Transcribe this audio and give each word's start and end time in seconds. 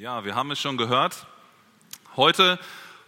Ja, 0.00 0.24
wir 0.24 0.36
haben 0.36 0.52
es 0.52 0.60
schon 0.60 0.76
gehört. 0.76 1.26
Heute 2.14 2.60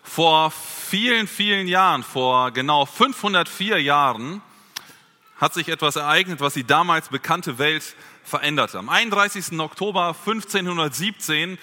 vor 0.03 0.51
vielen, 0.51 1.29
vielen 1.29 1.69
Jahren, 1.69 2.03
vor 2.03 2.51
genau 2.51 2.85
504 2.85 3.81
Jahren, 3.81 4.43
hat 5.37 5.55
sich 5.55 5.69
etwas 5.69 5.95
ereignet, 5.95 6.41
was 6.41 6.55
die 6.55 6.65
damals 6.65 7.11
bekannte 7.11 7.59
Welt 7.59 7.95
veränderte. 8.25 8.81
Am 8.81 8.89
31. 8.89 9.61
Oktober 9.61 10.17
1517 10.19 11.59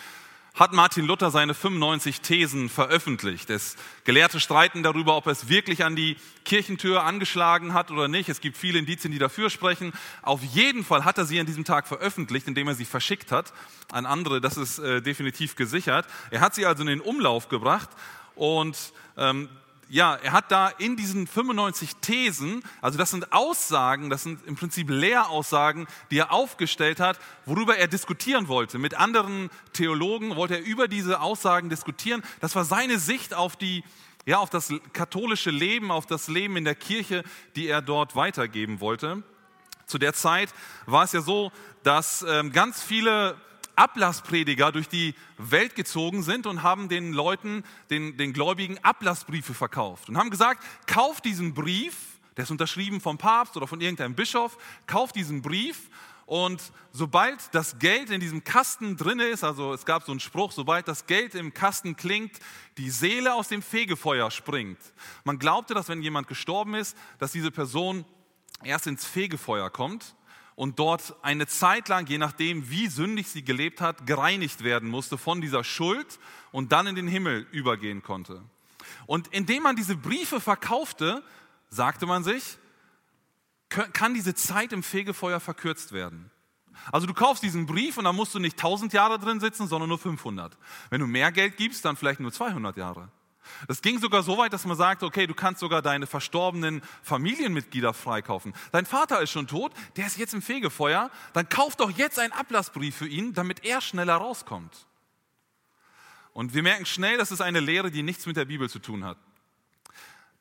hat 0.57 0.73
Martin 0.73 1.05
Luther 1.05 1.29
seine 1.29 1.53
95 1.53 2.21
Thesen 2.21 2.67
veröffentlicht. 2.67 3.49
Es 3.51 3.75
Gelehrte 4.05 4.39
streiten 4.39 4.81
darüber, 4.81 5.15
ob 5.15 5.27
er 5.27 5.31
es 5.31 5.49
wirklich 5.49 5.85
an 5.85 5.95
die 5.95 6.17
Kirchentür 6.45 7.03
angeschlagen 7.03 7.73
hat 7.73 7.91
oder 7.91 8.07
nicht. 8.07 8.27
Es 8.27 8.41
gibt 8.41 8.57
viele 8.57 8.79
Indizien, 8.79 9.11
die 9.11 9.19
dafür 9.19 9.51
sprechen. 9.51 9.93
Auf 10.23 10.41
jeden 10.43 10.83
Fall 10.83 11.05
hat 11.05 11.19
er 11.19 11.25
sie 11.25 11.39
an 11.39 11.45
diesem 11.45 11.63
Tag 11.63 11.87
veröffentlicht, 11.87 12.47
indem 12.47 12.67
er 12.67 12.75
sie 12.75 12.85
verschickt 12.85 13.31
hat 13.31 13.53
an 13.91 14.07
andere. 14.07 14.41
Das 14.41 14.57
ist 14.57 14.79
äh, 14.79 15.01
definitiv 15.01 15.55
gesichert. 15.55 16.07
Er 16.31 16.41
hat 16.41 16.55
sie 16.55 16.65
also 16.65 16.81
in 16.81 16.87
den 16.87 17.01
Umlauf 17.01 17.49
gebracht 17.49 17.89
und 18.35 18.93
ähm, 19.15 19.49
ja, 19.89 20.15
er 20.15 20.31
hat 20.33 20.51
da 20.51 20.67
in 20.67 20.97
diesen 20.97 21.27
95 21.27 21.95
Thesen, 22.01 22.63
also 22.81 22.97
das 22.97 23.11
sind 23.11 23.31
Aussagen, 23.31 24.09
das 24.09 24.23
sind 24.23 24.45
im 24.45 24.55
Prinzip 24.55 24.89
Lehraussagen, 24.89 25.87
die 26.11 26.17
er 26.17 26.31
aufgestellt 26.31 26.99
hat, 26.99 27.19
worüber 27.45 27.77
er 27.77 27.87
diskutieren 27.87 28.47
wollte. 28.47 28.77
Mit 28.77 28.95
anderen 28.95 29.49
Theologen 29.73 30.35
wollte 30.35 30.55
er 30.55 30.63
über 30.63 30.87
diese 30.87 31.21
Aussagen 31.21 31.69
diskutieren. 31.69 32.23
Das 32.41 32.55
war 32.55 32.65
seine 32.65 32.99
Sicht 32.99 33.33
auf 33.33 33.55
die, 33.55 33.83
ja, 34.25 34.39
auf 34.39 34.49
das 34.49 34.73
katholische 34.93 35.51
Leben, 35.51 35.91
auf 35.91 36.05
das 36.05 36.27
Leben 36.27 36.57
in 36.57 36.65
der 36.65 36.75
Kirche, 36.75 37.23
die 37.55 37.67
er 37.67 37.81
dort 37.81 38.15
weitergeben 38.15 38.81
wollte. 38.81 39.23
Zu 39.85 39.97
der 39.99 40.13
Zeit 40.13 40.53
war 40.85 41.05
es 41.05 41.13
ja 41.13 41.21
so, 41.21 41.51
dass 41.83 42.25
ähm, 42.27 42.51
ganz 42.51 42.83
viele 42.83 43.37
Ablassprediger 43.77 44.71
durch 44.71 44.89
die 44.89 45.13
Welt 45.37 45.75
gezogen 45.75 46.23
sind 46.23 46.47
und 46.47 46.63
haben 46.63 46.89
den 46.89 47.13
Leuten, 47.13 47.63
den, 47.89 48.17
den 48.17 48.33
Gläubigen 48.33 48.77
Ablassbriefe 48.83 49.53
verkauft 49.53 50.09
und 50.09 50.17
haben 50.17 50.29
gesagt, 50.29 50.63
kauft 50.87 51.25
diesen 51.25 51.53
Brief, 51.53 51.95
der 52.35 52.43
ist 52.43 52.51
unterschrieben 52.51 52.99
vom 52.99 53.17
Papst 53.17 53.55
oder 53.55 53.67
von 53.67 53.79
irgendeinem 53.79 54.15
Bischof, 54.15 54.57
kauft 54.87 55.15
diesen 55.15 55.41
Brief 55.41 55.89
und 56.25 56.73
sobald 56.91 57.39
das 57.53 57.79
Geld 57.79 58.09
in 58.09 58.19
diesem 58.19 58.43
Kasten 58.43 58.97
drin 58.97 59.19
ist, 59.19 59.45
also 59.45 59.73
es 59.73 59.85
gab 59.85 60.03
so 60.03 60.11
einen 60.11 60.19
Spruch, 60.19 60.51
sobald 60.51 60.87
das 60.87 61.05
Geld 61.05 61.35
im 61.35 61.53
Kasten 61.53 61.95
klingt, 61.95 62.39
die 62.77 62.89
Seele 62.89 63.33
aus 63.33 63.47
dem 63.47 63.61
Fegefeuer 63.61 64.29
springt. 64.29 64.79
Man 65.23 65.39
glaubte, 65.39 65.73
dass 65.73 65.87
wenn 65.87 66.01
jemand 66.01 66.27
gestorben 66.27 66.73
ist, 66.73 66.97
dass 67.19 67.31
diese 67.31 67.51
Person 67.51 68.03
erst 68.61 68.87
ins 68.87 69.05
Fegefeuer 69.05 69.69
kommt 69.69 70.16
und 70.57 70.79
dort 70.79 71.15
eine 71.21 71.45
Zeit 71.45 71.87
lang, 71.87 72.07
je 72.07 72.17
nachdem, 72.17 72.71
wie 72.71 72.87
sündig 72.87 73.27
sie 73.27 73.43
gelebt 73.43 73.79
hat, 73.79 74.07
gereinigt 74.07 74.63
werden 74.63 74.89
musste 74.89 75.19
von 75.19 75.39
dieser 75.39 75.63
Schuld 75.63 76.17
und 76.51 76.71
dann 76.71 76.87
in 76.87 76.95
den 76.95 77.07
Himmel 77.07 77.45
übergehen 77.51 78.01
konnte. 78.01 78.41
Und 79.05 79.27
indem 79.27 79.61
man 79.63 79.75
diese 79.75 79.95
Briefe 79.95 80.41
verkaufte, 80.41 81.21
sagte 81.69 82.07
man 82.07 82.23
sich, 82.23 82.57
kann 83.69 84.15
diese 84.15 84.33
Zeit 84.33 84.73
im 84.73 84.81
Fegefeuer 84.81 85.39
verkürzt 85.39 85.91
werden. 85.91 86.31
Also 86.91 87.05
du 87.05 87.13
kaufst 87.13 87.43
diesen 87.43 87.67
Brief 87.67 87.97
und 87.99 88.05
dann 88.05 88.15
musst 88.15 88.33
du 88.33 88.39
nicht 88.39 88.57
1000 88.57 88.93
Jahre 88.93 89.19
drin 89.19 89.39
sitzen, 89.39 89.67
sondern 89.67 89.89
nur 89.89 89.99
500. 89.99 90.57
Wenn 90.89 91.01
du 91.01 91.07
mehr 91.07 91.31
Geld 91.31 91.57
gibst, 91.57 91.85
dann 91.85 91.97
vielleicht 91.97 92.19
nur 92.19 92.31
200 92.31 92.77
Jahre. 92.77 93.09
Das 93.67 93.81
ging 93.81 93.99
sogar 93.99 94.23
so 94.23 94.37
weit, 94.37 94.53
dass 94.53 94.65
man 94.65 94.77
sagt, 94.77 95.03
okay, 95.03 95.27
du 95.27 95.33
kannst 95.33 95.59
sogar 95.59 95.81
deine 95.81 96.07
verstorbenen 96.07 96.81
Familienmitglieder 97.03 97.93
freikaufen. 97.93 98.53
Dein 98.71 98.85
Vater 98.85 99.21
ist 99.21 99.31
schon 99.31 99.47
tot, 99.47 99.71
der 99.95 100.07
ist 100.07 100.17
jetzt 100.17 100.33
im 100.33 100.41
Fegefeuer, 100.41 101.11
dann 101.33 101.49
kauf 101.49 101.75
doch 101.75 101.91
jetzt 101.91 102.19
einen 102.19 102.33
Ablassbrief 102.33 102.95
für 102.95 103.07
ihn, 103.07 103.33
damit 103.33 103.65
er 103.65 103.81
schneller 103.81 104.15
rauskommt. 104.15 104.87
Und 106.33 106.53
wir 106.53 106.61
merken 106.63 106.85
schnell, 106.85 107.17
das 107.17 107.31
ist 107.31 107.41
eine 107.41 107.59
Lehre, 107.59 107.89
die 107.89 108.03
nichts 108.03 108.25
mit 108.25 108.37
der 108.37 108.45
Bibel 108.45 108.69
zu 108.69 108.79
tun 108.79 109.03
hat. 109.03 109.17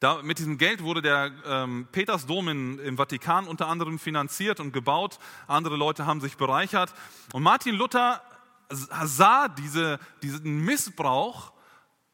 Da, 0.00 0.20
mit 0.22 0.38
diesem 0.38 0.58
Geld 0.58 0.82
wurde 0.82 1.00
der 1.00 1.32
ähm, 1.46 1.88
Petersdom 1.90 2.48
in, 2.48 2.78
im 2.80 2.98
Vatikan 2.98 3.46
unter 3.46 3.66
anderem 3.68 3.98
finanziert 3.98 4.60
und 4.60 4.72
gebaut. 4.72 5.18
Andere 5.46 5.76
Leute 5.76 6.04
haben 6.04 6.20
sich 6.20 6.36
bereichert. 6.36 6.92
Und 7.32 7.42
Martin 7.42 7.74
Luther 7.74 8.20
sah 8.68 9.48
diese, 9.48 9.98
diesen 10.22 10.64
Missbrauch 10.64 11.52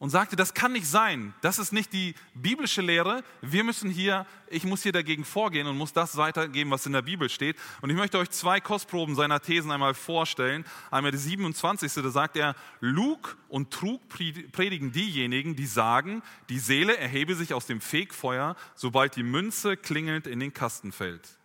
und 0.02 0.10
sagte, 0.10 0.34
das 0.34 0.52
kann 0.52 0.72
nicht 0.72 0.88
sein, 0.88 1.32
das 1.42 1.60
ist 1.60 1.72
nicht 1.72 1.92
die 1.92 2.16
biblische 2.34 2.82
Lehre, 2.82 3.22
wir 3.40 3.62
müssen 3.62 3.88
hier, 3.88 4.26
ich 4.48 4.64
muss 4.64 4.82
hier 4.82 4.90
dagegen 4.90 5.24
vorgehen 5.24 5.68
und 5.68 5.78
muss 5.78 5.92
das 5.92 6.16
weitergeben, 6.16 6.72
was 6.72 6.86
in 6.86 6.92
der 6.92 7.02
Bibel 7.02 7.28
steht. 7.28 7.56
Und 7.82 7.90
ich 7.90 7.94
möchte 7.94 8.18
euch 8.18 8.28
zwei 8.30 8.58
Kostproben 8.58 9.14
seiner 9.14 9.40
Thesen 9.40 9.70
einmal 9.70 9.94
vorstellen. 9.94 10.64
Einmal 10.90 11.12
die 11.12 11.18
27. 11.18 12.02
Da 12.02 12.10
sagt 12.10 12.36
er, 12.36 12.56
Lug 12.80 13.36
und 13.48 13.70
Trug 13.70 14.00
predigen 14.08 14.90
diejenigen, 14.90 15.54
die 15.54 15.66
sagen, 15.66 16.22
die 16.48 16.58
Seele 16.58 16.96
erhebe 16.96 17.36
sich 17.36 17.54
aus 17.54 17.66
dem 17.66 17.80
Fegfeuer, 17.80 18.56
sobald 18.74 19.14
die 19.14 19.22
Münze 19.22 19.76
klingelnd 19.76 20.26
in 20.26 20.40
den 20.40 20.52
Kasten 20.52 20.90
fällt. 20.90 21.38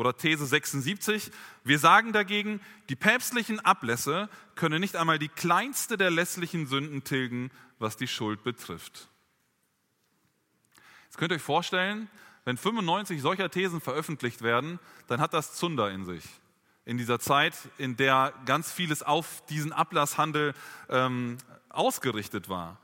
Oder 0.00 0.16
These 0.16 0.46
76, 0.46 1.30
wir 1.62 1.78
sagen 1.78 2.14
dagegen, 2.14 2.62
die 2.88 2.96
päpstlichen 2.96 3.60
Ablässe 3.60 4.30
können 4.54 4.80
nicht 4.80 4.96
einmal 4.96 5.18
die 5.18 5.28
kleinste 5.28 5.98
der 5.98 6.10
lässlichen 6.10 6.66
Sünden 6.66 7.04
tilgen, 7.04 7.50
was 7.78 7.98
die 7.98 8.08
Schuld 8.08 8.42
betrifft. 8.42 9.08
Jetzt 11.04 11.18
könnt 11.18 11.32
ihr 11.32 11.34
euch 11.34 11.42
vorstellen, 11.42 12.08
wenn 12.46 12.56
95 12.56 13.20
solcher 13.20 13.50
Thesen 13.50 13.82
veröffentlicht 13.82 14.40
werden, 14.40 14.78
dann 15.06 15.20
hat 15.20 15.34
das 15.34 15.52
Zunder 15.52 15.90
in 15.90 16.06
sich. 16.06 16.24
In 16.86 16.96
dieser 16.96 17.18
Zeit, 17.18 17.52
in 17.76 17.98
der 17.98 18.32
ganz 18.46 18.72
vieles 18.72 19.02
auf 19.02 19.44
diesen 19.50 19.74
Ablasshandel 19.74 20.54
ähm, 20.88 21.36
ausgerichtet 21.68 22.48
war. 22.48 22.78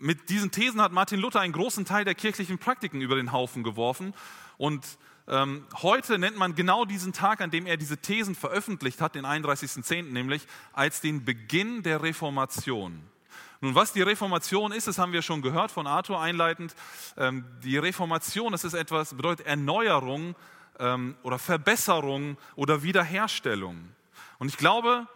Mit 0.00 0.30
diesen 0.30 0.50
Thesen 0.50 0.82
hat 0.82 0.90
Martin 0.90 1.20
Luther 1.20 1.38
einen 1.38 1.52
großen 1.52 1.84
Teil 1.84 2.04
der 2.04 2.16
kirchlichen 2.16 2.58
Praktiken 2.58 3.02
über 3.02 3.14
den 3.14 3.30
Haufen 3.30 3.62
geworfen. 3.62 4.14
Und 4.56 4.84
ähm, 5.28 5.66
heute 5.82 6.18
nennt 6.18 6.36
man 6.36 6.54
genau 6.54 6.86
diesen 6.86 7.12
Tag, 7.12 7.40
an 7.42 7.50
dem 7.50 7.66
er 7.66 7.76
diese 7.76 7.98
Thesen 7.98 8.34
veröffentlicht 8.34 9.00
hat, 9.00 9.14
den 9.14 9.26
31.10. 9.26 10.04
nämlich, 10.04 10.46
als 10.72 11.00
den 11.02 11.24
Beginn 11.24 11.82
der 11.82 12.02
Reformation. 12.02 13.02
Nun, 13.60 13.74
was 13.74 13.92
die 13.92 14.02
Reformation 14.02 14.72
ist, 14.72 14.86
das 14.86 14.98
haben 14.98 15.12
wir 15.12 15.20
schon 15.20 15.42
gehört 15.42 15.70
von 15.70 15.86
Arthur 15.86 16.20
einleitend. 16.20 16.74
Ähm, 17.16 17.44
die 17.62 17.76
Reformation, 17.76 18.52
das 18.52 18.64
ist 18.64 18.74
etwas, 18.74 19.14
bedeutet 19.14 19.46
Erneuerung 19.46 20.34
ähm, 20.78 21.16
oder 21.22 21.38
Verbesserung 21.38 22.38
oder 22.56 22.82
Wiederherstellung. 22.82 23.76
Und 24.38 24.48
ich 24.48 24.56
glaube, 24.56 25.06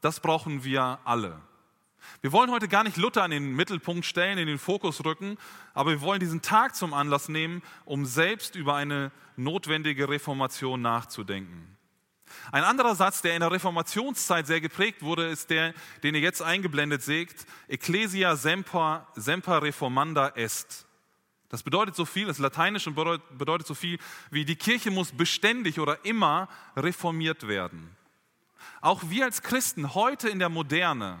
das 0.00 0.20
brauchen 0.20 0.62
wir 0.62 1.00
alle. 1.04 1.40
Wir 2.22 2.32
wollen 2.32 2.50
heute 2.50 2.68
gar 2.68 2.84
nicht 2.84 2.96
Luther 2.96 3.24
in 3.24 3.30
den 3.30 3.54
Mittelpunkt 3.54 4.04
stellen, 4.04 4.38
in 4.38 4.46
den 4.46 4.58
Fokus 4.58 5.04
rücken, 5.04 5.36
aber 5.74 5.90
wir 5.90 6.00
wollen 6.00 6.20
diesen 6.20 6.42
Tag 6.42 6.74
zum 6.74 6.94
Anlass 6.94 7.28
nehmen, 7.28 7.62
um 7.84 8.06
selbst 8.06 8.56
über 8.56 8.74
eine 8.74 9.12
notwendige 9.36 10.08
Reformation 10.08 10.82
nachzudenken. 10.82 11.76
Ein 12.52 12.64
anderer 12.64 12.94
Satz, 12.94 13.22
der 13.22 13.34
in 13.34 13.40
der 13.40 13.52
Reformationszeit 13.52 14.46
sehr 14.46 14.60
geprägt 14.60 15.02
wurde, 15.02 15.26
ist 15.26 15.50
der, 15.50 15.74
den 16.02 16.14
ihr 16.14 16.20
jetzt 16.20 16.42
eingeblendet 16.42 17.02
seht, 17.02 17.46
Ecclesia 17.68 18.36
semper, 18.36 19.06
semper 19.14 19.62
reformanda 19.62 20.32
est. 20.34 20.86
Das 21.48 21.62
bedeutet 21.62 21.94
so 21.94 22.04
viel, 22.04 22.26
das 22.26 22.38
ist 22.38 22.42
lateinisch 22.42 22.86
und 22.86 22.96
bedeutet 22.96 23.66
so 23.66 23.74
viel 23.74 23.98
wie 24.30 24.44
die 24.44 24.56
Kirche 24.56 24.90
muss 24.90 25.12
beständig 25.12 25.78
oder 25.78 26.04
immer 26.04 26.48
reformiert 26.76 27.46
werden. 27.46 27.96
Auch 28.80 29.02
wir 29.08 29.24
als 29.24 29.42
Christen 29.42 29.94
heute 29.94 30.28
in 30.28 30.40
der 30.40 30.48
Moderne, 30.48 31.18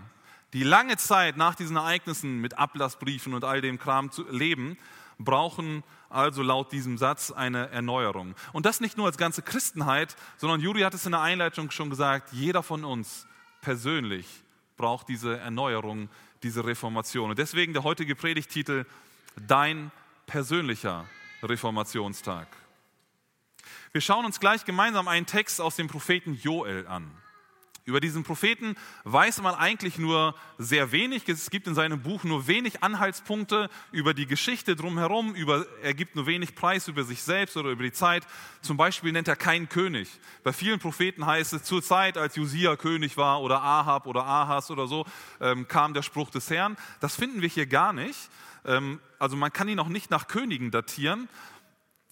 die 0.56 0.62
lange 0.62 0.96
Zeit 0.96 1.36
nach 1.36 1.54
diesen 1.54 1.76
Ereignissen 1.76 2.40
mit 2.40 2.56
Ablassbriefen 2.56 3.34
und 3.34 3.44
all 3.44 3.60
dem 3.60 3.78
Kram 3.78 4.10
zu 4.10 4.26
leben, 4.30 4.78
brauchen 5.18 5.84
also 6.08 6.42
laut 6.42 6.72
diesem 6.72 6.96
Satz 6.96 7.30
eine 7.30 7.68
Erneuerung. 7.68 8.34
Und 8.54 8.64
das 8.64 8.80
nicht 8.80 8.96
nur 8.96 9.04
als 9.04 9.18
ganze 9.18 9.42
Christenheit, 9.42 10.16
sondern 10.38 10.62
Juri 10.62 10.80
hat 10.80 10.94
es 10.94 11.04
in 11.04 11.12
der 11.12 11.20
Einleitung 11.20 11.70
schon 11.70 11.90
gesagt, 11.90 12.32
jeder 12.32 12.62
von 12.62 12.86
uns 12.86 13.26
persönlich 13.60 14.26
braucht 14.78 15.10
diese 15.10 15.36
Erneuerung, 15.36 16.08
diese 16.42 16.64
Reformation. 16.64 17.28
Und 17.28 17.38
deswegen 17.38 17.74
der 17.74 17.84
heutige 17.84 18.16
Predigtitel, 18.16 18.86
Dein 19.46 19.90
persönlicher 20.24 21.04
Reformationstag. 21.42 22.48
Wir 23.92 24.00
schauen 24.00 24.24
uns 24.24 24.40
gleich 24.40 24.64
gemeinsam 24.64 25.06
einen 25.06 25.26
Text 25.26 25.60
aus 25.60 25.76
dem 25.76 25.88
Propheten 25.88 26.32
Joel 26.32 26.86
an. 26.86 27.10
Über 27.86 28.00
diesen 28.00 28.24
Propheten 28.24 28.74
weiß 29.04 29.42
man 29.42 29.54
eigentlich 29.54 29.96
nur 29.96 30.34
sehr 30.58 30.90
wenig. 30.90 31.28
Es 31.28 31.50
gibt 31.50 31.68
in 31.68 31.76
seinem 31.76 32.02
Buch 32.02 32.24
nur 32.24 32.48
wenig 32.48 32.82
Anhaltspunkte 32.82 33.70
über 33.92 34.12
die 34.12 34.26
Geschichte 34.26 34.74
drumherum. 34.74 35.36
Über, 35.36 35.64
er 35.84 35.94
gibt 35.94 36.16
nur 36.16 36.26
wenig 36.26 36.56
Preis 36.56 36.88
über 36.88 37.04
sich 37.04 37.22
selbst 37.22 37.56
oder 37.56 37.70
über 37.70 37.84
die 37.84 37.92
Zeit. 37.92 38.26
Zum 38.60 38.76
Beispiel 38.76 39.12
nennt 39.12 39.28
er 39.28 39.36
keinen 39.36 39.68
König. 39.68 40.08
Bei 40.42 40.52
vielen 40.52 40.80
Propheten 40.80 41.26
heißt 41.26 41.52
es, 41.52 41.62
zur 41.62 41.80
Zeit, 41.80 42.18
als 42.18 42.34
Josia 42.34 42.74
König 42.74 43.16
war 43.16 43.40
oder 43.40 43.62
Ahab 43.62 44.08
oder 44.08 44.26
Ahas 44.26 44.72
oder 44.72 44.88
so, 44.88 45.06
ähm, 45.40 45.68
kam 45.68 45.94
der 45.94 46.02
Spruch 46.02 46.30
des 46.30 46.50
Herrn. 46.50 46.76
Das 46.98 47.14
finden 47.14 47.40
wir 47.40 47.48
hier 47.48 47.66
gar 47.66 47.92
nicht. 47.92 48.18
Ähm, 48.64 48.98
also 49.20 49.36
man 49.36 49.52
kann 49.52 49.68
ihn 49.68 49.78
auch 49.78 49.86
nicht 49.86 50.10
nach 50.10 50.26
Königen 50.26 50.72
datieren. 50.72 51.28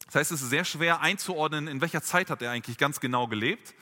Das 0.06 0.14
heißt, 0.14 0.30
es 0.30 0.42
ist 0.42 0.50
sehr 0.50 0.64
schwer 0.64 1.00
einzuordnen, 1.00 1.66
in 1.66 1.80
welcher 1.80 2.02
Zeit 2.02 2.30
hat 2.30 2.42
er 2.42 2.52
eigentlich 2.52 2.78
ganz 2.78 3.00
genau 3.00 3.26
gelebt. 3.26 3.74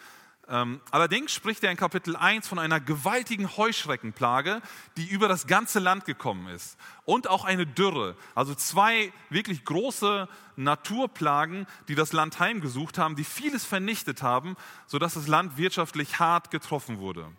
Ähm, 0.48 0.80
allerdings 0.90 1.32
spricht 1.32 1.62
er 1.62 1.70
in 1.70 1.76
Kapitel 1.76 2.16
1 2.16 2.48
von 2.48 2.58
einer 2.58 2.80
gewaltigen 2.80 3.56
Heuschreckenplage, 3.56 4.60
die 4.96 5.06
über 5.06 5.28
das 5.28 5.46
ganze 5.46 5.78
Land 5.78 6.04
gekommen 6.04 6.48
ist. 6.48 6.76
Und 7.04 7.28
auch 7.28 7.44
eine 7.44 7.66
Dürre. 7.66 8.16
Also 8.34 8.54
zwei 8.54 9.12
wirklich 9.30 9.64
große 9.64 10.28
Naturplagen, 10.56 11.66
die 11.88 11.94
das 11.94 12.12
Land 12.12 12.40
heimgesucht 12.40 12.98
haben, 12.98 13.16
die 13.16 13.24
vieles 13.24 13.64
vernichtet 13.64 14.22
haben, 14.22 14.56
sodass 14.86 15.14
das 15.14 15.28
Land 15.28 15.56
wirtschaftlich 15.56 16.18
hart 16.18 16.50
getroffen 16.50 16.98
wurde. 16.98 17.30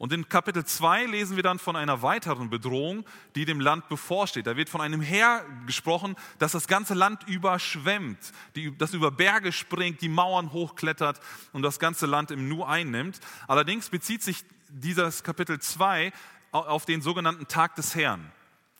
Und 0.00 0.14
in 0.14 0.30
Kapitel 0.30 0.64
2 0.64 1.04
lesen 1.04 1.36
wir 1.36 1.42
dann 1.42 1.58
von 1.58 1.76
einer 1.76 2.00
weiteren 2.00 2.48
Bedrohung, 2.48 3.04
die 3.34 3.44
dem 3.44 3.60
Land 3.60 3.90
bevorsteht. 3.90 4.46
Da 4.46 4.56
wird 4.56 4.70
von 4.70 4.80
einem 4.80 5.02
Heer 5.02 5.44
gesprochen, 5.66 6.16
das 6.38 6.52
das 6.52 6.68
ganze 6.68 6.94
Land 6.94 7.28
überschwemmt, 7.28 8.16
die, 8.56 8.74
das 8.78 8.94
über 8.94 9.10
Berge 9.10 9.52
springt, 9.52 10.00
die 10.00 10.08
Mauern 10.08 10.54
hochklettert 10.54 11.20
und 11.52 11.60
das 11.60 11.78
ganze 11.78 12.06
Land 12.06 12.30
im 12.30 12.48
Nu 12.48 12.64
einnimmt. 12.64 13.20
Allerdings 13.46 13.90
bezieht 13.90 14.22
sich 14.22 14.42
dieses 14.70 15.22
Kapitel 15.22 15.60
2 15.60 16.14
auf 16.50 16.86
den 16.86 17.02
sogenannten 17.02 17.46
Tag 17.46 17.74
des 17.74 17.94
Herrn. 17.94 18.32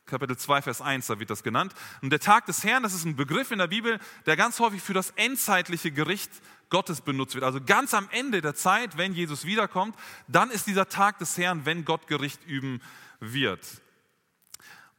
Kapitel 0.06 0.38
2, 0.38 0.62
Vers 0.62 0.80
1, 0.80 1.06
da 1.06 1.20
wird 1.20 1.28
das 1.28 1.42
genannt. 1.42 1.74
Und 2.00 2.08
der 2.08 2.20
Tag 2.20 2.46
des 2.46 2.64
Herrn, 2.64 2.82
das 2.82 2.94
ist 2.94 3.04
ein 3.04 3.16
Begriff 3.16 3.50
in 3.50 3.58
der 3.58 3.66
Bibel, 3.66 3.98
der 4.24 4.38
ganz 4.38 4.58
häufig 4.58 4.80
für 4.80 4.94
das 4.94 5.10
endzeitliche 5.10 5.90
Gericht 5.90 6.30
Gottes 6.70 7.00
benutzt 7.00 7.34
wird. 7.34 7.44
Also 7.44 7.60
ganz 7.60 7.92
am 7.92 8.08
Ende 8.10 8.40
der 8.40 8.54
Zeit, 8.54 8.96
wenn 8.96 9.12
Jesus 9.12 9.44
wiederkommt, 9.44 9.96
dann 10.28 10.50
ist 10.50 10.66
dieser 10.66 10.88
Tag 10.88 11.18
des 11.18 11.36
Herrn, 11.36 11.66
wenn 11.66 11.84
Gott 11.84 12.06
Gericht 12.06 12.40
üben 12.46 12.80
wird. 13.18 13.82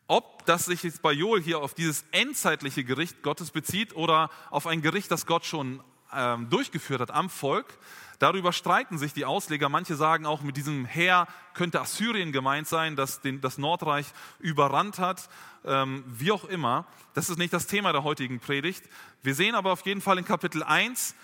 Ob 0.08 0.46
das 0.46 0.66
sich 0.66 0.84
jetzt 0.84 1.02
bei 1.02 1.14
Joel 1.14 1.42
hier 1.42 1.60
auf 1.60 1.74
dieses 1.74 2.04
endzeitliche 2.12 2.84
Gericht 2.84 3.24
Gottes 3.24 3.52
bezieht 3.52 3.96
oder 3.96 4.30
auf 4.50 4.68
ein 4.68 4.82
Gericht, 4.82 5.10
das 5.10 5.26
Gott 5.26 5.46
schon 5.46 5.82
ähm, 6.14 6.50
durchgeführt 6.50 7.00
hat 7.00 7.12
am 7.12 7.30
Volk, 7.30 7.78
darüber 8.20 8.52
streiten 8.52 8.98
sich 8.98 9.14
die 9.14 9.24
Ausleger. 9.24 9.70
Manche 9.70 9.96
sagen 9.96 10.26
auch, 10.26 10.42
mit 10.42 10.58
diesem 10.58 10.84
Heer 10.84 11.28
könnte 11.54 11.80
Assyrien 11.80 12.34
gemeint 12.34 12.68
sein, 12.68 12.98
das 12.98 13.22
den, 13.22 13.40
das 13.40 13.58
Nordreich 13.58 14.08
überrannt 14.40 15.00
hat. 15.00 15.30
Ähm, 15.64 16.04
wie 16.08 16.34
auch 16.34 16.44
immer, 16.44 16.86
das 17.14 17.30
ist 17.30 17.38
nicht 17.38 17.54
das 17.54 17.68
Thema 17.68 17.94
der 17.94 18.04
heutigen 18.04 18.42
Predigt. 18.42 18.84
Wir 19.24 19.34
sehen 19.34 19.56
aber 19.56 19.72
auf 19.72 19.86
jeden 19.86 20.02
Fall 20.02 20.18
in 20.18 20.26
Kapitel 20.26 20.62
1, 20.62 21.16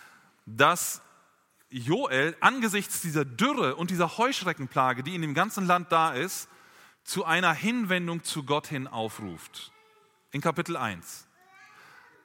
dass 0.47 1.01
Joel 1.69 2.35
angesichts 2.39 3.01
dieser 3.01 3.25
Dürre 3.25 3.75
und 3.75 3.91
dieser 3.91 4.17
Heuschreckenplage, 4.17 5.03
die 5.03 5.13
in 5.13 5.21
dem 5.21 5.33
ganzen 5.33 5.67
Land 5.67 5.91
da 5.91 6.13
ist, 6.13 6.47
zu 7.03 7.25
einer 7.25 7.53
Hinwendung 7.53 8.23
zu 8.23 8.43
Gott 8.43 8.67
hin 8.67 8.87
aufruft. 8.87 9.71
In 10.31 10.41
Kapitel 10.41 10.77
1. 10.77 11.27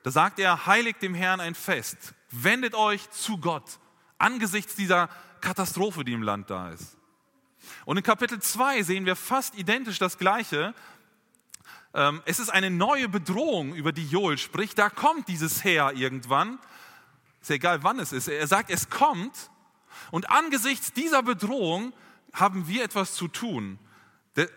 Da 0.05 0.11
sagt 0.11 0.39
er, 0.39 0.67
heiligt 0.67 1.03
dem 1.03 1.15
Herrn 1.15 1.41
ein 1.41 1.55
Fest, 1.55 2.15
wendet 2.31 2.75
euch 2.75 3.11
zu 3.11 3.39
Gott 3.39 3.79
angesichts 4.19 4.77
dieser 4.77 5.09
Katastrophe, 5.41 6.05
die 6.05 6.13
im 6.13 6.23
Land 6.23 6.51
da 6.51 6.71
ist. 6.71 6.97
Und 7.85 7.97
in 7.97 8.03
Kapitel 8.03 8.41
2 8.41 8.83
sehen 8.83 9.07
wir 9.07 9.17
fast 9.17 9.57
identisch 9.57 9.99
das 9.99 10.19
Gleiche. 10.19 10.75
Ähm, 11.95 12.23
es 12.25 12.39
ist 12.39 12.51
eine 12.51 12.71
neue 12.71 13.09
Bedrohung, 13.09 13.75
über 13.75 13.93
die 13.93 14.07
Joel 14.07 14.39
spricht. 14.39 14.79
Da 14.79 14.91
kommt 14.91 15.29
dieses 15.29 15.65
Heer 15.65 15.93
irgendwann 15.95 16.59
ist 17.43 17.51
ja 17.51 17.57
egal, 17.57 17.83
wann 17.83 17.99
es 17.99 18.13
ist. 18.13 18.29
Er 18.29 18.47
sagt, 18.47 18.71
es 18.71 18.89
kommt. 18.89 19.51
Und 20.11 20.31
angesichts 20.31 20.93
dieser 20.93 21.23
Bedrohung 21.23 21.93
haben 22.33 22.69
wir 22.69 22.85
etwas 22.85 23.15
zu 23.15 23.29
tun. 23.29 23.79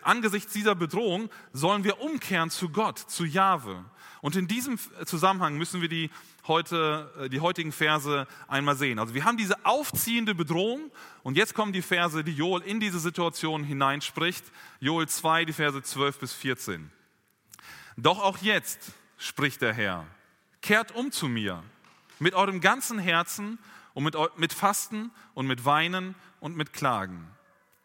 Angesichts 0.02 0.52
dieser 0.52 0.74
Bedrohung 0.74 1.28
sollen 1.52 1.84
wir 1.84 2.00
umkehren 2.00 2.48
zu 2.48 2.70
Gott, 2.70 2.98
zu 2.98 3.24
Jahwe. 3.24 3.84
Und 4.22 4.34
in 4.34 4.48
diesem 4.48 4.78
Zusammenhang 5.04 5.58
müssen 5.58 5.82
wir 5.82 5.88
die, 5.88 6.10
heute, 6.46 7.12
äh, 7.18 7.28
die 7.28 7.40
heutigen 7.40 7.70
Verse 7.70 8.26
einmal 8.48 8.76
sehen. 8.76 8.98
Also 8.98 9.14
wir 9.14 9.24
haben 9.24 9.36
diese 9.36 9.66
aufziehende 9.66 10.34
Bedrohung 10.34 10.90
und 11.22 11.36
jetzt 11.36 11.54
kommen 11.54 11.72
die 11.72 11.82
Verse, 11.82 12.24
die 12.24 12.32
Joel 12.32 12.62
in 12.62 12.80
diese 12.80 12.98
Situation 12.98 13.62
hineinspricht. 13.62 14.44
Joel 14.80 15.06
2, 15.06 15.44
die 15.44 15.52
Verse 15.52 15.82
12 15.82 16.18
bis 16.18 16.32
14. 16.32 16.90
Doch 17.98 18.22
auch 18.22 18.38
jetzt, 18.38 18.92
spricht 19.18 19.60
der 19.60 19.74
Herr, 19.74 20.06
kehrt 20.62 20.92
um 20.92 21.12
zu 21.12 21.28
mir 21.28 21.62
mit 22.18 22.34
eurem 22.34 22.60
ganzen 22.60 22.98
Herzen 22.98 23.58
und 23.94 24.04
mit, 24.04 24.16
mit 24.36 24.52
Fasten 24.52 25.10
und 25.34 25.46
mit 25.46 25.64
Weinen 25.64 26.14
und 26.40 26.56
mit 26.56 26.72
Klagen. 26.72 27.26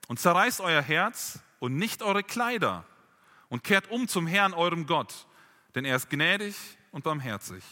Und 0.07 0.19
zerreißt 0.19 0.61
euer 0.61 0.81
Herz 0.81 1.39
und 1.59 1.77
nicht 1.77 2.03
eure 2.03 2.23
Kleider 2.23 2.85
und 3.49 3.63
kehrt 3.63 3.89
um 3.89 4.07
zum 4.07 4.27
Herrn, 4.27 4.53
eurem 4.53 4.85
Gott, 4.85 5.27
denn 5.75 5.85
er 5.85 5.95
ist 5.95 6.09
gnädig 6.09 6.55
und 6.91 7.03
barmherzig, 7.03 7.63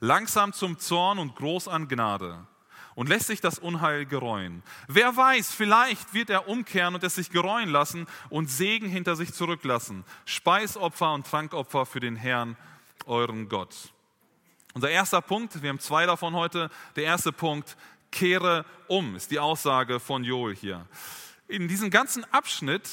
langsam 0.00 0.52
zum 0.52 0.78
Zorn 0.78 1.18
und 1.18 1.36
groß 1.36 1.68
an 1.68 1.88
Gnade 1.88 2.46
und 2.94 3.08
lässt 3.08 3.26
sich 3.26 3.40
das 3.40 3.58
Unheil 3.58 4.06
gereuen. 4.06 4.62
Wer 4.88 5.16
weiß, 5.16 5.52
vielleicht 5.52 6.14
wird 6.14 6.30
er 6.30 6.48
umkehren 6.48 6.94
und 6.94 7.04
es 7.04 7.16
sich 7.16 7.30
gereuen 7.30 7.68
lassen 7.68 8.06
und 8.30 8.50
Segen 8.50 8.88
hinter 8.88 9.16
sich 9.16 9.32
zurücklassen. 9.32 10.04
Speisopfer 10.24 11.12
und 11.12 11.26
Trankopfer 11.26 11.86
für 11.86 12.00
den 12.00 12.16
Herrn, 12.16 12.56
euren 13.06 13.48
Gott. 13.48 13.93
Unser 14.74 14.90
erster 14.90 15.22
Punkt, 15.22 15.62
wir 15.62 15.68
haben 15.68 15.78
zwei 15.78 16.04
davon 16.04 16.34
heute. 16.34 16.68
Der 16.96 17.04
erste 17.04 17.30
Punkt, 17.30 17.76
kehre 18.10 18.64
um, 18.88 19.14
ist 19.14 19.30
die 19.30 19.38
Aussage 19.38 20.00
von 20.00 20.24
Joel 20.24 20.56
hier. 20.56 20.84
In 21.46 21.68
diesem 21.68 21.90
ganzen 21.90 22.24
Abschnitt 22.32 22.88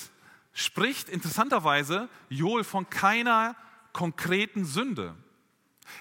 spricht 0.53 1.09
interessanterweise 1.09 2.07
Joel 2.29 2.63
von 2.63 2.87
keiner 2.91 3.55
konkreten 3.93 4.63
Sünde. 4.63 5.15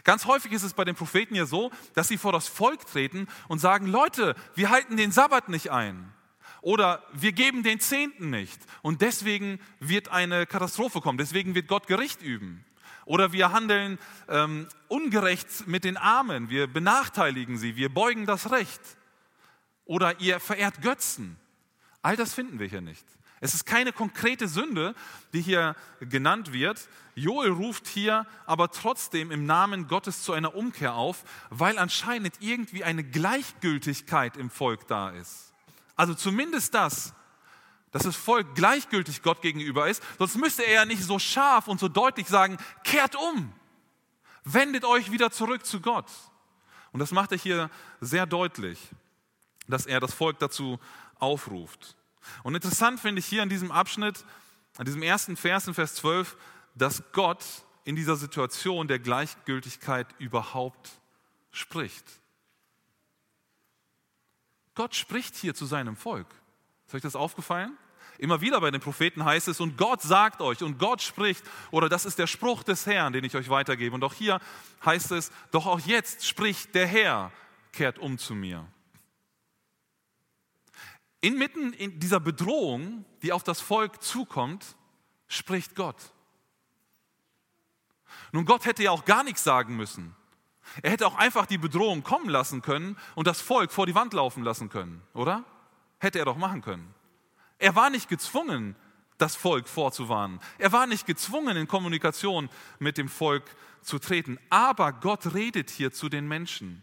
Ganz 0.05 0.27
häufig 0.27 0.53
ist 0.53 0.65
es 0.65 0.75
bei 0.75 0.85
den 0.85 0.97
Propheten 0.97 1.35
ja 1.35 1.47
so, 1.47 1.71
dass 1.95 2.09
sie 2.09 2.19
vor 2.19 2.33
das 2.33 2.47
Volk 2.47 2.87
treten 2.87 3.27
und 3.49 3.59
sagen, 3.59 3.87
Leute, 3.87 4.35
wir 4.55 4.69
halten 4.69 4.99
den 4.99 5.13
Sabbat 5.13 5.49
nicht 5.49 5.71
ein. 5.71 6.13
Oder 6.61 7.03
wir 7.15 7.33
geben 7.33 7.63
den 7.63 7.81
Zehnten 7.81 8.29
nicht. 8.29 8.61
Und 8.83 9.01
deswegen 9.01 9.59
wird 9.79 10.11
eine 10.11 10.45
Katastrophe 10.45 11.01
kommen. 11.01 11.17
Deswegen 11.17 11.55
wird 11.55 11.69
Gott 11.69 11.87
Gericht 11.87 12.21
üben. 12.21 12.67
Oder 13.05 13.33
wir 13.33 13.53
handeln 13.53 13.99
ähm, 14.29 14.69
ungerecht 14.89 15.67
mit 15.67 15.85
den 15.85 15.97
Armen, 15.97 16.51
wir 16.51 16.67
benachteiligen 16.67 17.59
sie, 17.59 17.77
wir 17.77 17.93
beugen 17.93 18.27
das 18.27 18.51
Recht. 18.51 18.81
Oder 19.85 20.21
ihr 20.21 20.39
verehrt 20.41 20.83
Götzen. 20.83 21.37
All 22.03 22.17
das 22.17 22.35
finden 22.35 22.59
wir 22.59 22.67
hier 22.67 22.81
nicht. 22.81 23.05
Es 23.41 23.55
ist 23.55 23.65
keine 23.65 23.93
konkrete 23.93 24.49
Sünde, 24.49 24.95
die 25.33 25.41
hier 25.41 25.75
genannt 26.01 26.53
wird. 26.53 26.89
Joel 27.15 27.51
ruft 27.51 27.89
hier 27.89 28.27
aber 28.45 28.71
trotzdem 28.71 29.31
im 29.31 29.47
Namen 29.47 29.89
Gottes 29.89 30.23
zu 30.23 30.35
einer 30.35 30.55
Umkehr 30.55 30.95
auf, 30.95 31.25
weil 31.49 31.79
anscheinend 31.79 32.35
irgendwie 32.41 32.85
eine 32.85 33.03
Gleichgültigkeit 33.03 34.37
im 34.37 34.51
Volk 34.51 34.87
da 34.89 35.11
ist. 35.11 35.53
Also 35.97 36.15
zumindest 36.15 36.75
das, 36.75 37.15
dass 37.93 38.05
das 38.05 38.17
Volk 38.17 38.55
gleichgültig 38.55 39.23
Gott 39.23 39.43
gegenüber 39.43 39.89
ist, 39.89 40.03
sonst 40.19 40.37
müsste 40.37 40.65
er 40.65 40.73
ja 40.73 40.85
nicht 40.85 41.03
so 41.03 41.19
scharf 41.19 41.69
und 41.69 41.81
so 41.81 41.89
deutlich 41.89 42.29
sagen, 42.29 42.57
kehrt 42.85 43.17
um, 43.17 43.53
wendet 44.45 44.85
euch 44.85 45.11
wieder 45.11 45.31
zurück 45.31 45.67
zu 45.67 45.81
Gott. 45.81 46.11
Und 46.93 47.01
das 47.01 47.13
macht 47.13 47.33
er 47.33 47.39
hier 47.39 47.71
sehr 48.01 48.27
deutlich, 48.27 48.79
dass 49.69 49.87
er 49.87 50.01
das 50.01 50.15
Volk 50.15 50.39
dazu 50.39 50.79
aufruft. 51.19 51.97
Und 52.43 52.55
interessant 52.55 53.01
finde 53.01 53.21
ich 53.21 53.27
hier 53.27 53.43
in 53.43 53.49
diesem 53.49 53.71
Abschnitt, 53.71 54.25
an 54.77 54.85
diesem 54.85 55.03
ersten 55.03 55.37
Vers, 55.37 55.67
in 55.67 55.75
Vers 55.75 55.95
12, 55.97 56.37
dass 56.75 57.03
Gott 57.13 57.45
in 57.85 57.97
dieser 57.97 58.17
Situation 58.17 58.89
der 58.89 58.99
Gleichgültigkeit 58.99 60.07
überhaupt 60.19 60.91
spricht. 61.51 62.05
Gott 64.75 64.95
spricht 64.95 65.35
hier 65.37 65.55
zu 65.55 65.67
seinem 65.67 65.97
Volk. 65.97 66.29
Ist 66.91 66.95
euch 66.97 67.03
das 67.03 67.15
aufgefallen? 67.15 67.79
Immer 68.19 68.41
wieder 68.41 68.61
bei 68.61 68.73
den 68.73 68.81
Propheten 68.81 69.25
heißt 69.25 69.47
es, 69.47 69.61
und 69.61 69.79
Gott 69.79 70.03
sagt 70.03 70.41
euch, 70.41 70.61
und 70.61 70.77
Gott 70.77 71.01
spricht, 71.01 71.45
oder 71.71 71.89
das 71.89 72.05
ist 72.05 72.19
der 72.19 72.27
Spruch 72.27 72.65
des 72.65 72.85
Herrn, 72.85 73.13
den 73.13 73.23
ich 73.23 73.37
euch 73.37 73.49
weitergebe. 73.49 73.95
Und 73.95 74.03
auch 74.03 74.13
hier 74.13 74.41
heißt 74.85 75.13
es, 75.13 75.31
doch 75.53 75.67
auch 75.67 75.79
jetzt 75.79 76.27
spricht 76.27 76.75
der 76.75 76.89
Herr, 76.89 77.31
kehrt 77.71 78.01
um 78.01 78.19
zu 78.19 78.35
mir. 78.35 78.67
Inmitten 81.21 81.73
in 81.75 82.01
dieser 82.01 82.19
Bedrohung, 82.19 83.05
die 83.23 83.33
auf 83.33 83.45
das 83.45 83.61
Volk 83.61 84.03
zukommt, 84.03 84.75
spricht 85.29 85.77
Gott. 85.77 86.13
Nun, 88.33 88.47
Gott 88.47 88.65
hätte 88.65 88.83
ja 88.83 88.91
auch 88.91 89.05
gar 89.05 89.23
nichts 89.23 89.45
sagen 89.45 89.77
müssen. 89.77 90.17
Er 90.83 90.91
hätte 90.91 91.07
auch 91.07 91.15
einfach 91.15 91.47
die 91.47 91.57
Bedrohung 91.57 92.03
kommen 92.03 92.31
lassen 92.31 92.63
können 92.63 92.97
und 93.15 93.29
das 93.29 93.41
Volk 93.41 93.71
vor 93.71 93.87
die 93.87 93.95
Wand 93.95 94.13
laufen 94.13 94.43
lassen 94.43 94.71
können, 94.71 95.01
oder? 95.15 95.45
Hätte 96.01 96.19
er 96.19 96.25
doch 96.25 96.37
machen 96.37 96.63
können. 96.63 96.93
Er 97.59 97.77
war 97.77 97.91
nicht 97.91 98.09
gezwungen, 98.09 98.75
das 99.19 99.37
Volk 99.37 99.69
vorzuwarnen. 99.69 100.41
Er 100.59 100.73
war 100.73 100.87
nicht 100.87 101.07
gezwungen, 101.07 101.57
in 101.57 101.69
Kommunikation 101.69 102.49
mit 102.79 102.99
dem 102.99 103.09
Volk 103.09 103.45
zu 103.83 103.99
treten. 103.99 104.39
Aber 104.49 104.93
Gott 104.93 105.35
redet 105.35 105.71
hier 105.71 105.93
zu 105.93 106.09
den 106.09 106.27
Menschen. 106.27 106.83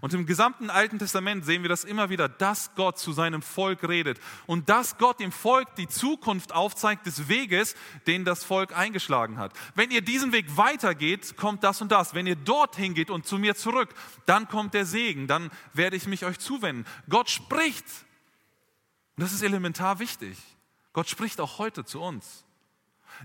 Und 0.00 0.14
im 0.14 0.26
gesamten 0.26 0.70
Alten 0.70 0.98
Testament 0.98 1.44
sehen 1.44 1.62
wir 1.62 1.68
das 1.68 1.84
immer 1.84 2.10
wieder, 2.10 2.28
dass 2.28 2.74
Gott 2.74 2.98
zu 2.98 3.12
seinem 3.12 3.42
Volk 3.42 3.86
redet 3.88 4.20
und 4.46 4.68
dass 4.68 4.98
Gott 4.98 5.20
dem 5.20 5.32
Volk 5.32 5.74
die 5.76 5.88
Zukunft 5.88 6.52
aufzeigt 6.52 7.06
des 7.06 7.28
Weges, 7.28 7.74
den 8.06 8.24
das 8.24 8.44
Volk 8.44 8.76
eingeschlagen 8.76 9.38
hat. 9.38 9.52
Wenn 9.74 9.90
ihr 9.90 10.02
diesen 10.02 10.32
Weg 10.32 10.56
weitergeht, 10.56 11.36
kommt 11.36 11.64
das 11.64 11.80
und 11.80 11.92
das. 11.92 12.14
Wenn 12.14 12.26
ihr 12.26 12.36
dorthin 12.36 12.94
geht 12.94 13.10
und 13.10 13.26
zu 13.26 13.38
mir 13.38 13.54
zurück, 13.54 13.94
dann 14.26 14.48
kommt 14.48 14.74
der 14.74 14.84
Segen, 14.86 15.26
dann 15.26 15.50
werde 15.72 15.96
ich 15.96 16.06
mich 16.06 16.24
euch 16.24 16.38
zuwenden. 16.38 16.84
Gott 17.08 17.30
spricht. 17.30 17.86
Und 19.20 19.24
das 19.24 19.34
ist 19.34 19.42
elementar 19.42 19.98
wichtig. 19.98 20.38
Gott 20.94 21.06
spricht 21.06 21.42
auch 21.42 21.58
heute 21.58 21.84
zu 21.84 22.00
uns. 22.00 22.42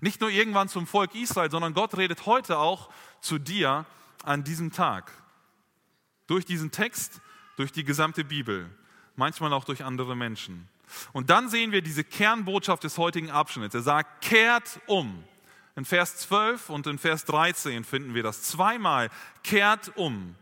Nicht 0.02 0.20
nur 0.20 0.30
irgendwann 0.30 0.68
zum 0.68 0.88
Volk 0.88 1.16
Israel, 1.16 1.50
sondern 1.50 1.74
Gott 1.74 1.96
redet 1.96 2.26
heute 2.26 2.58
auch 2.58 2.90
zu 3.22 3.40
dir 3.40 3.86
an 4.26 4.44
diesem 4.44 4.74
Tag. 4.74 5.10
Durch 6.28 6.44
diesen 6.44 6.72
Text, 6.72 7.22
durch 7.56 7.72
die 7.72 7.86
gesamte 7.86 8.26
Bibel, 8.26 8.70
manchmal 9.16 9.54
auch 9.54 9.64
durch 9.64 9.86
andere 9.86 10.18
Menschen. 10.18 10.68
Und 11.14 11.30
dann 11.30 11.48
sehen 11.48 11.72
wir 11.72 11.82
diese 11.82 12.04
Kernbotschaft 12.04 12.84
des 12.84 12.98
heutigen 12.98 13.32
Abschnitts. 13.32 13.76
Er 13.76 13.82
sagt, 13.82 14.22
kehrt 14.22 14.82
um. 14.88 15.24
In 15.78 15.86
Vers 15.86 16.18
12 16.18 16.72
und 16.72 16.88
in 16.88 16.98
Vers 16.98 17.24
13 17.24 17.86
finden 17.86 18.14
wir 18.14 18.24
das 18.24 18.42
zweimal, 18.42 19.10
kehrt 19.44 19.96
um. 19.96 20.36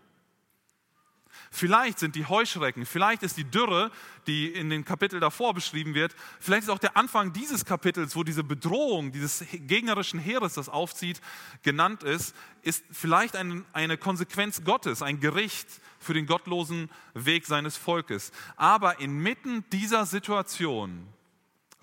Vielleicht 1.56 2.00
sind 2.00 2.16
die 2.16 2.26
Heuschrecken, 2.26 2.84
vielleicht 2.84 3.22
ist 3.22 3.38
die 3.38 3.44
Dürre, 3.44 3.92
die 4.26 4.48
in 4.48 4.72
den 4.72 4.86
Kapiteln 4.86 5.22
davor 5.22 5.54
beschrieben 5.54 5.94
wird, 5.94 6.16
vielleicht 6.40 6.64
ist 6.64 6.70
auch 6.70 6.80
der 6.80 6.98
Anfang 6.98 7.32
dieses 7.32 7.64
Kapitels, 7.64 8.16
wo 8.16 8.24
diese 8.24 8.44
Bedrohung 8.44 9.12
dieses 9.12 9.46
gegnerischen 9.52 10.20
Heeres, 10.20 10.56
das 10.56 10.68
aufzieht, 10.68 11.22
genannt 11.62 12.02
ist, 12.02 12.36
ist 12.64 12.84
vielleicht 12.90 13.36
eine, 13.36 13.64
eine 13.72 14.00
Konsequenz 14.00 14.64
Gottes, 14.64 15.04
ein 15.04 15.20
Gericht 15.20 15.68
für 16.00 16.16
den 16.16 16.26
gottlosen 16.26 16.90
Weg 17.14 17.46
seines 17.46 17.78
Volkes. 17.78 18.32
Aber 18.56 19.00
inmitten 19.00 19.64
dieser 19.72 20.08
Situation 20.08 21.08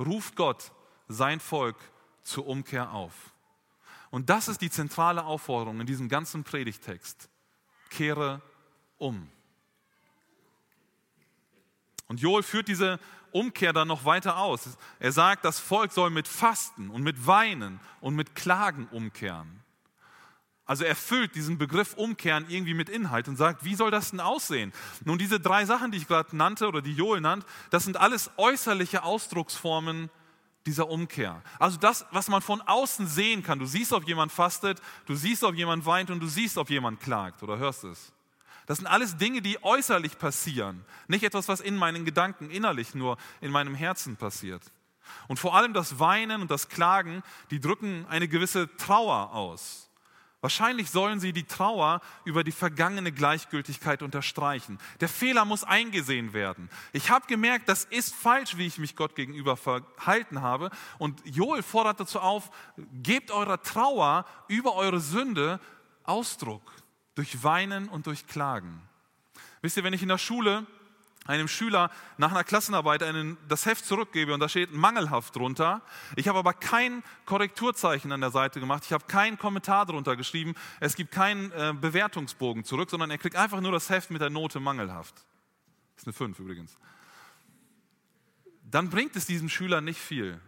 ruft 0.00 0.34
Gott 0.34 0.72
sein 1.06 1.38
Volk 1.38 1.76
zur 2.24 2.48
Umkehr 2.48 2.90
auf. 2.90 3.14
Und 4.10 4.30
das 4.30 4.48
ist 4.48 4.62
die 4.62 4.70
zentrale 4.70 5.24
Aufforderung 5.24 5.80
in 5.80 5.86
diesem 5.86 6.08
ganzen 6.08 6.42
Predigtext. 6.42 7.28
Kehre 7.88 8.42
um. 8.98 9.28
Und 12.10 12.20
Joel 12.20 12.42
führt 12.42 12.66
diese 12.66 12.98
Umkehr 13.30 13.72
dann 13.72 13.86
noch 13.86 14.04
weiter 14.04 14.36
aus. 14.38 14.76
Er 14.98 15.12
sagt, 15.12 15.44
das 15.44 15.60
Volk 15.60 15.92
soll 15.92 16.10
mit 16.10 16.26
Fasten 16.26 16.90
und 16.90 17.04
mit 17.04 17.24
Weinen 17.24 17.78
und 18.00 18.16
mit 18.16 18.34
Klagen 18.34 18.88
umkehren. 18.90 19.62
Also 20.66 20.82
er 20.82 20.96
füllt 20.96 21.36
diesen 21.36 21.56
Begriff 21.56 21.94
Umkehren 21.94 22.46
irgendwie 22.48 22.74
mit 22.74 22.88
Inhalt 22.88 23.28
und 23.28 23.36
sagt, 23.36 23.64
wie 23.64 23.76
soll 23.76 23.92
das 23.92 24.10
denn 24.10 24.18
aussehen? 24.18 24.72
Nun, 25.04 25.18
diese 25.18 25.38
drei 25.38 25.64
Sachen, 25.66 25.92
die 25.92 25.98
ich 25.98 26.08
gerade 26.08 26.36
nannte 26.36 26.66
oder 26.66 26.82
die 26.82 26.94
Joel 26.94 27.20
nannt, 27.20 27.46
das 27.70 27.84
sind 27.84 27.96
alles 27.96 28.28
äußerliche 28.38 29.04
Ausdrucksformen 29.04 30.10
dieser 30.66 30.88
Umkehr. 30.88 31.44
Also 31.60 31.78
das, 31.78 32.06
was 32.10 32.26
man 32.26 32.42
von 32.42 32.60
außen 32.60 33.06
sehen 33.06 33.44
kann. 33.44 33.60
Du 33.60 33.66
siehst, 33.66 33.92
ob 33.92 34.08
jemand 34.08 34.32
fastet, 34.32 34.82
du 35.06 35.14
siehst, 35.14 35.44
ob 35.44 35.54
jemand 35.54 35.86
weint 35.86 36.10
und 36.10 36.18
du 36.18 36.26
siehst, 36.26 36.58
ob 36.58 36.70
jemand 36.70 36.98
klagt 36.98 37.44
oder 37.44 37.56
hörst 37.56 37.84
es. 37.84 38.12
Das 38.70 38.78
sind 38.78 38.86
alles 38.86 39.16
Dinge, 39.16 39.42
die 39.42 39.60
äußerlich 39.64 40.16
passieren, 40.16 40.84
nicht 41.08 41.24
etwas, 41.24 41.48
was 41.48 41.60
in 41.60 41.74
meinen 41.74 42.04
Gedanken 42.04 42.50
innerlich 42.50 42.94
nur 42.94 43.16
in 43.40 43.50
meinem 43.50 43.74
Herzen 43.74 44.16
passiert. 44.16 44.62
Und 45.26 45.40
vor 45.40 45.56
allem 45.56 45.72
das 45.72 45.98
Weinen 45.98 46.40
und 46.40 46.52
das 46.52 46.68
Klagen, 46.68 47.24
die 47.50 47.58
drücken 47.58 48.06
eine 48.08 48.28
gewisse 48.28 48.68
Trauer 48.76 49.32
aus. 49.32 49.90
Wahrscheinlich 50.40 50.88
sollen 50.88 51.18
sie 51.18 51.32
die 51.32 51.48
Trauer 51.48 52.00
über 52.24 52.44
die 52.44 52.52
vergangene 52.52 53.10
Gleichgültigkeit 53.10 54.02
unterstreichen. 54.02 54.78
Der 55.00 55.08
Fehler 55.08 55.44
muss 55.44 55.64
eingesehen 55.64 56.32
werden. 56.32 56.70
Ich 56.92 57.10
habe 57.10 57.26
gemerkt, 57.26 57.68
das 57.68 57.86
ist 57.86 58.14
falsch, 58.14 58.56
wie 58.56 58.68
ich 58.68 58.78
mich 58.78 58.94
Gott 58.94 59.16
gegenüber 59.16 59.56
verhalten 59.56 60.42
habe. 60.42 60.70
Und 60.98 61.20
Joel 61.24 61.64
fordert 61.64 61.98
dazu 61.98 62.20
auf, 62.20 62.52
gebt 63.02 63.32
eurer 63.32 63.60
Trauer 63.62 64.26
über 64.46 64.76
eure 64.76 65.00
Sünde 65.00 65.58
Ausdruck 66.04 66.62
durch 67.14 67.42
Weinen 67.42 67.88
und 67.88 68.06
durch 68.06 68.26
Klagen. 68.26 68.82
Wisst 69.62 69.76
ihr, 69.76 69.84
wenn 69.84 69.92
ich 69.92 70.02
in 70.02 70.08
der 70.08 70.18
Schule 70.18 70.66
einem 71.26 71.48
Schüler 71.48 71.90
nach 72.16 72.30
einer 72.30 72.44
Klassenarbeit 72.44 73.02
einen, 73.02 73.36
das 73.48 73.66
Heft 73.66 73.84
zurückgebe 73.84 74.32
und 74.32 74.40
da 74.40 74.48
steht 74.48 74.72
mangelhaft 74.72 75.36
drunter. 75.36 75.82
Ich 76.16 76.28
habe 76.28 76.38
aber 76.38 76.54
kein 76.54 77.02
Korrekturzeichen 77.26 78.10
an 78.12 78.20
der 78.20 78.30
Seite 78.30 78.58
gemacht, 78.58 78.84
ich 78.86 78.92
habe 78.92 79.04
keinen 79.06 79.38
Kommentar 79.38 79.86
drunter 79.86 80.16
geschrieben, 80.16 80.54
es 80.80 80.96
gibt 80.96 81.12
keinen 81.12 81.52
äh, 81.52 81.74
Bewertungsbogen 81.78 82.64
zurück, 82.64 82.90
sondern 82.90 83.10
er 83.10 83.18
kriegt 83.18 83.36
einfach 83.36 83.60
nur 83.60 83.72
das 83.72 83.90
Heft 83.90 84.10
mit 84.10 84.22
der 84.22 84.30
Note 84.30 84.60
mangelhaft. 84.60 85.14
Das 85.94 86.02
ist 86.02 86.06
eine 86.06 86.14
5 86.14 86.38
übrigens. 86.38 86.76
Dann 88.62 88.88
bringt 88.88 89.14
es 89.16 89.26
diesem 89.26 89.48
Schüler 89.48 89.80
nicht 89.80 90.00
viel. 90.00 90.40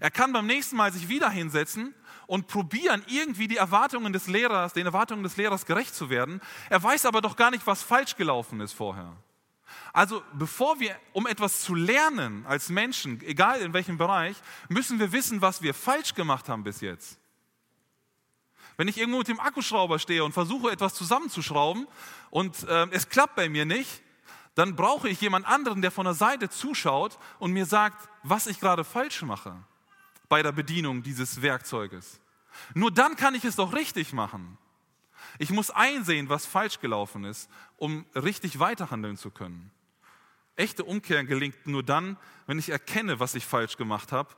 Er 0.00 0.10
kann 0.10 0.32
beim 0.32 0.46
nächsten 0.46 0.76
Mal 0.76 0.92
sich 0.92 1.08
wieder 1.08 1.30
hinsetzen 1.30 1.94
und 2.26 2.46
probieren, 2.46 3.04
irgendwie 3.06 3.48
die 3.48 3.56
Erwartungen 3.56 4.12
des 4.12 4.26
Lehrers, 4.26 4.72
den 4.72 4.86
Erwartungen 4.86 5.22
des 5.22 5.36
Lehrers 5.36 5.66
gerecht 5.66 5.94
zu 5.94 6.10
werden. 6.10 6.40
Er 6.70 6.82
weiß 6.82 7.06
aber 7.06 7.20
doch 7.20 7.36
gar 7.36 7.50
nicht, 7.50 7.66
was 7.66 7.82
falsch 7.82 8.16
gelaufen 8.16 8.60
ist 8.60 8.72
vorher. 8.72 9.16
Also 9.92 10.22
bevor 10.32 10.80
wir, 10.80 10.96
um 11.12 11.26
etwas 11.26 11.62
zu 11.62 11.74
lernen 11.74 12.44
als 12.46 12.68
Menschen, 12.68 13.20
egal 13.22 13.60
in 13.60 13.72
welchem 13.72 13.98
Bereich, 13.98 14.36
müssen 14.68 14.98
wir 14.98 15.12
wissen, 15.12 15.40
was 15.40 15.62
wir 15.62 15.74
falsch 15.74 16.14
gemacht 16.14 16.48
haben 16.48 16.64
bis 16.64 16.80
jetzt. 16.80 17.18
Wenn 18.76 18.88
ich 18.88 18.98
irgendwo 18.98 19.18
mit 19.18 19.28
dem 19.28 19.38
Akkuschrauber 19.40 19.98
stehe 19.98 20.24
und 20.24 20.32
versuche 20.32 20.70
etwas 20.70 20.94
zusammenzuschrauben 20.94 21.86
und 22.30 22.64
äh, 22.64 22.88
es 22.90 23.08
klappt 23.08 23.36
bei 23.36 23.48
mir 23.48 23.64
nicht, 23.64 24.02
dann 24.56 24.76
brauche 24.76 25.08
ich 25.08 25.20
jemand 25.20 25.46
anderen, 25.46 25.82
der 25.82 25.90
von 25.90 26.04
der 26.04 26.14
Seite 26.14 26.48
zuschaut 26.48 27.18
und 27.38 27.52
mir 27.52 27.66
sagt, 27.66 28.08
was 28.22 28.46
ich 28.46 28.60
gerade 28.60 28.84
falsch 28.84 29.22
mache 29.22 29.56
bei 30.34 30.42
der 30.42 30.50
Bedienung 30.50 31.04
dieses 31.04 31.42
Werkzeuges. 31.42 32.18
Nur 32.74 32.90
dann 32.90 33.14
kann 33.14 33.36
ich 33.36 33.44
es 33.44 33.54
doch 33.54 33.72
richtig 33.72 34.12
machen. 34.12 34.58
Ich 35.38 35.50
muss 35.50 35.70
einsehen, 35.70 36.28
was 36.28 36.44
falsch 36.44 36.80
gelaufen 36.80 37.22
ist, 37.22 37.48
um 37.76 38.04
richtig 38.16 38.58
weiterhandeln 38.58 39.16
zu 39.16 39.30
können. 39.30 39.70
Echte 40.56 40.82
Umkehr 40.82 41.22
gelingt 41.22 41.68
nur 41.68 41.84
dann, 41.84 42.16
wenn 42.48 42.58
ich 42.58 42.70
erkenne, 42.70 43.20
was 43.20 43.36
ich 43.36 43.46
falsch 43.46 43.76
gemacht 43.76 44.10
habe, 44.10 44.34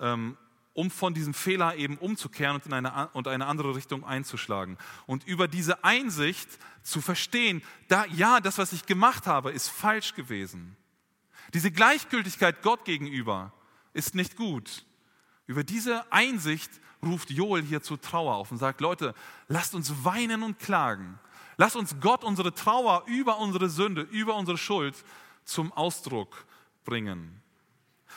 ähm, 0.00 0.36
um 0.74 0.90
von 0.90 1.14
diesem 1.14 1.34
Fehler 1.34 1.76
eben 1.76 1.98
umzukehren 1.98 2.56
und 2.56 2.66
in 2.66 2.72
eine, 2.72 3.08
und 3.12 3.28
eine 3.28 3.46
andere 3.46 3.76
Richtung 3.76 4.04
einzuschlagen. 4.04 4.76
Und 5.06 5.24
über 5.24 5.46
diese 5.46 5.84
Einsicht 5.84 6.48
zu 6.82 7.00
verstehen, 7.00 7.62
da, 7.86 8.06
ja, 8.06 8.40
das, 8.40 8.58
was 8.58 8.72
ich 8.72 8.86
gemacht 8.86 9.28
habe, 9.28 9.52
ist 9.52 9.68
falsch 9.68 10.14
gewesen. 10.14 10.76
Diese 11.54 11.70
Gleichgültigkeit 11.70 12.60
Gott 12.62 12.84
gegenüber 12.84 13.52
ist 13.92 14.16
nicht 14.16 14.34
gut. 14.34 14.84
Über 15.48 15.64
diese 15.64 16.04
Einsicht 16.12 16.70
ruft 17.02 17.30
Joel 17.30 17.62
hier 17.62 17.82
zur 17.82 18.00
Trauer 18.00 18.36
auf 18.36 18.52
und 18.52 18.58
sagt, 18.58 18.80
Leute, 18.80 19.14
lasst 19.48 19.74
uns 19.74 20.04
weinen 20.04 20.42
und 20.42 20.58
klagen. 20.58 21.18
Lasst 21.56 21.74
uns 21.74 21.96
Gott 22.00 22.22
unsere 22.22 22.54
Trauer 22.54 23.02
über 23.06 23.38
unsere 23.38 23.68
Sünde, 23.68 24.02
über 24.02 24.36
unsere 24.36 24.58
Schuld 24.58 24.94
zum 25.44 25.72
Ausdruck 25.72 26.44
bringen. 26.84 27.40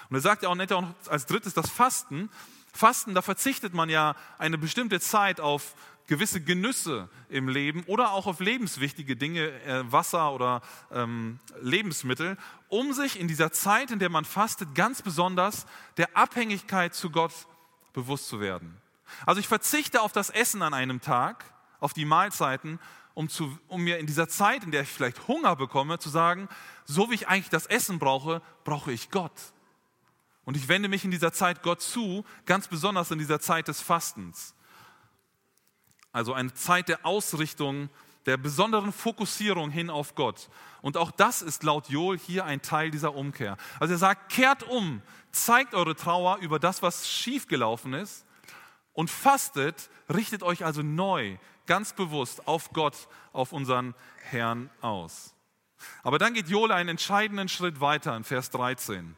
Und 0.09 0.15
er 0.17 0.21
sagt 0.21 0.43
ja 0.43 0.49
auch 0.49 0.71
auch 0.71 0.83
als 1.07 1.25
drittes 1.25 1.53
das 1.53 1.69
Fasten. 1.69 2.29
Fasten, 2.73 3.13
da 3.15 3.21
verzichtet 3.21 3.73
man 3.73 3.89
ja 3.89 4.15
eine 4.37 4.57
bestimmte 4.57 4.99
Zeit 4.99 5.39
auf 5.39 5.73
gewisse 6.07 6.41
Genüsse 6.41 7.09
im 7.29 7.47
Leben 7.47 7.83
oder 7.87 8.11
auch 8.11 8.27
auf 8.27 8.39
lebenswichtige 8.39 9.15
Dinge, 9.15 9.51
äh, 9.61 9.91
Wasser 9.91 10.33
oder 10.33 10.61
ähm, 10.91 11.39
Lebensmittel, 11.61 12.37
um 12.67 12.93
sich 12.93 13.19
in 13.19 13.27
dieser 13.27 13.51
Zeit, 13.51 13.91
in 13.91 13.99
der 13.99 14.09
man 14.09 14.25
fastet, 14.25 14.75
ganz 14.75 15.01
besonders 15.01 15.65
der 15.97 16.15
Abhängigkeit 16.17 16.93
zu 16.93 17.09
Gott 17.09 17.33
bewusst 17.93 18.27
zu 18.27 18.39
werden. 18.39 18.77
Also 19.25 19.39
ich 19.39 19.47
verzichte 19.47 20.01
auf 20.01 20.11
das 20.11 20.29
Essen 20.29 20.61
an 20.61 20.73
einem 20.73 21.01
Tag, 21.01 21.45
auf 21.79 21.93
die 21.93 22.05
Mahlzeiten, 22.05 22.79
um, 23.13 23.29
zu, 23.29 23.57
um 23.67 23.81
mir 23.81 23.97
in 23.97 24.07
dieser 24.07 24.29
Zeit, 24.29 24.63
in 24.63 24.71
der 24.71 24.83
ich 24.83 24.89
vielleicht 24.89 25.27
Hunger 25.27 25.55
bekomme, 25.55 25.99
zu 25.99 26.09
sagen, 26.09 26.47
so 26.85 27.09
wie 27.09 27.15
ich 27.15 27.27
eigentlich 27.27 27.49
das 27.49 27.65
Essen 27.65 27.99
brauche, 27.99 28.41
brauche 28.63 28.91
ich 28.91 29.11
Gott. 29.11 29.33
Und 30.45 30.57
ich 30.57 30.67
wende 30.67 30.89
mich 30.89 31.05
in 31.05 31.11
dieser 31.11 31.33
Zeit 31.33 31.61
Gott 31.61 31.81
zu, 31.81 32.25
ganz 32.45 32.67
besonders 32.67 33.11
in 33.11 33.19
dieser 33.19 33.39
Zeit 33.39 33.67
des 33.67 33.81
Fastens. 33.81 34.55
Also 36.11 36.33
eine 36.33 36.53
Zeit 36.53 36.89
der 36.89 37.05
Ausrichtung, 37.05 37.89
der 38.25 38.37
besonderen 38.37 38.91
Fokussierung 38.91 39.71
hin 39.71 39.89
auf 39.89 40.15
Gott. 40.15 40.49
Und 40.81 40.97
auch 40.97 41.11
das 41.11 41.41
ist 41.41 41.63
laut 41.63 41.89
Joel 41.89 42.17
hier 42.17 42.45
ein 42.45 42.61
Teil 42.61 42.91
dieser 42.91 43.15
Umkehr. 43.15 43.57
Also 43.79 43.93
er 43.93 43.97
sagt, 43.97 44.31
kehrt 44.31 44.63
um, 44.63 45.01
zeigt 45.31 45.73
eure 45.73 45.95
Trauer 45.95 46.37
über 46.37 46.59
das, 46.59 46.81
was 46.81 47.09
schiefgelaufen 47.09 47.93
ist 47.93 48.25
und 48.93 49.09
fastet, 49.09 49.89
richtet 50.13 50.43
euch 50.43 50.65
also 50.65 50.81
neu, 50.81 51.37
ganz 51.65 51.93
bewusst 51.93 52.47
auf 52.47 52.73
Gott, 52.73 53.07
auf 53.33 53.53
unseren 53.53 53.95
Herrn 54.23 54.69
aus. 54.81 55.33
Aber 56.03 56.19
dann 56.19 56.33
geht 56.33 56.49
Joel 56.49 56.71
einen 56.71 56.89
entscheidenden 56.89 57.49
Schritt 57.49 57.81
weiter 57.81 58.15
in 58.15 58.23
Vers 58.23 58.49
13. 58.51 59.15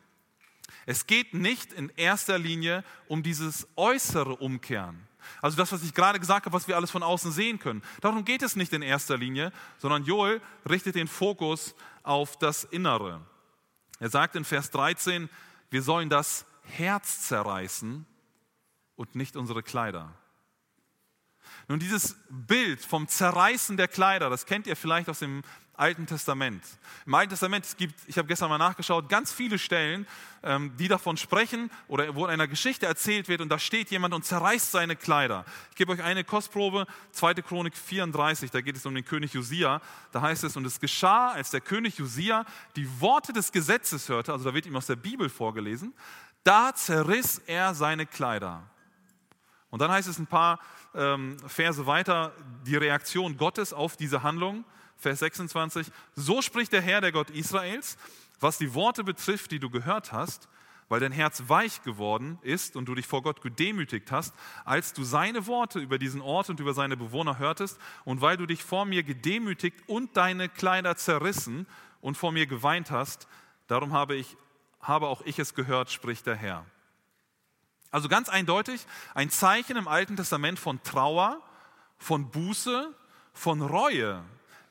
Es 0.86 1.08
geht 1.08 1.34
nicht 1.34 1.74
in 1.74 1.90
erster 1.96 2.38
Linie 2.38 2.84
um 3.08 3.24
dieses 3.24 3.68
äußere 3.76 4.36
Umkehren. 4.36 5.08
Also 5.42 5.58
das, 5.58 5.72
was 5.72 5.84
ich 5.84 5.94
gerade 5.94 6.20
gesagt 6.20 6.46
habe, 6.46 6.56
was 6.56 6.68
wir 6.68 6.76
alles 6.76 6.92
von 6.92 7.04
außen 7.04 7.32
sehen 7.32 7.60
können. 7.60 7.84
Darum 8.02 8.26
geht 8.26 8.42
es 8.42 8.56
nicht 8.56 8.74
in 8.74 8.82
erster 8.82 9.18
Linie, 9.18 9.52
sondern 9.78 10.04
Joel 10.04 10.42
richtet 10.70 10.96
den 10.96 11.08
Fokus 11.08 11.76
auf 12.04 12.38
das 12.38 12.64
Innere. 12.64 13.22
Er 14.00 14.10
sagt 14.10 14.36
in 14.36 14.46
Vers 14.46 14.72
13, 14.72 15.30
wir 15.70 15.82
sollen 15.82 16.10
das 16.10 16.46
Herz 16.64 17.28
zerreißen 17.28 18.06
und 18.96 19.16
nicht 19.16 19.36
unsere 19.36 19.64
Kleider. 19.64 20.14
Nun, 21.68 21.80
dieses 21.80 22.18
Bild 22.30 22.84
vom 22.84 23.08
Zerreißen 23.08 23.78
der 23.78 23.88
Kleider, 23.88 24.30
das 24.30 24.46
kennt 24.46 24.68
ihr 24.68 24.76
vielleicht 24.76 25.10
aus 25.10 25.20
dem 25.20 25.44
Alten 25.76 26.06
Testament. 26.06 26.64
Im 27.06 27.16
Alten 27.16 27.32
Testament 27.32 27.66
es 27.66 27.76
gibt, 27.76 27.96
ich 28.08 28.18
habe 28.18 28.28
gestern 28.28 28.50
mal 28.50 28.60
nachgeschaut, 28.60 29.10
ganz 29.10 29.34
viele 29.34 29.58
Stellen, 29.58 30.08
ähm, 30.44 30.72
die 30.78 30.88
davon 30.88 31.18
sprechen 31.18 31.72
oder 31.88 32.14
wo 32.16 32.26
in 32.26 32.32
einer 32.32 32.48
Geschichte 32.48 32.86
erzählt 32.86 33.28
wird 33.28 33.42
und 33.42 33.50
da 33.50 33.58
steht 33.58 33.90
jemand 33.90 34.14
und 34.14 34.24
zerreißt 34.24 34.72
seine 34.72 34.96
Kleider. 34.96 35.46
Ich 35.72 35.76
gebe 35.76 35.92
euch 35.92 36.04
eine 36.04 36.24
Kostprobe, 36.24 36.86
2. 37.12 37.36
Chronik 37.36 37.76
34, 37.76 38.52
da 38.52 38.62
geht 38.62 38.76
es 38.76 38.86
um 38.86 38.94
den 38.94 39.04
König 39.04 39.34
Josia. 39.34 39.82
Da 40.12 40.22
heißt 40.22 40.44
es, 40.44 40.56
und 40.56 40.66
es 40.66 40.80
geschah, 40.80 41.32
als 41.32 41.50
der 41.50 41.62
König 41.62 41.98
Josia 41.98 42.46
die 42.76 42.88
Worte 43.02 43.34
des 43.34 43.52
Gesetzes 43.52 44.10
hörte, 44.10 44.32
also 44.32 44.46
da 44.46 44.54
wird 44.54 44.68
ihm 44.68 44.76
aus 44.76 44.86
der 44.86 44.96
Bibel 44.96 45.28
vorgelesen, 45.28 45.94
da 46.44 46.74
zerriss 46.76 47.42
er 47.48 47.74
seine 47.74 48.06
Kleider. 48.06 48.70
Und 49.72 49.82
dann 49.82 49.90
heißt 49.90 50.08
es 50.08 50.20
ein 50.20 50.28
paar 50.28 50.60
ähm, 50.94 51.38
Verse 51.48 51.88
weiter, 51.88 52.32
die 52.68 52.76
Reaktion 52.76 53.38
Gottes 53.38 53.74
auf 53.74 53.98
diese 53.98 54.22
Handlung. 54.22 54.66
Vers 54.98 55.20
26, 55.20 55.88
so 56.16 56.42
spricht 56.42 56.74
der 56.74 56.82
Herr, 56.82 57.02
der 57.02 57.12
Gott 57.12 57.30
Israels, 57.30 57.98
was 58.40 58.58
die 58.58 58.74
Worte 58.74 59.04
betrifft, 59.04 59.52
die 59.52 59.60
du 59.60 59.70
gehört 59.70 60.12
hast, 60.12 60.48
weil 60.90 61.00
dein 61.00 61.12
Herz 61.12 61.44
weich 61.48 61.82
geworden 61.84 62.38
ist 62.42 62.76
und 62.76 62.86
du 62.86 62.96
dich 62.96 63.08
vor 63.08 63.24
Gott 63.24 63.42
gedemütigt 63.42 64.12
hast, 64.12 64.34
als 64.66 64.94
du 64.94 65.04
seine 65.04 65.48
Worte 65.48 65.80
über 65.80 65.98
diesen 65.98 66.22
Ort 66.22 66.50
und 66.50 66.60
über 66.60 66.74
seine 66.74 66.98
Bewohner 66.98 67.40
hörtest 67.40 67.80
und 68.06 68.22
weil 68.22 68.38
du 68.38 68.46
dich 68.46 68.64
vor 68.64 68.86
mir 68.86 69.04
gedemütigt 69.04 69.78
und 69.88 70.16
deine 70.18 70.50
Kleider 70.50 70.96
zerrissen 70.96 71.68
und 72.02 72.18
vor 72.18 72.32
mir 72.32 72.46
geweint 72.46 72.92
hast, 72.92 73.28
darum 73.68 73.94
habe, 73.94 74.16
ich, 74.16 74.38
habe 74.82 75.08
auch 75.08 75.22
ich 75.22 75.40
es 75.40 75.56
gehört, 75.56 75.90
spricht 75.90 76.28
der 76.28 76.36
Herr. 76.36 76.66
Also 77.92 78.10
ganz 78.10 78.28
eindeutig 78.28 78.86
ein 79.14 79.30
Zeichen 79.30 79.78
im 79.78 79.88
Alten 79.88 80.18
Testament 80.18 80.60
von 80.60 80.82
Trauer, 80.84 81.42
von 81.98 82.30
Buße, 82.32 82.94
von 83.34 83.62
Reue, 83.62 84.24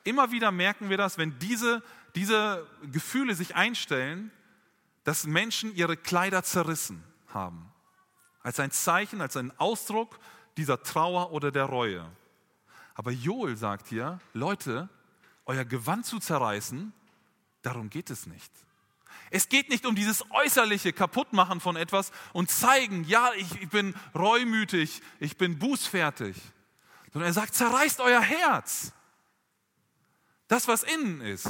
Immer 0.03 0.31
wieder 0.31 0.51
merken 0.51 0.89
wir 0.89 0.97
das, 0.97 1.17
wenn 1.17 1.37
diese, 1.39 1.81
diese 2.15 2.67
Gefühle 2.91 3.35
sich 3.35 3.55
einstellen, 3.55 4.31
dass 5.03 5.25
Menschen 5.25 5.75
ihre 5.75 5.97
Kleider 5.97 6.43
zerrissen 6.43 7.03
haben. 7.27 7.71
Als 8.41 8.59
ein 8.59 8.71
Zeichen, 8.71 9.21
als 9.21 9.37
ein 9.37 9.57
Ausdruck 9.59 10.19
dieser 10.57 10.83
Trauer 10.83 11.31
oder 11.31 11.51
der 11.51 11.65
Reue. 11.65 12.09
Aber 12.95 13.11
Joel 13.11 13.57
sagt 13.57 13.87
hier, 13.87 14.19
Leute, 14.33 14.89
euer 15.45 15.65
Gewand 15.65 16.05
zu 16.05 16.19
zerreißen, 16.19 16.93
darum 17.61 17.89
geht 17.89 18.09
es 18.09 18.27
nicht. 18.27 18.51
Es 19.29 19.49
geht 19.49 19.69
nicht 19.69 19.85
um 19.85 19.95
dieses 19.95 20.29
äußerliche 20.31 20.93
Kaputtmachen 20.93 21.59
von 21.59 21.75
etwas 21.75 22.11
und 22.33 22.51
zeigen, 22.51 23.03
ja, 23.05 23.31
ich, 23.35 23.69
bin 23.69 23.95
reumütig, 24.13 25.01
ich 25.19 25.37
bin 25.37 25.57
bußfertig. 25.57 26.37
Sondern 27.11 27.29
er 27.29 27.33
sagt, 27.33 27.55
zerreißt 27.55 27.99
euer 28.01 28.21
Herz. 28.21 28.93
Das, 30.53 30.67
was 30.67 30.83
innen 30.83 31.19
ist. 31.21 31.49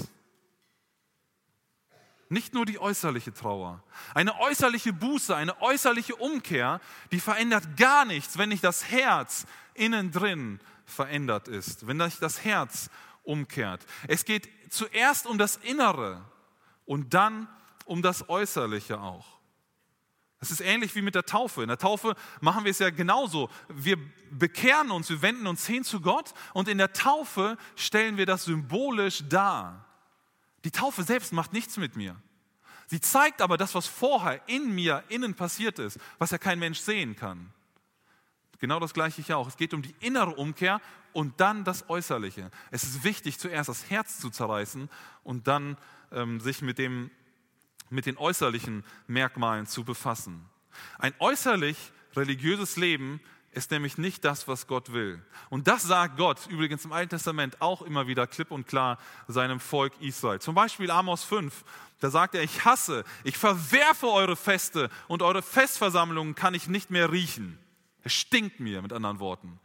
Nicht 2.30 2.54
nur 2.54 2.66
die 2.66 2.80
äußerliche 2.80 3.34
Trauer. 3.34 3.84
Eine 4.14 4.40
äußerliche 4.40 4.94
Buße, 4.94 5.36
eine 5.36 5.62
äußerliche 5.62 6.16
Umkehr, 6.16 6.80
die 7.12 7.20
verändert 7.20 7.76
gar 7.76 8.06
nichts, 8.06 8.38
wenn 8.38 8.48
nicht 8.48 8.64
das 8.64 8.90
Herz 8.90 9.46
innen 9.74 10.12
drin 10.12 10.62
verändert 10.86 11.50
ist, 11.50 11.86
wenn 11.86 11.98
nicht 11.98 12.22
das 12.22 12.46
Herz 12.46 12.90
umkehrt. 13.24 13.86
Es 14.08 14.24
geht 14.24 14.48
zuerst 14.70 15.28
um 15.28 15.38
das 15.38 15.58
Innere 15.58 16.24
und 16.86 17.14
dann 17.14 17.50
um 17.84 18.02
das 18.02 18.30
Äußerliche 18.30 19.02
auch. 19.02 19.33
Es 20.44 20.52
ist 20.52 20.60
ähnlich 20.60 20.94
wie 20.94 21.02
mit 21.02 21.16
der 21.16 21.24
Taufe. 21.24 21.62
In 21.62 21.70
der 21.70 21.78
Taufe 21.78 22.16
machen 22.42 22.66
wir 22.66 22.72
es 22.72 22.80
ja 22.80 22.90
genauso. 22.90 23.50
Wir 23.70 23.98
bekehren 24.30 24.92
uns, 24.92 25.10
wir 25.10 25.22
wenden 25.22 25.48
uns 25.48 25.66
hin 25.66 25.86
zu 25.86 26.02
Gott 26.02 26.34
und 26.54 26.68
in 26.68 26.80
der 26.80 26.92
Taufe 26.92 27.58
stellen 27.78 28.18
wir 28.18 28.26
das 28.26 28.44
symbolisch 28.44 29.24
dar. 29.30 29.86
Die 30.66 30.72
Taufe 30.72 31.04
selbst 31.04 31.32
macht 31.32 31.54
nichts 31.54 31.78
mit 31.78 31.96
mir. 31.96 32.18
Sie 32.88 33.00
zeigt 33.00 33.42
aber 33.42 33.56
das, 33.56 33.74
was 33.74 33.88
vorher 33.88 34.42
in 34.50 34.76
mir 34.76 35.06
innen 35.08 35.34
passiert 35.34 35.80
ist, 35.80 35.98
was 36.18 36.32
ja 36.32 36.38
kein 36.38 36.60
Mensch 36.60 36.80
sehen 36.80 37.16
kann. 37.16 37.54
Genau 38.60 38.82
das 38.82 38.94
gleiche 38.94 39.22
hier 39.22 39.38
auch. 39.38 39.48
Es 39.48 39.56
geht 39.56 39.74
um 39.74 39.82
die 39.82 39.96
innere 40.02 40.36
Umkehr 40.36 40.82
und 41.14 41.40
dann 41.40 41.64
das 41.64 41.90
Äußerliche. 41.90 42.52
Es 42.70 42.84
ist 42.84 43.06
wichtig, 43.06 43.40
zuerst 43.40 43.70
das 43.70 43.90
Herz 43.90 44.20
zu 44.20 44.30
zerreißen 44.30 44.90
und 45.24 45.48
dann 45.48 45.78
ähm, 46.12 46.42
sich 46.42 46.62
mit 46.62 46.80
dem 46.80 47.12
mit 47.94 48.06
den 48.06 48.18
äußerlichen 48.18 48.84
Merkmalen 49.08 49.66
zu 49.66 49.84
befassen. 49.84 50.50
Ein 50.98 51.14
äußerlich 51.20 51.78
religiöses 52.16 52.78
Leben 52.78 53.22
ist 53.52 53.72
nämlich 53.72 53.98
nicht 53.98 54.26
das, 54.26 54.48
was 54.48 54.68
Gott 54.68 54.94
will. 54.94 55.24
Und 55.50 55.68
das 55.68 55.84
sagt 55.84 56.18
Gott 56.18 56.48
übrigens 56.48 56.86
im 56.86 56.92
Alten 56.92 57.12
Testament 57.12 57.62
auch 57.62 57.84
immer 57.84 58.08
wieder 58.08 58.26
klipp 58.26 58.52
und 58.52 58.68
klar 58.68 58.98
seinem 59.28 59.60
Volk 59.60 59.94
Israel. 60.00 60.40
Zum 60.40 60.56
Beispiel 60.56 60.90
Amos 60.90 61.24
5, 61.24 61.64
da 62.00 62.10
sagt 62.10 62.36
er, 62.36 62.42
ich 62.42 62.66
hasse, 62.66 63.04
ich 63.24 63.38
verwerfe 63.38 64.08
eure 64.08 64.36
Feste 64.36 64.90
und 65.08 65.22
eure 65.22 65.44
Festversammlungen 65.44 66.36
kann 66.36 66.56
ich 66.56 66.68
nicht 66.68 66.90
mehr 66.90 67.12
riechen. 67.12 67.60
Es 68.02 68.14
stinkt 68.14 68.60
mir, 68.60 68.82
mit 68.82 68.92
anderen 68.92 69.20
Worten. 69.20 69.60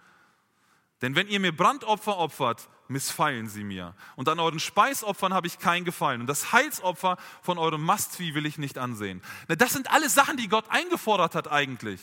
Denn 1.00 1.16
wenn 1.16 1.28
ihr 1.28 1.40
mir 1.40 1.56
Brandopfer 1.56 2.18
opfert, 2.18 2.68
missfallen 2.88 3.48
sie 3.48 3.64
mir. 3.64 3.94
Und 4.16 4.28
an 4.28 4.40
euren 4.40 4.60
Speisopfern 4.60 5.34
habe 5.34 5.46
ich 5.46 5.58
kein 5.58 5.84
Gefallen. 5.84 6.22
Und 6.22 6.26
das 6.26 6.52
Heilsopfer 6.52 7.16
von 7.42 7.58
eurem 7.58 7.82
Mastvieh 7.82 8.34
will 8.34 8.46
ich 8.46 8.58
nicht 8.58 8.78
ansehen. 8.78 9.22
das 9.46 9.72
sind 9.72 9.90
alles 9.90 10.14
Sachen, 10.14 10.36
die 10.36 10.48
Gott 10.48 10.64
eingefordert 10.68 11.34
hat 11.34 11.48
eigentlich. 11.48 12.00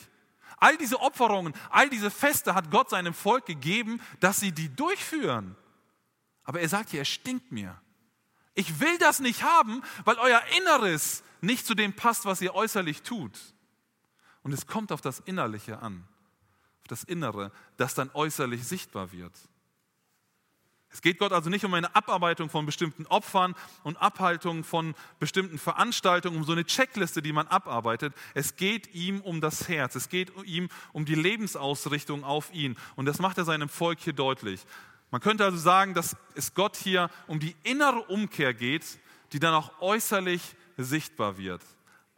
All 0.58 0.78
diese 0.78 1.02
Opferungen, 1.02 1.54
all 1.70 1.90
diese 1.90 2.10
Feste 2.10 2.56
hat 2.56 2.72
Gott 2.72 2.90
seinem 2.90 3.14
Volk 3.14 3.46
gegeben, 3.46 4.02
dass 4.20 4.40
sie 4.40 4.52
die 4.52 4.74
durchführen. 4.74 5.56
Aber 6.44 6.62
er 6.62 6.70
sagt 6.70 6.92
hier, 6.92 7.02
es 7.02 7.10
stinkt 7.10 7.52
mir. 7.52 7.80
Ich 8.54 8.80
will 8.80 8.98
das 9.00 9.20
nicht 9.20 9.44
haben, 9.44 9.82
weil 10.06 10.18
euer 10.18 10.42
Inneres 10.58 11.24
nicht 11.42 11.66
zu 11.66 11.76
dem 11.76 11.94
passt, 11.94 12.26
was 12.26 12.42
ihr 12.42 12.56
äußerlich 12.56 13.02
tut. 13.02 13.38
Und 14.44 14.54
es 14.54 14.68
kommt 14.68 14.92
auf 14.92 15.02
das 15.02 15.20
Innerliche 15.20 15.80
an, 15.80 16.08
auf 16.82 16.88
das 16.88 17.04
Innere, 17.04 17.52
das 17.78 17.96
dann 17.96 18.12
äußerlich 18.14 18.66
sichtbar 18.66 19.12
wird. 19.12 19.34
Es 20.96 21.02
geht 21.02 21.20
Gott 21.20 21.34
also 21.34 21.50
nicht 21.50 21.66
um 21.66 21.74
eine 21.74 21.94
Abarbeitung 21.94 22.50
von 22.50 22.66
bestimmten 22.66 23.06
Opfern 23.08 23.54
und 23.84 23.98
Abhaltung 23.98 24.64
von 24.64 24.96
bestimmten 25.20 25.58
Veranstaltungen, 25.58 26.38
um 26.38 26.46
so 26.46 26.54
eine 26.54 26.64
Checkliste, 26.64 27.22
die 27.22 27.34
man 27.34 27.48
abarbeitet. 27.48 28.14
Es 28.34 28.56
geht 28.56 28.96
ihm 28.96 29.20
um 29.20 29.42
das 29.42 29.68
Herz. 29.68 29.96
Es 29.96 30.08
geht 30.08 30.32
ihm 30.46 30.70
um 30.94 31.04
die 31.04 31.16
Lebensausrichtung 31.16 32.24
auf 32.24 32.54
ihn. 32.54 32.78
Und 32.96 33.08
das 33.08 33.20
macht 33.20 33.38
er 33.38 33.44
seinem 33.44 33.68
Volk 33.68 34.00
hier 34.00 34.14
deutlich. 34.14 34.66
Man 35.12 35.20
könnte 35.20 35.44
also 35.44 35.58
sagen, 35.58 35.94
dass 35.96 36.16
es 36.34 36.54
Gott 36.54 36.78
hier 36.78 37.10
um 37.28 37.42
die 37.42 37.58
innere 37.64 38.04
Umkehr 38.04 38.54
geht, 38.54 38.86
die 39.34 39.40
dann 39.40 39.54
auch 39.54 39.82
äußerlich 39.82 40.56
sichtbar 40.78 41.38
wird. 41.38 41.62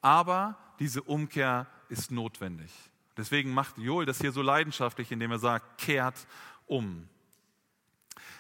Aber 0.04 0.56
diese 0.78 1.02
Umkehr 1.02 1.66
ist 1.90 2.12
notwendig. 2.12 2.70
Deswegen 3.18 3.56
macht 3.56 3.80
Joel 3.80 4.06
das 4.06 4.22
hier 4.22 4.32
so 4.32 4.44
leidenschaftlich, 4.44 5.12
indem 5.12 5.32
er 5.32 5.40
sagt, 5.40 5.80
kehrt 5.80 6.28
um. 6.68 7.10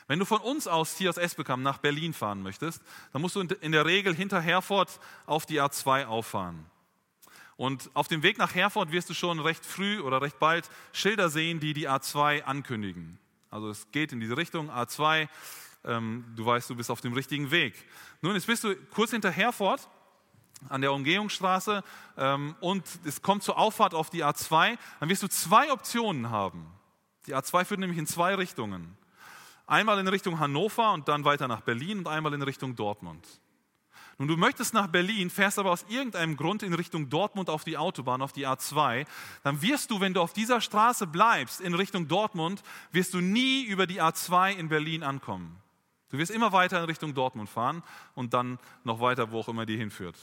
Wenn 0.07 0.19
du 0.19 0.25
von 0.25 0.39
uns 0.39 0.67
aus 0.67 0.97
hier 0.97 1.09
aus 1.09 1.17
Esbekamp 1.17 1.61
nach 1.61 1.79
Berlin 1.79 2.13
fahren 2.13 2.41
möchtest, 2.41 2.81
dann 3.11 3.21
musst 3.21 3.35
du 3.35 3.41
in 3.41 3.71
der 3.71 3.85
Regel 3.85 4.15
hinter 4.15 4.39
Herford 4.39 4.99
auf 5.25 5.45
die 5.45 5.61
A2 5.61 6.05
auffahren. 6.05 6.65
Und 7.57 7.89
auf 7.93 8.07
dem 8.07 8.23
Weg 8.23 8.37
nach 8.37 8.55
Herford 8.55 8.91
wirst 8.91 9.09
du 9.09 9.13
schon 9.13 9.39
recht 9.39 9.65
früh 9.65 9.99
oder 9.99 10.21
recht 10.21 10.39
bald 10.39 10.69
Schilder 10.93 11.29
sehen, 11.29 11.59
die 11.59 11.73
die 11.73 11.89
A2 11.89 12.43
ankündigen. 12.43 13.19
Also 13.49 13.69
es 13.69 13.91
geht 13.91 14.13
in 14.13 14.19
diese 14.19 14.37
Richtung, 14.37 14.69
A2, 14.69 15.27
ähm, 15.83 16.25
du 16.35 16.45
weißt, 16.45 16.69
du 16.69 16.75
bist 16.75 16.91
auf 16.91 17.01
dem 17.01 17.13
richtigen 17.13 17.51
Weg. 17.51 17.73
Nun, 18.21 18.35
jetzt 18.35 18.47
bist 18.47 18.63
du 18.63 18.75
kurz 18.93 19.11
hinter 19.11 19.31
Herford 19.31 19.87
an 20.69 20.81
der 20.81 20.93
Umgehungsstraße 20.93 21.83
ähm, 22.17 22.55
und 22.59 22.83
es 23.05 23.21
kommt 23.21 23.43
zur 23.43 23.57
Auffahrt 23.57 23.93
auf 23.93 24.09
die 24.09 24.23
A2, 24.23 24.77
dann 24.99 25.09
wirst 25.09 25.23
du 25.23 25.27
zwei 25.27 25.71
Optionen 25.71 26.29
haben. 26.29 26.65
Die 27.25 27.35
A2 27.35 27.65
führt 27.65 27.79
nämlich 27.79 27.99
in 27.99 28.07
zwei 28.07 28.35
Richtungen. 28.35 28.97
Einmal 29.67 29.99
in 29.99 30.07
Richtung 30.07 30.39
Hannover 30.39 30.93
und 30.93 31.07
dann 31.07 31.25
weiter 31.25 31.47
nach 31.47 31.61
Berlin 31.61 31.99
und 31.99 32.07
einmal 32.07 32.33
in 32.33 32.41
Richtung 32.41 32.75
Dortmund. 32.75 33.27
Nun, 34.17 34.29
du 34.29 34.37
möchtest 34.37 34.73
nach 34.73 34.87
Berlin, 34.87 35.29
fährst 35.29 35.59
aber 35.59 35.71
aus 35.71 35.85
irgendeinem 35.89 36.37
Grund 36.37 36.63
in 36.63 36.73
Richtung 36.73 37.09
Dortmund 37.09 37.51
auf 37.51 37.63
die 37.63 37.77
Autobahn, 37.77 38.23
auf 38.23 38.31
die 38.31 38.47
A2, 38.47 39.05
dann 39.43 39.61
wirst 39.61 39.91
du, 39.91 39.99
wenn 39.99 40.15
du 40.15 40.21
auf 40.21 40.33
dieser 40.33 40.59
Straße 40.59 41.05
bleibst, 41.05 41.61
in 41.61 41.75
Richtung 41.75 42.07
Dortmund, 42.07 42.63
wirst 42.91 43.13
du 43.13 43.19
nie 43.19 43.63
über 43.65 43.85
die 43.85 44.01
A2 44.01 44.53
in 44.53 44.69
Berlin 44.69 45.03
ankommen. 45.03 45.61
Du 46.09 46.17
wirst 46.17 46.31
immer 46.31 46.51
weiter 46.51 46.79
in 46.79 46.85
Richtung 46.85 47.13
Dortmund 47.13 47.49
fahren 47.49 47.83
und 48.15 48.33
dann 48.33 48.57
noch 48.83 49.01
weiter, 49.01 49.31
wo 49.31 49.41
auch 49.41 49.49
immer 49.49 49.65
die 49.65 49.77
hinführt. 49.77 50.15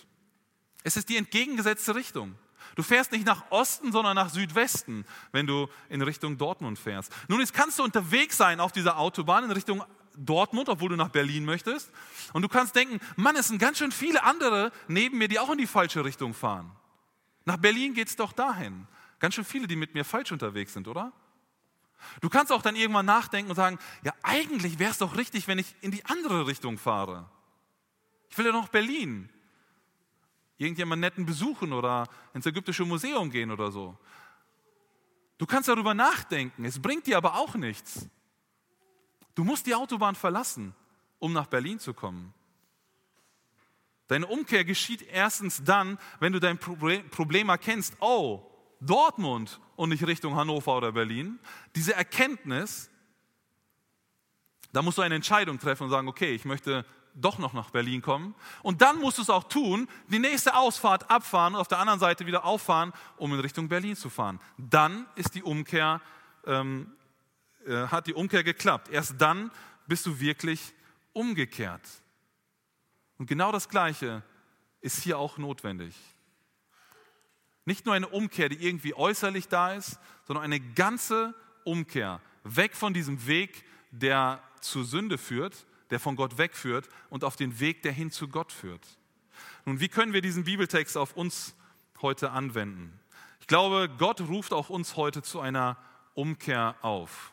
Es 0.82 0.96
ist 0.96 1.08
die 1.08 1.16
entgegengesetzte 1.16 1.94
Richtung. 1.94 2.34
Du 2.76 2.82
fährst 2.82 3.12
nicht 3.12 3.26
nach 3.26 3.50
Osten, 3.50 3.92
sondern 3.92 4.14
nach 4.16 4.30
Südwesten, 4.30 5.04
wenn 5.32 5.46
du 5.46 5.68
in 5.88 6.02
Richtung 6.02 6.38
Dortmund 6.38 6.78
fährst. 6.78 7.12
Nun, 7.28 7.40
jetzt 7.40 7.54
kannst 7.54 7.78
du 7.78 7.84
unterwegs 7.84 8.36
sein 8.36 8.60
auf 8.60 8.72
dieser 8.72 8.98
Autobahn 8.98 9.44
in 9.44 9.50
Richtung 9.50 9.84
Dortmund, 10.16 10.68
obwohl 10.68 10.90
du 10.90 10.96
nach 10.96 11.08
Berlin 11.08 11.44
möchtest. 11.44 11.90
Und 12.32 12.42
du 12.42 12.48
kannst 12.48 12.76
denken, 12.76 13.00
Mann, 13.16 13.36
es 13.36 13.48
sind 13.48 13.58
ganz 13.58 13.78
schön 13.78 13.92
viele 13.92 14.22
andere 14.22 14.72
neben 14.88 15.18
mir, 15.18 15.28
die 15.28 15.38
auch 15.38 15.50
in 15.50 15.58
die 15.58 15.66
falsche 15.66 16.04
Richtung 16.04 16.34
fahren. 16.34 16.70
Nach 17.44 17.56
Berlin 17.56 17.94
geht 17.94 18.08
es 18.08 18.16
doch 18.16 18.32
dahin. 18.32 18.86
Ganz 19.18 19.34
schön 19.34 19.44
viele, 19.44 19.66
die 19.66 19.76
mit 19.76 19.94
mir 19.94 20.04
falsch 20.04 20.32
unterwegs 20.32 20.72
sind, 20.72 20.88
oder? 20.88 21.12
Du 22.20 22.28
kannst 22.28 22.52
auch 22.52 22.62
dann 22.62 22.76
irgendwann 22.76 23.06
nachdenken 23.06 23.50
und 23.50 23.56
sagen, 23.56 23.78
ja, 24.02 24.12
eigentlich 24.22 24.78
wäre 24.78 24.90
es 24.90 24.98
doch 24.98 25.16
richtig, 25.16 25.48
wenn 25.48 25.58
ich 25.58 25.74
in 25.80 25.90
die 25.90 26.04
andere 26.06 26.46
Richtung 26.46 26.78
fahre. 26.78 27.28
Ich 28.28 28.38
will 28.38 28.46
ja 28.46 28.52
noch 28.52 28.68
Berlin. 28.68 29.30
Irgendjemand 30.56 31.00
netten 31.00 31.26
besuchen 31.26 31.72
oder 31.72 32.08
ins 32.32 32.46
ägyptische 32.46 32.84
Museum 32.84 33.30
gehen 33.30 33.50
oder 33.50 33.70
so. 33.70 33.98
Du 35.38 35.46
kannst 35.46 35.68
darüber 35.68 35.94
nachdenken, 35.94 36.64
es 36.64 36.80
bringt 36.80 37.06
dir 37.06 37.16
aber 37.16 37.34
auch 37.34 37.54
nichts. 37.54 38.08
Du 39.34 39.42
musst 39.42 39.66
die 39.66 39.74
Autobahn 39.74 40.14
verlassen, 40.14 40.74
um 41.18 41.32
nach 41.32 41.46
Berlin 41.46 41.80
zu 41.80 41.92
kommen. 41.92 42.32
Deine 44.06 44.26
Umkehr 44.26 44.64
geschieht 44.64 45.02
erstens 45.02 45.64
dann, 45.64 45.98
wenn 46.20 46.32
du 46.32 46.38
dein 46.38 46.58
Problem 46.58 47.48
erkennst, 47.48 47.96
oh, 48.00 48.50
Dortmund 48.80 49.60
und 49.76 49.88
nicht 49.88 50.06
Richtung 50.06 50.36
Hannover 50.36 50.76
oder 50.76 50.92
Berlin. 50.92 51.38
Diese 51.74 51.94
Erkenntnis, 51.94 52.90
da 54.72 54.82
musst 54.82 54.98
du 54.98 55.02
eine 55.02 55.14
Entscheidung 55.14 55.58
treffen 55.58 55.84
und 55.84 55.90
sagen, 55.90 56.06
okay, 56.06 56.34
ich 56.34 56.44
möchte 56.44 56.84
doch 57.14 57.38
noch 57.38 57.52
nach 57.52 57.70
Berlin 57.70 58.02
kommen. 58.02 58.34
Und 58.62 58.82
dann 58.82 58.98
musst 58.98 59.18
du 59.18 59.22
es 59.22 59.30
auch 59.30 59.44
tun, 59.44 59.88
die 60.08 60.18
nächste 60.18 60.54
Ausfahrt 60.56 61.10
abfahren 61.10 61.54
und 61.54 61.60
auf 61.60 61.68
der 61.68 61.78
anderen 61.78 62.00
Seite 62.00 62.26
wieder 62.26 62.44
auffahren, 62.44 62.92
um 63.16 63.32
in 63.32 63.40
Richtung 63.40 63.68
Berlin 63.68 63.96
zu 63.96 64.10
fahren. 64.10 64.40
Dann 64.58 65.06
ist 65.14 65.34
die 65.34 65.42
Umkehr, 65.42 66.00
ähm, 66.44 66.92
äh, 67.66 67.86
hat 67.86 68.06
die 68.06 68.14
Umkehr 68.14 68.42
geklappt. 68.42 68.88
Erst 68.88 69.20
dann 69.20 69.50
bist 69.86 70.06
du 70.06 70.18
wirklich 70.18 70.74
umgekehrt. 71.12 71.82
Und 73.18 73.26
genau 73.26 73.52
das 73.52 73.68
Gleiche 73.68 74.22
ist 74.80 75.02
hier 75.02 75.18
auch 75.18 75.38
notwendig. 75.38 75.94
Nicht 77.64 77.86
nur 77.86 77.94
eine 77.94 78.08
Umkehr, 78.08 78.48
die 78.48 78.66
irgendwie 78.66 78.94
äußerlich 78.94 79.48
da 79.48 79.72
ist, 79.72 79.98
sondern 80.26 80.44
eine 80.44 80.60
ganze 80.60 81.34
Umkehr. 81.64 82.20
Weg 82.42 82.76
von 82.76 82.92
diesem 82.92 83.26
Weg, 83.26 83.64
der 83.90 84.42
zur 84.60 84.84
Sünde 84.84 85.16
führt, 85.16 85.66
der 85.90 86.00
von 86.00 86.16
Gott 86.16 86.38
wegführt 86.38 86.88
und 87.10 87.24
auf 87.24 87.36
den 87.36 87.60
Weg, 87.60 87.82
der 87.82 87.92
hin 87.92 88.10
zu 88.10 88.28
Gott 88.28 88.52
führt. 88.52 88.86
Nun, 89.64 89.80
wie 89.80 89.88
können 89.88 90.12
wir 90.12 90.20
diesen 90.20 90.44
Bibeltext 90.44 90.96
auf 90.96 91.16
uns 91.16 91.54
heute 92.00 92.30
anwenden? 92.30 92.98
Ich 93.40 93.46
glaube, 93.46 93.90
Gott 93.98 94.20
ruft 94.22 94.52
auch 94.52 94.70
uns 94.70 94.96
heute 94.96 95.22
zu 95.22 95.40
einer 95.40 95.76
Umkehr 96.14 96.76
auf. 96.82 97.32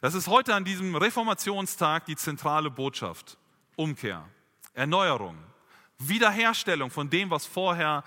Das 0.00 0.14
ist 0.14 0.28
heute 0.28 0.54
an 0.54 0.64
diesem 0.64 0.94
Reformationstag 0.94 2.06
die 2.06 2.16
zentrale 2.16 2.70
Botschaft. 2.70 3.38
Umkehr, 3.76 4.28
Erneuerung, 4.74 5.36
Wiederherstellung 5.98 6.90
von 6.90 7.10
dem, 7.10 7.30
was 7.30 7.46
vorher 7.46 8.04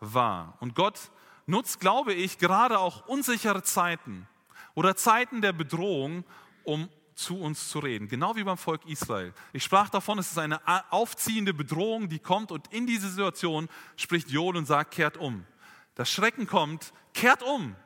war. 0.00 0.56
Und 0.60 0.74
Gott 0.74 1.10
nutzt, 1.46 1.80
glaube 1.80 2.14
ich, 2.14 2.38
gerade 2.38 2.78
auch 2.78 3.06
unsichere 3.06 3.62
Zeiten 3.62 4.26
oder 4.74 4.96
Zeiten 4.96 5.42
der 5.42 5.52
Bedrohung, 5.52 6.24
um 6.64 6.88
zu 7.14 7.38
uns 7.38 7.68
zu 7.68 7.78
reden, 7.78 8.08
genau 8.08 8.36
wie 8.36 8.44
beim 8.44 8.56
Volk 8.56 8.84
Israel. 8.86 9.32
Ich 9.52 9.64
sprach 9.64 9.90
davon, 9.90 10.18
es 10.18 10.30
ist 10.30 10.38
eine 10.38 10.60
aufziehende 10.90 11.54
Bedrohung, 11.54 12.08
die 12.08 12.18
kommt 12.18 12.50
und 12.50 12.72
in 12.72 12.86
diese 12.86 13.08
Situation 13.08 13.68
spricht 13.96 14.30
Joel 14.30 14.56
und 14.56 14.66
sagt, 14.66 14.92
kehrt 14.92 15.16
um. 15.16 15.44
Das 15.94 16.10
Schrecken 16.10 16.46
kommt, 16.46 16.92
kehrt 17.12 17.42
um. 17.42 17.76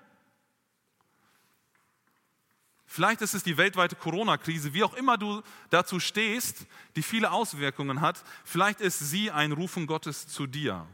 Vielleicht 2.86 3.20
ist 3.20 3.34
es 3.34 3.42
die 3.42 3.56
weltweite 3.56 3.96
Corona-Krise, 3.96 4.72
wie 4.72 4.84
auch 4.84 4.94
immer 4.94 5.18
du 5.18 5.42
dazu 5.70 5.98
stehst, 5.98 6.66
die 6.94 7.02
viele 7.02 7.32
Auswirkungen 7.32 8.00
hat. 8.00 8.22
Vielleicht 8.44 8.80
ist 8.80 9.00
sie 9.00 9.30
ein 9.30 9.52
Rufen 9.52 9.86
Gottes 9.86 10.28
zu 10.28 10.46
dir 10.46 10.86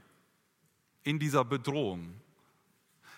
in 1.03 1.19
dieser 1.19 1.45
Bedrohung. 1.45 2.19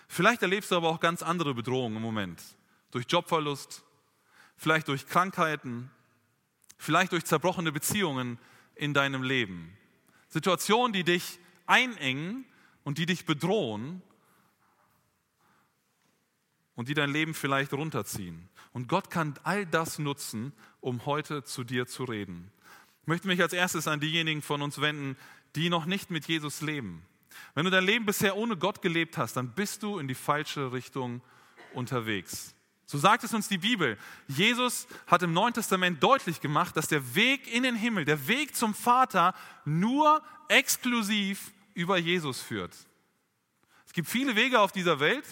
Vielleicht 0.07 0.41
erlebst 0.41 0.71
du 0.71 0.75
aber 0.75 0.89
auch 0.89 0.99
ganz 0.99 1.23
andere 1.23 1.53
Bedrohungen 1.53 1.95
im 1.95 2.01
Moment. 2.01 2.43
Durch 2.91 3.05
Jobverlust, 3.07 3.84
vielleicht 4.57 4.87
durch 4.87 5.07
Krankheiten, 5.07 5.91
vielleicht 6.77 7.11
durch 7.11 7.25
zerbrochene 7.25 7.71
Beziehungen 7.71 8.37
in 8.75 8.93
deinem 8.93 9.23
Leben. 9.23 9.75
Situationen, 10.29 10.93
die 10.93 11.03
dich 11.03 11.39
einengen 11.65 12.45
und 12.83 12.97
die 12.97 13.05
dich 13.05 13.25
bedrohen 13.25 14.01
und 16.75 16.89
die 16.89 16.93
dein 16.93 17.11
Leben 17.11 17.33
vielleicht 17.33 17.73
runterziehen. 17.73 18.49
Und 18.73 18.89
Gott 18.89 19.09
kann 19.09 19.35
all 19.43 19.65
das 19.65 19.99
nutzen, 19.99 20.53
um 20.81 21.05
heute 21.05 21.43
zu 21.43 21.63
dir 21.63 21.87
zu 21.87 22.03
reden. 22.03 22.51
Ich 23.01 23.07
möchte 23.07 23.27
mich 23.27 23.41
als 23.41 23.53
erstes 23.53 23.87
an 23.87 23.99
diejenigen 23.99 24.41
von 24.41 24.61
uns 24.61 24.81
wenden, 24.81 25.15
die 25.55 25.69
noch 25.69 25.85
nicht 25.85 26.11
mit 26.11 26.27
Jesus 26.27 26.61
leben. 26.61 27.05
Wenn 27.53 27.65
du 27.65 27.71
dein 27.71 27.85
Leben 27.85 28.05
bisher 28.05 28.35
ohne 28.35 28.57
Gott 28.57 28.81
gelebt 28.81 29.17
hast, 29.17 29.37
dann 29.37 29.53
bist 29.53 29.83
du 29.83 29.99
in 29.99 30.07
die 30.07 30.15
falsche 30.15 30.71
Richtung 30.73 31.21
unterwegs. 31.73 32.55
So 32.85 32.97
sagt 32.97 33.23
es 33.23 33.33
uns 33.33 33.47
die 33.47 33.57
Bibel. 33.57 33.97
Jesus 34.27 34.87
hat 35.07 35.23
im 35.23 35.33
Neuen 35.33 35.53
Testament 35.53 36.01
deutlich 36.03 36.39
gemacht, 36.39 36.77
dass 36.77 36.87
der 36.87 37.15
Weg 37.15 37.51
in 37.51 37.63
den 37.63 37.75
Himmel, 37.75 38.05
der 38.05 38.27
Weg 38.27 38.55
zum 38.55 38.75
Vater 38.75 39.33
nur 39.65 40.21
exklusiv 40.49 41.51
über 41.73 41.97
Jesus 41.97 42.41
führt. 42.41 42.75
Es 43.87 43.93
gibt 43.93 44.07
viele 44.07 44.35
Wege 44.35 44.59
auf 44.59 44.71
dieser 44.71 44.99
Welt 44.99 45.25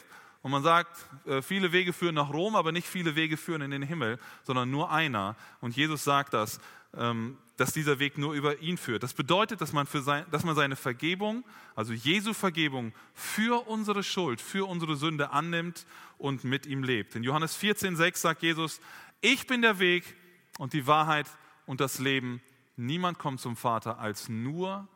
und 0.43 0.51
man 0.51 0.61
sagt, 0.61 1.07
äh, 1.25 1.41
viele 1.41 1.71
Wege 1.71 1.93
führen 1.93 2.15
nach 2.15 2.31
Rom, 2.31 2.55
aber 2.55 2.71
nicht 2.71 2.87
viele 2.87 3.15
Wege 3.15 3.37
führen 3.37 3.61
in 3.61 3.71
den 3.71 3.81
Himmel, 3.81 4.19
sondern 4.43 4.69
nur 4.69 4.91
einer. 4.91 5.35
Und 5.61 5.75
Jesus 5.75 6.03
sagt 6.03 6.33
das. 6.33 6.59
Ähm, 6.95 7.37
dass 7.57 7.73
dieser 7.73 7.99
Weg 7.99 8.17
nur 8.17 8.33
über 8.33 8.59
ihn 8.59 8.77
führt. 8.77 9.03
Das 9.03 9.13
bedeutet, 9.13 9.61
dass 9.61 9.73
man, 9.73 9.85
für 9.85 10.01
sein, 10.01 10.25
dass 10.31 10.43
man 10.43 10.55
seine 10.55 10.75
Vergebung, 10.75 11.43
also 11.75 11.93
Jesu 11.93 12.33
Vergebung 12.33 12.93
für 13.13 13.67
unsere 13.67 14.03
Schuld, 14.03 14.41
für 14.41 14.67
unsere 14.67 14.95
Sünde 14.95 15.31
annimmt 15.31 15.85
und 16.17 16.43
mit 16.43 16.65
ihm 16.65 16.83
lebt. 16.83 17.15
In 17.15 17.23
Johannes 17.23 17.55
14, 17.55 17.95
6 17.95 18.21
sagt 18.21 18.41
Jesus, 18.41 18.81
ich 19.21 19.45
bin 19.45 19.61
der 19.61 19.79
Weg 19.79 20.15
und 20.57 20.73
die 20.73 20.87
Wahrheit 20.87 21.27
und 21.65 21.79
das 21.79 21.99
Leben. 21.99 22.41
Niemand 22.75 23.19
kommt 23.19 23.39
zum 23.39 23.55
Vater 23.55 23.99
als 23.99 24.29
nur 24.29 24.87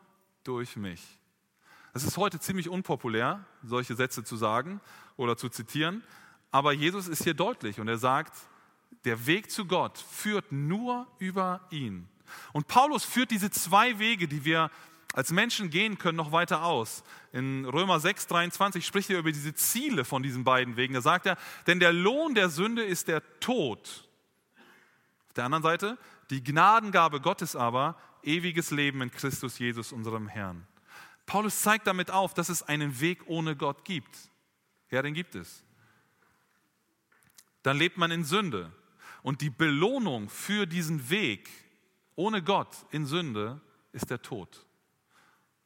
durch 0.42 0.76
mich. 0.76 1.17
Es 1.94 2.04
ist 2.04 2.16
heute 2.16 2.38
ziemlich 2.38 2.68
unpopulär, 2.68 3.44
solche 3.62 3.94
Sätze 3.94 4.24
zu 4.24 4.36
sagen 4.36 4.80
oder 5.16 5.36
zu 5.36 5.48
zitieren, 5.48 6.02
aber 6.50 6.72
Jesus 6.72 7.08
ist 7.08 7.24
hier 7.24 7.34
deutlich 7.34 7.80
und 7.80 7.88
er 7.88 7.98
sagt, 7.98 8.34
der 9.04 9.26
Weg 9.26 9.50
zu 9.50 9.66
Gott 9.66 9.98
führt 9.98 10.50
nur 10.52 11.06
über 11.18 11.60
ihn. 11.70 12.08
Und 12.52 12.68
Paulus 12.68 13.04
führt 13.04 13.30
diese 13.30 13.50
zwei 13.50 13.98
Wege, 13.98 14.28
die 14.28 14.44
wir 14.44 14.70
als 15.14 15.32
Menschen 15.32 15.70
gehen 15.70 15.98
können, 15.98 16.16
noch 16.16 16.32
weiter 16.32 16.64
aus. 16.64 17.02
In 17.32 17.64
Römer 17.64 17.98
6, 18.00 18.26
23 18.26 18.84
spricht 18.86 19.10
er 19.10 19.18
über 19.18 19.32
diese 19.32 19.54
Ziele 19.54 20.04
von 20.04 20.22
diesen 20.22 20.44
beiden 20.44 20.76
Wegen. 20.76 20.94
Da 20.94 21.00
sagt 21.00 21.26
er, 21.26 21.36
denn 21.66 21.80
der 21.80 21.92
Lohn 21.92 22.34
der 22.34 22.50
Sünde 22.50 22.84
ist 22.84 23.08
der 23.08 23.22
Tod. 23.40 24.06
Auf 25.28 25.34
der 25.34 25.44
anderen 25.44 25.62
Seite, 25.62 25.98
die 26.30 26.44
Gnadengabe 26.44 27.20
Gottes 27.20 27.56
aber, 27.56 27.96
ewiges 28.22 28.70
Leben 28.70 29.00
in 29.00 29.10
Christus 29.10 29.58
Jesus, 29.58 29.92
unserem 29.92 30.28
Herrn. 30.28 30.66
Paulus 31.28 31.60
zeigt 31.60 31.86
damit 31.86 32.10
auf, 32.10 32.32
dass 32.32 32.48
es 32.48 32.62
einen 32.62 33.00
Weg 33.00 33.26
ohne 33.26 33.54
Gott 33.54 33.84
gibt. 33.84 34.16
Ja, 34.90 35.02
den 35.02 35.12
gibt 35.12 35.34
es. 35.34 35.62
Dann 37.62 37.76
lebt 37.76 37.98
man 37.98 38.10
in 38.10 38.24
Sünde. 38.24 38.72
Und 39.22 39.42
die 39.42 39.50
Belohnung 39.50 40.30
für 40.30 40.64
diesen 40.64 41.10
Weg 41.10 41.50
ohne 42.16 42.42
Gott 42.42 42.74
in 42.92 43.04
Sünde 43.04 43.60
ist 43.92 44.08
der 44.08 44.22
Tod. 44.22 44.64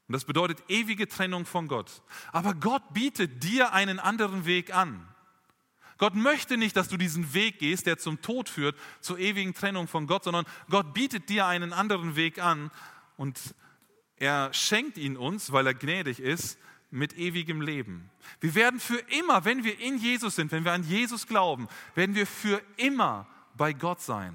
Und 0.08 0.14
das 0.14 0.24
bedeutet 0.24 0.64
ewige 0.66 1.06
Trennung 1.06 1.46
von 1.46 1.68
Gott. 1.68 2.02
Aber 2.32 2.54
Gott 2.54 2.82
bietet 2.92 3.44
dir 3.44 3.72
einen 3.72 4.00
anderen 4.00 4.46
Weg 4.46 4.74
an. 4.74 5.06
Gott 5.96 6.16
möchte 6.16 6.56
nicht, 6.56 6.76
dass 6.76 6.88
du 6.88 6.96
diesen 6.96 7.34
Weg 7.34 7.60
gehst, 7.60 7.86
der 7.86 7.98
zum 7.98 8.20
Tod 8.20 8.48
führt, 8.48 8.76
zur 9.00 9.20
ewigen 9.20 9.54
Trennung 9.54 9.86
von 9.86 10.08
Gott, 10.08 10.24
sondern 10.24 10.44
Gott 10.68 10.92
bietet 10.92 11.28
dir 11.28 11.46
einen 11.46 11.72
anderen 11.72 12.16
Weg 12.16 12.42
an 12.42 12.72
und 13.16 13.54
er 14.22 14.54
schenkt 14.54 14.98
ihn 14.98 15.16
uns, 15.16 15.50
weil 15.50 15.66
er 15.66 15.74
gnädig 15.74 16.20
ist, 16.20 16.56
mit 16.92 17.18
ewigem 17.18 17.60
Leben. 17.60 18.08
Wir 18.38 18.54
werden 18.54 18.78
für 18.78 18.98
immer, 19.18 19.44
wenn 19.44 19.64
wir 19.64 19.80
in 19.80 19.98
Jesus 19.98 20.36
sind, 20.36 20.52
wenn 20.52 20.64
wir 20.64 20.72
an 20.72 20.84
Jesus 20.84 21.26
glauben, 21.26 21.66
werden 21.96 22.14
wir 22.14 22.28
für 22.28 22.62
immer 22.76 23.26
bei 23.56 23.72
Gott 23.72 24.00
sein. 24.00 24.32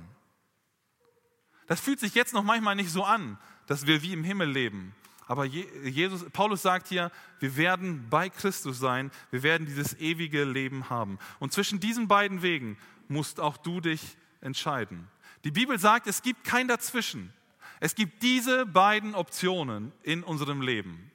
Das 1.68 1.80
fühlt 1.80 2.02
sich 2.02 2.16
jetzt 2.16 2.34
noch 2.34 2.44
manchmal 2.44 2.76
nicht 2.76 2.90
so 2.90 3.06
an, 3.06 3.38
dass 3.66 3.88
wir 3.88 4.02
wie 4.02 4.12
im 4.12 4.26
Himmel 4.26 4.50
leben. 4.50 4.94
Aber 5.26 5.46
Jesus, 5.46 6.26
Paulus 6.32 6.64
sagt 6.64 6.90
hier, 6.90 7.10
wir 7.40 7.56
werden 7.56 8.10
bei 8.10 8.28
Christus 8.28 8.80
sein, 8.80 9.10
wir 9.32 9.42
werden 9.42 9.68
dieses 9.68 9.98
ewige 10.00 10.44
Leben 10.44 10.90
haben. 10.90 11.18
Und 11.40 11.54
zwischen 11.54 11.80
diesen 11.80 12.10
beiden 12.10 12.42
Wegen 12.42 12.78
musst 13.08 13.40
auch 13.40 13.56
du 13.56 13.80
dich 13.80 14.18
entscheiden. 14.42 15.08
Die 15.46 15.52
Bibel 15.52 15.80
sagt, 15.80 16.08
es 16.08 16.22
gibt 16.22 16.44
kein 16.44 16.68
Dazwischen. 16.68 17.32
Es 17.80 17.96
gibt 17.96 18.24
diese 18.24 18.66
beiden 18.66 19.16
Optionen 19.16 19.92
in 20.04 20.24
unserem 20.24 20.62
Leben. 20.62 21.12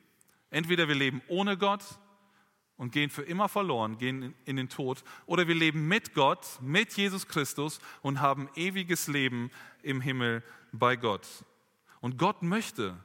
Entweder 0.50 0.88
wir 0.88 0.94
leben 0.94 1.22
ohne 1.28 1.56
Gott 1.56 1.82
und 2.76 2.92
gehen 2.92 3.10
für 3.10 3.22
immer 3.22 3.48
verloren, 3.48 3.98
gehen 3.98 4.34
in 4.44 4.56
den 4.56 4.68
Tod, 4.68 5.02
oder 5.26 5.48
wir 5.48 5.54
leben 5.54 5.88
mit 5.88 6.14
Gott, 6.14 6.46
mit 6.60 6.92
Jesus 6.96 7.26
Christus 7.26 7.80
und 8.02 8.20
haben 8.20 8.48
ewiges 8.54 9.08
Leben 9.08 9.50
im 9.82 10.00
Himmel 10.00 10.42
bei 10.72 10.96
Gott. 10.96 11.26
Und 12.00 12.18
Gott 12.18 12.42
möchte, 12.42 12.96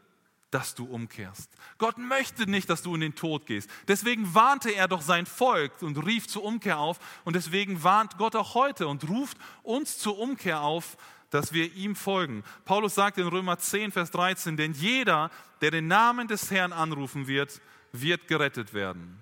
dass 0.51 0.75
du 0.75 0.85
umkehrst. 0.85 1.51
Gott 1.77 1.97
möchte 1.97 2.49
nicht, 2.49 2.69
dass 2.69 2.81
du 2.81 2.95
in 2.95 3.01
den 3.01 3.15
Tod 3.15 3.45
gehst. 3.45 3.69
Deswegen 3.87 4.33
warnte 4.33 4.71
er 4.71 4.87
doch 4.87 5.01
sein 5.01 5.25
Volk 5.25 5.81
und 5.81 6.05
rief 6.05 6.27
zur 6.27 6.43
Umkehr 6.43 6.79
auf. 6.79 6.99
Und 7.25 7.35
deswegen 7.35 7.83
warnt 7.83 8.17
Gott 8.17 8.35
auch 8.35 8.53
heute 8.55 8.87
und 8.87 9.07
ruft 9.09 9.37
uns 9.63 9.97
zur 9.97 10.17
Umkehr 10.17 10.61
auf, 10.61 10.97
dass 11.29 11.53
wir 11.53 11.73
ihm 11.73 11.95
folgen. 11.95 12.43
Paulus 12.65 12.95
sagt 12.95 13.17
in 13.17 13.27
Römer 13.27 13.57
10, 13.57 13.91
Vers 13.91 14.11
13, 14.11 14.57
denn 14.57 14.73
jeder, 14.73 15.29
der 15.61 15.71
den 15.71 15.87
Namen 15.87 16.27
des 16.27 16.51
Herrn 16.51 16.73
anrufen 16.73 17.27
wird, 17.27 17.61
wird 17.91 18.27
gerettet 18.27 18.73
werden. 18.73 19.19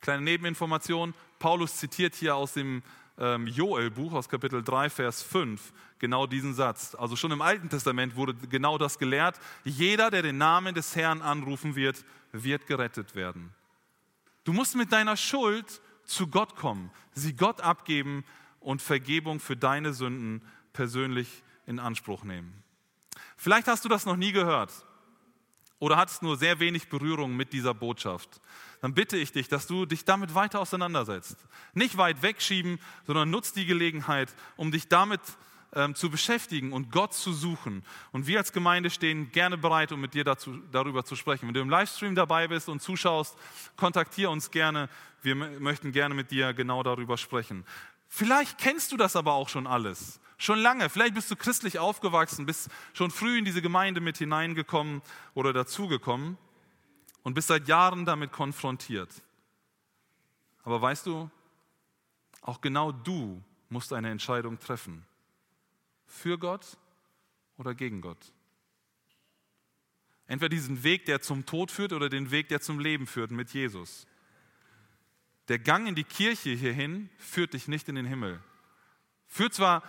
Kleine 0.00 0.22
Nebeninformation, 0.22 1.14
Paulus 1.38 1.76
zitiert 1.76 2.14
hier 2.14 2.36
aus 2.36 2.54
dem 2.54 2.82
ähm, 3.18 3.46
Joel-Buch, 3.46 4.12
aus 4.12 4.28
Kapitel 4.28 4.62
3, 4.62 4.90
Vers 4.90 5.22
5, 5.22 5.72
genau 5.98 6.26
diesen 6.26 6.54
Satz. 6.54 6.94
Also 6.94 7.16
schon 7.16 7.32
im 7.32 7.42
Alten 7.42 7.68
Testament 7.68 8.16
wurde 8.16 8.34
genau 8.34 8.78
das 8.78 8.98
gelehrt. 8.98 9.38
Jeder, 9.64 10.10
der 10.10 10.22
den 10.22 10.38
Namen 10.38 10.74
des 10.74 10.94
Herrn 10.96 11.22
anrufen 11.22 11.76
wird, 11.76 12.04
wird 12.32 12.66
gerettet 12.66 13.14
werden. 13.14 13.52
Du 14.44 14.52
musst 14.52 14.76
mit 14.76 14.92
deiner 14.92 15.16
Schuld 15.16 15.80
zu 16.04 16.28
Gott 16.28 16.54
kommen, 16.56 16.90
sie 17.12 17.34
Gott 17.34 17.60
abgeben 17.60 18.24
und 18.60 18.82
Vergebung 18.82 19.40
für 19.40 19.56
deine 19.56 19.92
Sünden 19.92 20.42
persönlich 20.76 21.42
in 21.66 21.78
Anspruch 21.80 22.22
nehmen. 22.22 22.62
Vielleicht 23.36 23.66
hast 23.66 23.84
du 23.84 23.88
das 23.88 24.04
noch 24.04 24.16
nie 24.16 24.32
gehört 24.32 24.72
oder 25.78 25.96
hattest 25.96 26.22
nur 26.22 26.36
sehr 26.36 26.60
wenig 26.60 26.88
Berührung 26.88 27.34
mit 27.34 27.52
dieser 27.52 27.74
Botschaft. 27.74 28.40
Dann 28.82 28.92
bitte 28.92 29.16
ich 29.16 29.32
dich, 29.32 29.48
dass 29.48 29.66
du 29.66 29.86
dich 29.86 30.04
damit 30.04 30.34
weiter 30.34 30.60
auseinandersetzt. 30.60 31.36
Nicht 31.72 31.96
weit 31.96 32.20
wegschieben, 32.22 32.78
sondern 33.06 33.30
nutzt 33.30 33.56
die 33.56 33.64
Gelegenheit, 33.64 34.34
um 34.56 34.70
dich 34.70 34.88
damit 34.88 35.20
ähm, 35.74 35.94
zu 35.94 36.10
beschäftigen 36.10 36.72
und 36.72 36.92
Gott 36.92 37.14
zu 37.14 37.32
suchen. 37.32 37.82
Und 38.12 38.26
wir 38.26 38.38
als 38.38 38.52
Gemeinde 38.52 38.90
stehen 38.90 39.32
gerne 39.32 39.56
bereit, 39.56 39.92
um 39.92 40.00
mit 40.00 40.12
dir 40.12 40.24
dazu, 40.24 40.58
darüber 40.72 41.04
zu 41.04 41.16
sprechen. 41.16 41.46
Wenn 41.46 41.54
du 41.54 41.60
im 41.60 41.70
Livestream 41.70 42.14
dabei 42.14 42.48
bist 42.48 42.68
und 42.68 42.82
zuschaust, 42.82 43.34
kontaktiere 43.76 44.30
uns 44.30 44.50
gerne. 44.50 44.90
Wir 45.22 45.34
möchten 45.34 45.92
gerne 45.92 46.14
mit 46.14 46.30
dir 46.30 46.52
genau 46.52 46.82
darüber 46.82 47.16
sprechen. 47.16 47.64
Vielleicht 48.08 48.58
kennst 48.58 48.92
du 48.92 48.96
das 48.96 49.16
aber 49.16 49.32
auch 49.32 49.48
schon 49.48 49.66
alles. 49.66 50.20
Schon 50.38 50.58
lange. 50.58 50.90
Vielleicht 50.90 51.14
bist 51.14 51.30
du 51.30 51.36
christlich 51.36 51.78
aufgewachsen, 51.78 52.46
bist 52.46 52.68
schon 52.92 53.10
früh 53.10 53.38
in 53.38 53.44
diese 53.44 53.62
Gemeinde 53.62 54.00
mit 54.00 54.18
hineingekommen 54.18 55.02
oder 55.34 55.52
dazugekommen 55.52 56.36
und 57.22 57.34
bist 57.34 57.48
seit 57.48 57.68
Jahren 57.68 58.04
damit 58.04 58.32
konfrontiert. 58.32 59.10
Aber 60.62 60.82
weißt 60.82 61.06
du, 61.06 61.30
auch 62.42 62.60
genau 62.60 62.92
du 62.92 63.42
musst 63.68 63.92
eine 63.92 64.10
Entscheidung 64.10 64.58
treffen. 64.58 65.04
Für 66.06 66.38
Gott 66.38 66.76
oder 67.56 67.74
gegen 67.74 68.00
Gott. 68.00 68.32
Entweder 70.26 70.50
diesen 70.50 70.82
Weg, 70.82 71.06
der 71.06 71.20
zum 71.20 71.46
Tod 71.46 71.70
führt, 71.70 71.92
oder 71.92 72.08
den 72.08 72.30
Weg, 72.30 72.48
der 72.48 72.60
zum 72.60 72.80
Leben 72.80 73.06
führt 73.06 73.30
mit 73.30 73.50
Jesus. 73.50 74.06
Der 75.48 75.58
Gang 75.58 75.86
in 75.86 75.94
die 75.94 76.04
Kirche 76.04 76.50
hierhin 76.50 77.08
führt 77.18 77.54
dich 77.54 77.68
nicht 77.68 77.88
in 77.88 77.94
den 77.94 78.06
Himmel. 78.06 78.40
Führt 79.28 79.54
zwar 79.54 79.82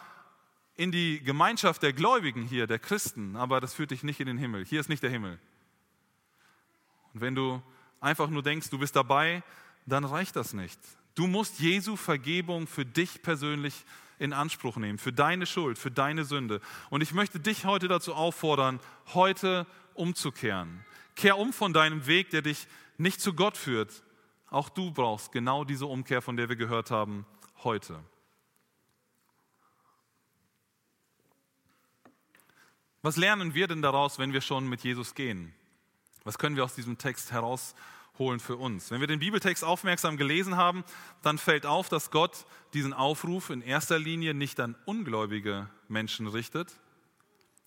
in 0.78 0.92
die 0.92 1.22
Gemeinschaft 1.24 1.82
der 1.82 1.92
Gläubigen 1.92 2.44
hier, 2.44 2.68
der 2.68 2.80
Christen, 2.80 3.36
aber 3.36 3.60
das 3.60 3.74
führt 3.74 3.92
dich 3.92 4.04
nicht 4.04 4.20
in 4.20 4.28
den 4.28 4.38
Himmel. 4.38 4.63
Hier 4.63 4.80
ist 4.80 4.90
nicht 4.90 5.04
der 5.04 5.10
Himmel. 5.10 5.40
Und 7.13 7.22
wenn 7.22 7.36
du 7.36 7.62
einfach 8.00 8.30
nur 8.30 8.44
denkst, 8.44 8.70
du 8.70 8.78
bist 8.78 8.96
dabei, 8.96 9.42
dann 9.88 10.06
reicht 10.06 10.36
das 10.36 10.54
nicht. 10.54 10.80
Du 11.16 11.26
musst 11.26 11.60
Jesu 11.60 11.96
Vergebung 11.96 12.68
für 12.68 12.86
dich 12.86 13.24
persönlich 13.24 13.74
in 14.20 14.34
Anspruch 14.34 14.78
nehmen, 14.78 15.00
für 15.00 15.12
deine 15.12 15.48
Schuld, 15.48 15.80
für 15.80 15.90
deine 15.90 16.26
Sünde. 16.26 16.62
Und 16.92 17.02
ich 17.02 17.12
möchte 17.12 17.40
dich 17.40 17.66
heute 17.66 17.88
dazu 17.88 18.13
auffordern, 18.13 18.80
heute 19.13 19.66
umzukehren. 19.96 20.86
Kehr 21.16 21.40
um 21.40 21.54
von 21.54 21.74
deinem 21.74 22.06
Weg, 22.06 22.30
der 22.30 22.44
dich 22.44 22.68
nicht 23.00 23.20
zu 23.20 23.34
Gott 23.34 23.58
führt. 23.58 24.04
Auch 24.50 24.70
du 24.70 24.92
brauchst 24.92 25.32
genau 25.32 25.63
diese 25.63 25.88
Umkehr, 25.88 26.22
von 26.22 26.38
der 26.38 26.50
wir 26.50 26.56
gehört 26.56 26.92
haben, 26.92 27.26
heute. 27.63 28.00
Was 33.08 33.15
lernen 33.15 33.54
wir 33.54 33.67
denn 33.67 33.82
daraus, 33.82 34.20
wenn 34.20 34.34
wir 34.34 34.41
schon 34.41 34.67
mit 34.67 34.84
Jesus 34.84 35.15
gehen? 35.15 35.54
Was 36.26 36.38
können 36.38 36.58
wir 36.58 36.65
aus 36.65 36.76
diesem 36.76 36.98
Text 36.98 37.32
herausholen 37.32 38.41
für 38.41 38.58
uns? 38.58 38.91
Wenn 38.91 39.00
wir 39.00 39.08
den 39.08 39.22
Bibeltext 39.22 39.63
aufmerksam 39.63 40.17
gelesen 40.17 40.58
haben, 40.58 40.84
dann 41.22 41.38
fällt 41.38 41.65
auf, 41.65 41.88
dass 41.88 42.12
Gott 42.12 42.46
diesen 42.74 42.91
Aufruf 42.91 43.50
in 43.50 43.62
erster 43.62 43.98
Linie 43.98 44.34
nicht 44.34 44.60
an 44.60 44.76
ungläubige 44.84 45.70
Menschen 45.88 46.28
richtet, 46.28 46.74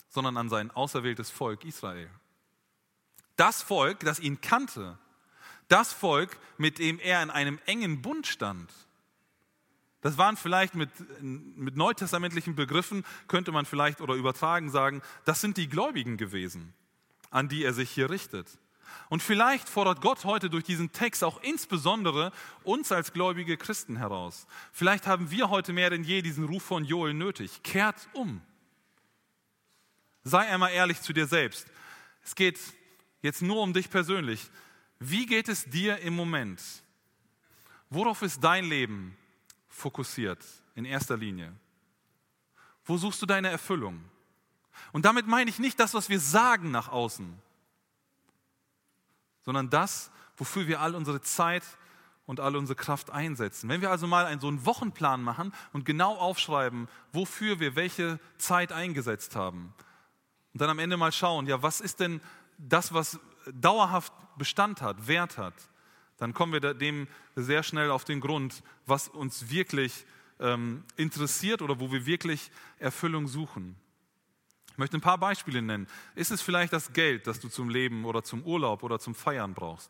sondern 0.09 0.37
an 0.37 0.47
sein 0.47 0.69
auserwähltes 0.69 1.31
Volk 1.31 1.65
Israel. 1.65 2.11
Das 3.35 3.63
Volk, 3.63 4.01
das 4.01 4.19
ihn 4.19 4.41
kannte, 4.41 4.99
das 5.69 5.91
Volk, 5.91 6.37
mit 6.59 6.77
dem 6.77 6.99
er 6.99 7.23
in 7.23 7.31
einem 7.31 7.57
engen 7.65 8.03
Bund 8.03 8.27
stand. 8.27 8.71
Das 10.01 10.17
waren 10.17 10.35
vielleicht 10.35 10.73
mit, 10.73 10.89
mit 11.21 11.77
neutestamentlichen 11.77 12.55
Begriffen, 12.55 13.05
könnte 13.27 13.51
man 13.51 13.65
vielleicht 13.65 14.01
oder 14.01 14.15
übertragen 14.15 14.71
sagen, 14.71 15.01
das 15.25 15.41
sind 15.41 15.57
die 15.57 15.69
Gläubigen 15.69 16.17
gewesen, 16.17 16.73
an 17.29 17.47
die 17.49 17.63
er 17.63 17.73
sich 17.73 17.91
hier 17.91 18.09
richtet. 18.09 18.47
Und 19.09 19.21
vielleicht 19.21 19.69
fordert 19.69 20.01
Gott 20.01 20.25
heute 20.25 20.49
durch 20.49 20.63
diesen 20.63 20.91
Text 20.91 21.23
auch 21.23 21.41
insbesondere 21.43 22.31
uns 22.63 22.91
als 22.91 23.13
gläubige 23.13 23.57
Christen 23.57 23.95
heraus. 23.97 24.47
Vielleicht 24.71 25.07
haben 25.07 25.31
wir 25.31 25.49
heute 25.49 25.71
mehr 25.71 25.89
denn 25.89 26.03
je 26.03 26.21
diesen 26.21 26.45
Ruf 26.45 26.63
von 26.63 26.83
Joel 26.83 27.13
nötig. 27.13 27.63
Kehrt 27.63 28.09
um. 28.13 28.41
Sei 30.23 30.47
einmal 30.47 30.71
ehrlich 30.71 31.01
zu 31.01 31.13
dir 31.13 31.27
selbst. 31.27 31.67
Es 32.23 32.35
geht 32.35 32.59
jetzt 33.21 33.41
nur 33.41 33.61
um 33.61 33.73
dich 33.73 33.89
persönlich. 33.89 34.49
Wie 34.99 35.25
geht 35.25 35.49
es 35.49 35.65
dir 35.65 35.99
im 35.99 36.15
Moment? 36.15 36.61
Worauf 37.89 38.21
ist 38.21 38.43
dein 38.43 38.65
Leben 38.65 39.17
fokussiert 39.71 40.45
in 40.75 40.85
erster 40.85 41.17
Linie? 41.17 41.51
Wo 42.85 42.97
suchst 42.97 43.21
du 43.21 43.25
deine 43.25 43.49
Erfüllung? 43.49 44.03
Und 44.91 45.05
damit 45.05 45.27
meine 45.27 45.49
ich 45.49 45.59
nicht 45.59 45.79
das, 45.79 45.93
was 45.93 46.09
wir 46.09 46.19
sagen 46.19 46.71
nach 46.71 46.89
außen, 46.89 47.33
sondern 49.43 49.69
das, 49.69 50.11
wofür 50.37 50.67
wir 50.67 50.81
all 50.81 50.95
unsere 50.95 51.21
Zeit 51.21 51.63
und 52.25 52.39
all 52.39 52.55
unsere 52.55 52.75
Kraft 52.75 53.09
einsetzen. 53.09 53.69
Wenn 53.69 53.81
wir 53.81 53.91
also 53.91 54.07
mal 54.07 54.25
einen, 54.25 54.39
so 54.39 54.47
einen 54.47 54.65
Wochenplan 54.65 55.21
machen 55.23 55.53
und 55.73 55.85
genau 55.85 56.15
aufschreiben, 56.15 56.87
wofür 57.11 57.59
wir 57.59 57.75
welche 57.75 58.19
Zeit 58.37 58.71
eingesetzt 58.71 59.35
haben, 59.35 59.73
und 60.53 60.59
dann 60.59 60.69
am 60.69 60.79
Ende 60.79 60.97
mal 60.97 61.13
schauen, 61.13 61.47
ja, 61.47 61.61
was 61.63 61.79
ist 61.79 62.01
denn 62.01 62.19
das, 62.57 62.93
was 62.93 63.19
dauerhaft 63.53 64.11
Bestand 64.37 64.81
hat, 64.81 65.07
Wert 65.07 65.37
hat, 65.37 65.53
dann 66.21 66.35
kommen 66.35 66.53
wir 66.53 66.75
dem 66.75 67.07
sehr 67.35 67.63
schnell 67.63 67.89
auf 67.89 68.05
den 68.05 68.21
Grund, 68.21 68.61
was 68.85 69.07
uns 69.07 69.49
wirklich 69.49 70.05
ähm, 70.39 70.83
interessiert 70.95 71.63
oder 71.63 71.79
wo 71.79 71.91
wir 71.91 72.05
wirklich 72.05 72.51
Erfüllung 72.77 73.27
suchen. 73.27 73.75
Ich 74.67 74.77
möchte 74.77 74.99
ein 74.99 75.01
paar 75.01 75.17
Beispiele 75.17 75.63
nennen. 75.63 75.87
Ist 76.13 76.29
es 76.29 76.43
vielleicht 76.43 76.73
das 76.73 76.93
Geld, 76.93 77.25
das 77.25 77.39
du 77.39 77.49
zum 77.49 77.69
Leben 77.69 78.05
oder 78.05 78.23
zum 78.23 78.43
Urlaub 78.43 78.83
oder 78.83 78.99
zum 78.99 79.15
Feiern 79.15 79.55
brauchst? 79.55 79.89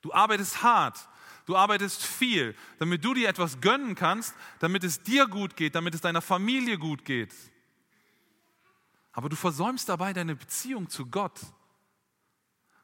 Du 0.00 0.12
arbeitest 0.12 0.64
hart, 0.64 1.08
du 1.46 1.54
arbeitest 1.54 2.04
viel, 2.04 2.56
damit 2.80 3.04
du 3.04 3.14
dir 3.14 3.28
etwas 3.28 3.60
gönnen 3.60 3.94
kannst, 3.94 4.34
damit 4.58 4.82
es 4.82 5.00
dir 5.04 5.28
gut 5.28 5.54
geht, 5.54 5.76
damit 5.76 5.94
es 5.94 6.00
deiner 6.00 6.22
Familie 6.22 6.76
gut 6.76 7.04
geht. 7.04 7.32
Aber 9.12 9.28
du 9.28 9.36
versäumst 9.36 9.88
dabei 9.88 10.12
deine 10.12 10.34
Beziehung 10.34 10.88
zu 10.88 11.06
Gott 11.06 11.38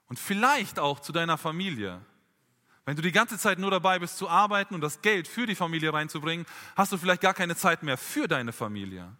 und 0.09 0.19
vielleicht 0.19 0.79
auch 0.79 1.01
zu 1.01 1.13
deiner 1.13 1.39
Familie. 1.39 2.01
Wenn 2.85 2.97
du 2.97 3.03
die 3.03 3.13
ganze 3.13 3.39
Zeit 3.39 3.59
nur 3.59 3.71
dabei 3.71 3.99
bist 3.99 4.19
zu 4.19 4.29
arbeiten 4.29 4.75
und 4.75 4.83
das 4.83 5.01
Geld 5.01 5.27
für 5.27 5.47
die 5.47 5.55
Familie 5.55 5.93
reinzubringen, 5.93 6.45
hast 6.77 6.93
du 6.93 6.99
vielleicht 6.99 7.23
gar 7.23 7.35
keine 7.35 7.57
Zeit 7.57 7.83
mehr 7.83 7.97
für 7.97 8.29
deine 8.29 8.53
Familie. 8.53 9.17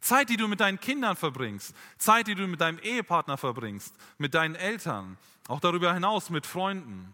Zeit, 0.00 0.28
die 0.28 0.36
du 0.36 0.46
mit 0.46 0.60
deinen 0.60 0.78
Kindern 0.78 1.16
verbringst, 1.16 1.74
Zeit, 1.98 2.28
die 2.28 2.36
du 2.36 2.46
mit 2.46 2.60
deinem 2.60 2.78
Ehepartner 2.78 3.36
verbringst, 3.36 3.94
mit 4.18 4.34
deinen 4.34 4.54
Eltern, 4.54 5.18
auch 5.48 5.58
darüber 5.58 5.92
hinaus 5.92 6.30
mit 6.30 6.46
Freunden. 6.46 7.12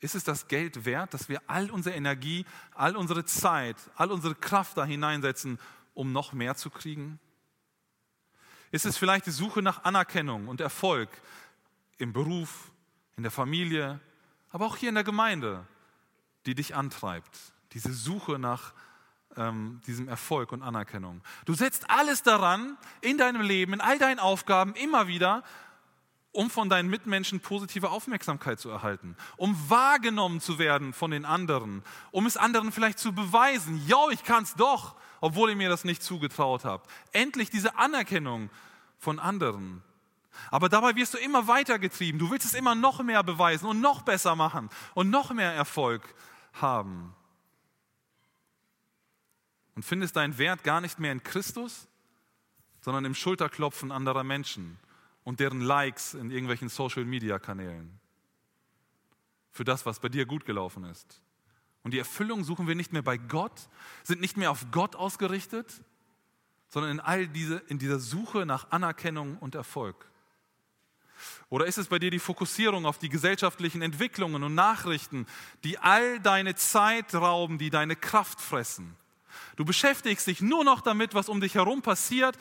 Ist 0.00 0.14
es 0.14 0.24
das 0.24 0.48
Geld 0.48 0.84
wert, 0.84 1.14
dass 1.14 1.28
wir 1.28 1.42
all 1.46 1.70
unsere 1.70 1.94
Energie, 1.94 2.44
all 2.74 2.96
unsere 2.96 3.24
Zeit, 3.24 3.76
all 3.96 4.10
unsere 4.10 4.34
Kraft 4.34 4.76
da 4.76 4.84
hineinsetzen, 4.84 5.58
um 5.94 6.12
noch 6.12 6.32
mehr 6.32 6.56
zu 6.56 6.70
kriegen? 6.70 7.20
Ist 8.70 8.86
es 8.86 8.98
vielleicht 8.98 9.26
die 9.26 9.30
Suche 9.30 9.62
nach 9.62 9.84
Anerkennung 9.84 10.48
und 10.48 10.60
Erfolg 10.60 11.08
im 11.98 12.12
Beruf, 12.12 12.70
in 13.16 13.22
der 13.22 13.32
Familie, 13.32 14.00
aber 14.50 14.66
auch 14.66 14.76
hier 14.76 14.90
in 14.90 14.94
der 14.94 15.04
Gemeinde, 15.04 15.66
die 16.46 16.54
dich 16.54 16.74
antreibt? 16.74 17.36
Diese 17.72 17.92
Suche 17.92 18.38
nach 18.38 18.72
ähm, 19.36 19.80
diesem 19.86 20.08
Erfolg 20.08 20.52
und 20.52 20.62
Anerkennung. 20.62 21.22
Du 21.44 21.54
setzt 21.54 21.90
alles 21.90 22.22
daran 22.22 22.76
in 23.00 23.18
deinem 23.18 23.40
Leben, 23.40 23.72
in 23.72 23.80
all 23.80 23.98
deinen 23.98 24.18
Aufgaben 24.18 24.74
immer 24.74 25.06
wieder, 25.06 25.42
um 26.32 26.50
von 26.50 26.68
deinen 26.68 26.90
Mitmenschen 26.90 27.40
positive 27.40 27.90
Aufmerksamkeit 27.90 28.60
zu 28.60 28.68
erhalten, 28.68 29.16
um 29.36 29.56
wahrgenommen 29.70 30.40
zu 30.40 30.58
werden 30.58 30.92
von 30.92 31.10
den 31.10 31.24
anderen, 31.24 31.82
um 32.10 32.26
es 32.26 32.36
anderen 32.36 32.70
vielleicht 32.70 32.98
zu 32.98 33.12
beweisen, 33.12 33.82
ja, 33.86 34.08
ich 34.10 34.24
kann 34.24 34.42
es 34.42 34.54
doch, 34.54 34.94
obwohl 35.20 35.50
ich 35.50 35.56
mir 35.56 35.68
das 35.68 35.84
nicht 35.84 36.02
zugetraut 36.02 36.64
habe. 36.64 36.82
Endlich 37.12 37.50
diese 37.50 37.76
Anerkennung 37.76 38.50
von 38.98 39.18
anderen. 39.18 39.82
Aber 40.50 40.68
dabei 40.68 40.94
wirst 40.96 41.14
du 41.14 41.18
immer 41.18 41.46
weiter 41.46 41.78
getrieben. 41.78 42.18
Du 42.18 42.30
willst 42.30 42.46
es 42.46 42.54
immer 42.54 42.74
noch 42.74 43.02
mehr 43.02 43.22
beweisen 43.22 43.66
und 43.66 43.80
noch 43.80 44.02
besser 44.02 44.36
machen 44.36 44.70
und 44.94 45.10
noch 45.10 45.32
mehr 45.32 45.52
Erfolg 45.52 46.14
haben. 46.54 47.14
Und 49.74 49.84
findest 49.84 50.16
deinen 50.16 50.38
Wert 50.38 50.64
gar 50.64 50.80
nicht 50.80 50.98
mehr 50.98 51.12
in 51.12 51.22
Christus, 51.22 51.88
sondern 52.80 53.04
im 53.04 53.14
Schulterklopfen 53.14 53.92
anderer 53.92 54.24
Menschen 54.24 54.78
und 55.24 55.40
deren 55.40 55.60
Likes 55.60 56.14
in 56.14 56.30
irgendwelchen 56.30 56.68
Social-Media-Kanälen. 56.68 58.00
Für 59.50 59.64
das, 59.64 59.86
was 59.86 60.00
bei 60.00 60.08
dir 60.08 60.26
gut 60.26 60.44
gelaufen 60.44 60.84
ist. 60.84 61.20
Und 61.82 61.92
die 61.92 61.98
Erfüllung 61.98 62.44
suchen 62.44 62.66
wir 62.66 62.74
nicht 62.74 62.92
mehr 62.92 63.02
bei 63.02 63.16
Gott, 63.16 63.68
sind 64.02 64.20
nicht 64.20 64.36
mehr 64.36 64.50
auf 64.50 64.66
Gott 64.70 64.96
ausgerichtet, 64.96 65.82
sondern 66.68 66.92
in 66.92 67.00
all 67.00 67.28
diese, 67.28 67.62
in 67.68 67.78
dieser 67.78 67.98
Suche 67.98 68.44
nach 68.44 68.70
Anerkennung 68.70 69.38
und 69.38 69.54
Erfolg. 69.54 70.06
Oder 71.48 71.66
ist 71.66 71.78
es 71.78 71.88
bei 71.88 71.98
dir 71.98 72.10
die 72.10 72.18
Fokussierung 72.18 72.86
auf 72.86 72.98
die 72.98 73.08
gesellschaftlichen 73.08 73.82
Entwicklungen 73.82 74.42
und 74.42 74.54
Nachrichten, 74.54 75.26
die 75.64 75.78
all 75.78 76.20
deine 76.20 76.54
Zeit 76.54 77.14
rauben, 77.14 77.58
die 77.58 77.70
deine 77.70 77.96
Kraft 77.96 78.40
fressen? 78.40 78.96
Du 79.56 79.64
beschäftigst 79.64 80.26
dich 80.26 80.40
nur 80.40 80.64
noch 80.64 80.80
damit, 80.80 81.14
was 81.14 81.28
um 81.28 81.40
dich 81.40 81.54
herum 81.54 81.82
passiert, 81.82 82.36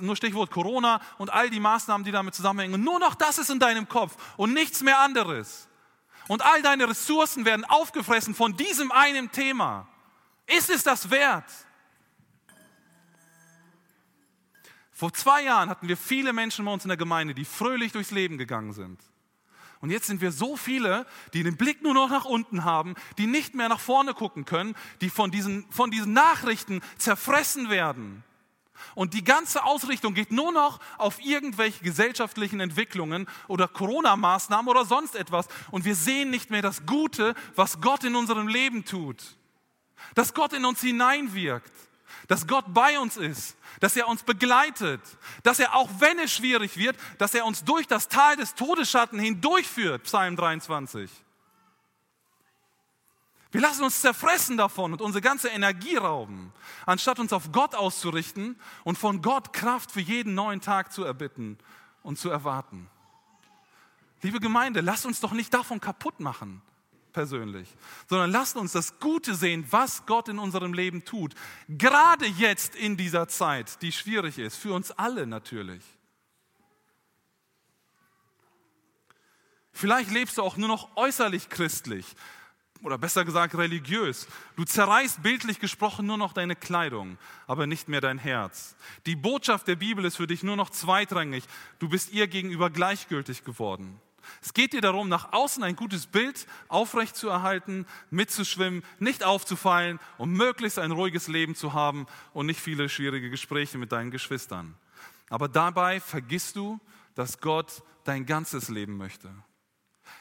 nur 0.00 0.14
Stichwort 0.14 0.50
Corona 0.50 1.00
und 1.18 1.30
all 1.30 1.50
die 1.50 1.60
Maßnahmen, 1.60 2.04
die 2.04 2.12
damit 2.12 2.34
zusammenhängen. 2.34 2.82
nur 2.82 3.00
noch 3.00 3.14
das 3.14 3.38
ist 3.38 3.50
in 3.50 3.58
deinem 3.58 3.88
Kopf 3.88 4.16
und 4.36 4.52
nichts 4.52 4.82
mehr 4.82 5.00
anderes. 5.00 5.68
Und 6.28 6.42
all 6.42 6.62
deine 6.62 6.88
Ressourcen 6.88 7.44
werden 7.44 7.64
aufgefressen 7.64 8.34
von 8.34 8.56
diesem 8.56 8.90
einen 8.92 9.30
Thema. 9.30 9.86
Ist 10.46 10.70
es 10.70 10.82
das 10.82 11.10
wert? 11.10 11.50
Vor 14.92 15.12
zwei 15.12 15.42
Jahren 15.42 15.68
hatten 15.68 15.88
wir 15.88 15.96
viele 15.96 16.32
Menschen 16.32 16.64
bei 16.64 16.72
uns 16.72 16.84
in 16.84 16.88
der 16.88 16.96
Gemeinde, 16.96 17.34
die 17.34 17.44
fröhlich 17.44 17.92
durchs 17.92 18.10
Leben 18.12 18.38
gegangen 18.38 18.72
sind. 18.72 19.02
Und 19.80 19.90
jetzt 19.90 20.06
sind 20.06 20.22
wir 20.22 20.32
so 20.32 20.56
viele, 20.56 21.04
die 21.34 21.42
den 21.42 21.58
Blick 21.58 21.82
nur 21.82 21.92
noch 21.92 22.08
nach 22.08 22.24
unten 22.24 22.64
haben, 22.64 22.94
die 23.18 23.26
nicht 23.26 23.54
mehr 23.54 23.68
nach 23.68 23.80
vorne 23.80 24.14
gucken 24.14 24.46
können, 24.46 24.74
die 25.02 25.10
von 25.10 25.30
diesen, 25.30 25.70
von 25.70 25.90
diesen 25.90 26.14
Nachrichten 26.14 26.80
zerfressen 26.96 27.68
werden. 27.68 28.24
Und 28.94 29.14
die 29.14 29.24
ganze 29.24 29.64
Ausrichtung 29.64 30.14
geht 30.14 30.32
nur 30.32 30.52
noch 30.52 30.80
auf 30.98 31.20
irgendwelche 31.20 31.82
gesellschaftlichen 31.82 32.60
Entwicklungen 32.60 33.28
oder 33.48 33.68
Corona-Maßnahmen 33.68 34.68
oder 34.68 34.84
sonst 34.84 35.14
etwas. 35.16 35.48
Und 35.70 35.84
wir 35.84 35.94
sehen 35.94 36.30
nicht 36.30 36.50
mehr 36.50 36.62
das 36.62 36.86
Gute, 36.86 37.34
was 37.54 37.80
Gott 37.80 38.04
in 38.04 38.16
unserem 38.16 38.48
Leben 38.48 38.84
tut. 38.84 39.36
Dass 40.14 40.34
Gott 40.34 40.52
in 40.52 40.64
uns 40.64 40.80
hineinwirkt 40.80 41.70
dass 42.28 42.46
Gott 42.46 42.64
bei 42.68 42.98
uns 42.98 43.16
ist, 43.16 43.56
dass 43.80 43.96
er 43.96 44.08
uns 44.08 44.22
begleitet, 44.22 45.00
dass 45.42 45.58
er, 45.58 45.74
auch 45.74 45.90
wenn 45.98 46.18
es 46.18 46.32
schwierig 46.32 46.76
wird, 46.76 46.96
dass 47.18 47.34
er 47.34 47.44
uns 47.44 47.64
durch 47.64 47.86
das 47.86 48.08
Tal 48.08 48.36
des 48.36 48.54
Todesschatten 48.54 49.18
hindurchführt, 49.18 50.04
Psalm 50.04 50.36
23. 50.36 51.10
Wir 53.54 53.60
lassen 53.60 53.84
uns 53.84 54.00
zerfressen 54.00 54.56
davon 54.56 54.94
und 54.94 55.00
unsere 55.00 55.22
ganze 55.22 55.46
Energie 55.48 55.94
rauben, 55.94 56.52
anstatt 56.86 57.20
uns 57.20 57.32
auf 57.32 57.52
Gott 57.52 57.76
auszurichten 57.76 58.56
und 58.82 58.98
von 58.98 59.22
Gott 59.22 59.52
Kraft 59.52 59.92
für 59.92 60.00
jeden 60.00 60.34
neuen 60.34 60.60
Tag 60.60 60.92
zu 60.92 61.04
erbitten 61.04 61.56
und 62.02 62.18
zu 62.18 62.30
erwarten. 62.30 62.90
Liebe 64.22 64.40
Gemeinde, 64.40 64.80
lasst 64.80 65.06
uns 65.06 65.20
doch 65.20 65.30
nicht 65.30 65.54
davon 65.54 65.80
kaputt 65.80 66.18
machen 66.18 66.62
persönlich, 67.12 67.68
sondern 68.08 68.32
lasst 68.32 68.56
uns 68.56 68.72
das 68.72 68.98
Gute 68.98 69.36
sehen, 69.36 69.64
was 69.70 70.04
Gott 70.04 70.28
in 70.28 70.40
unserem 70.40 70.74
Leben 70.74 71.04
tut. 71.04 71.32
Gerade 71.68 72.26
jetzt 72.26 72.74
in 72.74 72.96
dieser 72.96 73.28
Zeit, 73.28 73.80
die 73.82 73.92
schwierig 73.92 74.36
ist, 74.40 74.56
für 74.56 74.72
uns 74.72 74.90
alle 74.90 75.28
natürlich. 75.28 75.84
Vielleicht 79.70 80.10
lebst 80.10 80.38
du 80.38 80.42
auch 80.42 80.56
nur 80.56 80.66
noch 80.66 80.96
äußerlich 80.96 81.50
christlich 81.50 82.16
oder 82.82 82.98
besser 82.98 83.24
gesagt 83.24 83.56
religiös. 83.56 84.26
Du 84.56 84.64
zerreißt 84.64 85.22
bildlich 85.22 85.58
gesprochen 85.58 86.06
nur 86.06 86.18
noch 86.18 86.32
deine 86.32 86.56
Kleidung, 86.56 87.18
aber 87.46 87.66
nicht 87.66 87.88
mehr 87.88 88.00
dein 88.00 88.18
Herz. 88.18 88.76
Die 89.06 89.16
Botschaft 89.16 89.68
der 89.68 89.76
Bibel 89.76 90.04
ist 90.04 90.16
für 90.16 90.26
dich 90.26 90.42
nur 90.42 90.56
noch 90.56 90.70
zweitrangig. 90.70 91.44
Du 91.78 91.88
bist 91.88 92.12
ihr 92.12 92.26
gegenüber 92.26 92.70
gleichgültig 92.70 93.44
geworden. 93.44 94.00
Es 94.42 94.54
geht 94.54 94.72
dir 94.72 94.80
darum, 94.80 95.08
nach 95.08 95.32
außen 95.32 95.62
ein 95.62 95.76
gutes 95.76 96.06
Bild 96.06 96.46
aufrecht 96.68 97.16
zu 97.16 97.28
erhalten, 97.28 97.86
mitzuschwimmen, 98.10 98.82
nicht 98.98 99.22
aufzufallen, 99.22 100.00
um 100.18 100.32
möglichst 100.32 100.78
ein 100.78 100.92
ruhiges 100.92 101.28
Leben 101.28 101.54
zu 101.54 101.72
haben 101.72 102.06
und 102.32 102.46
nicht 102.46 102.60
viele 102.60 102.88
schwierige 102.88 103.30
Gespräche 103.30 103.78
mit 103.78 103.92
deinen 103.92 104.10
Geschwistern. 104.10 104.74
Aber 105.30 105.48
dabei 105.48 106.00
vergisst 106.00 106.56
du, 106.56 106.80
dass 107.14 107.40
Gott 107.40 107.82
dein 108.04 108.26
ganzes 108.26 108.68
Leben 108.68 108.96
möchte. 108.96 109.30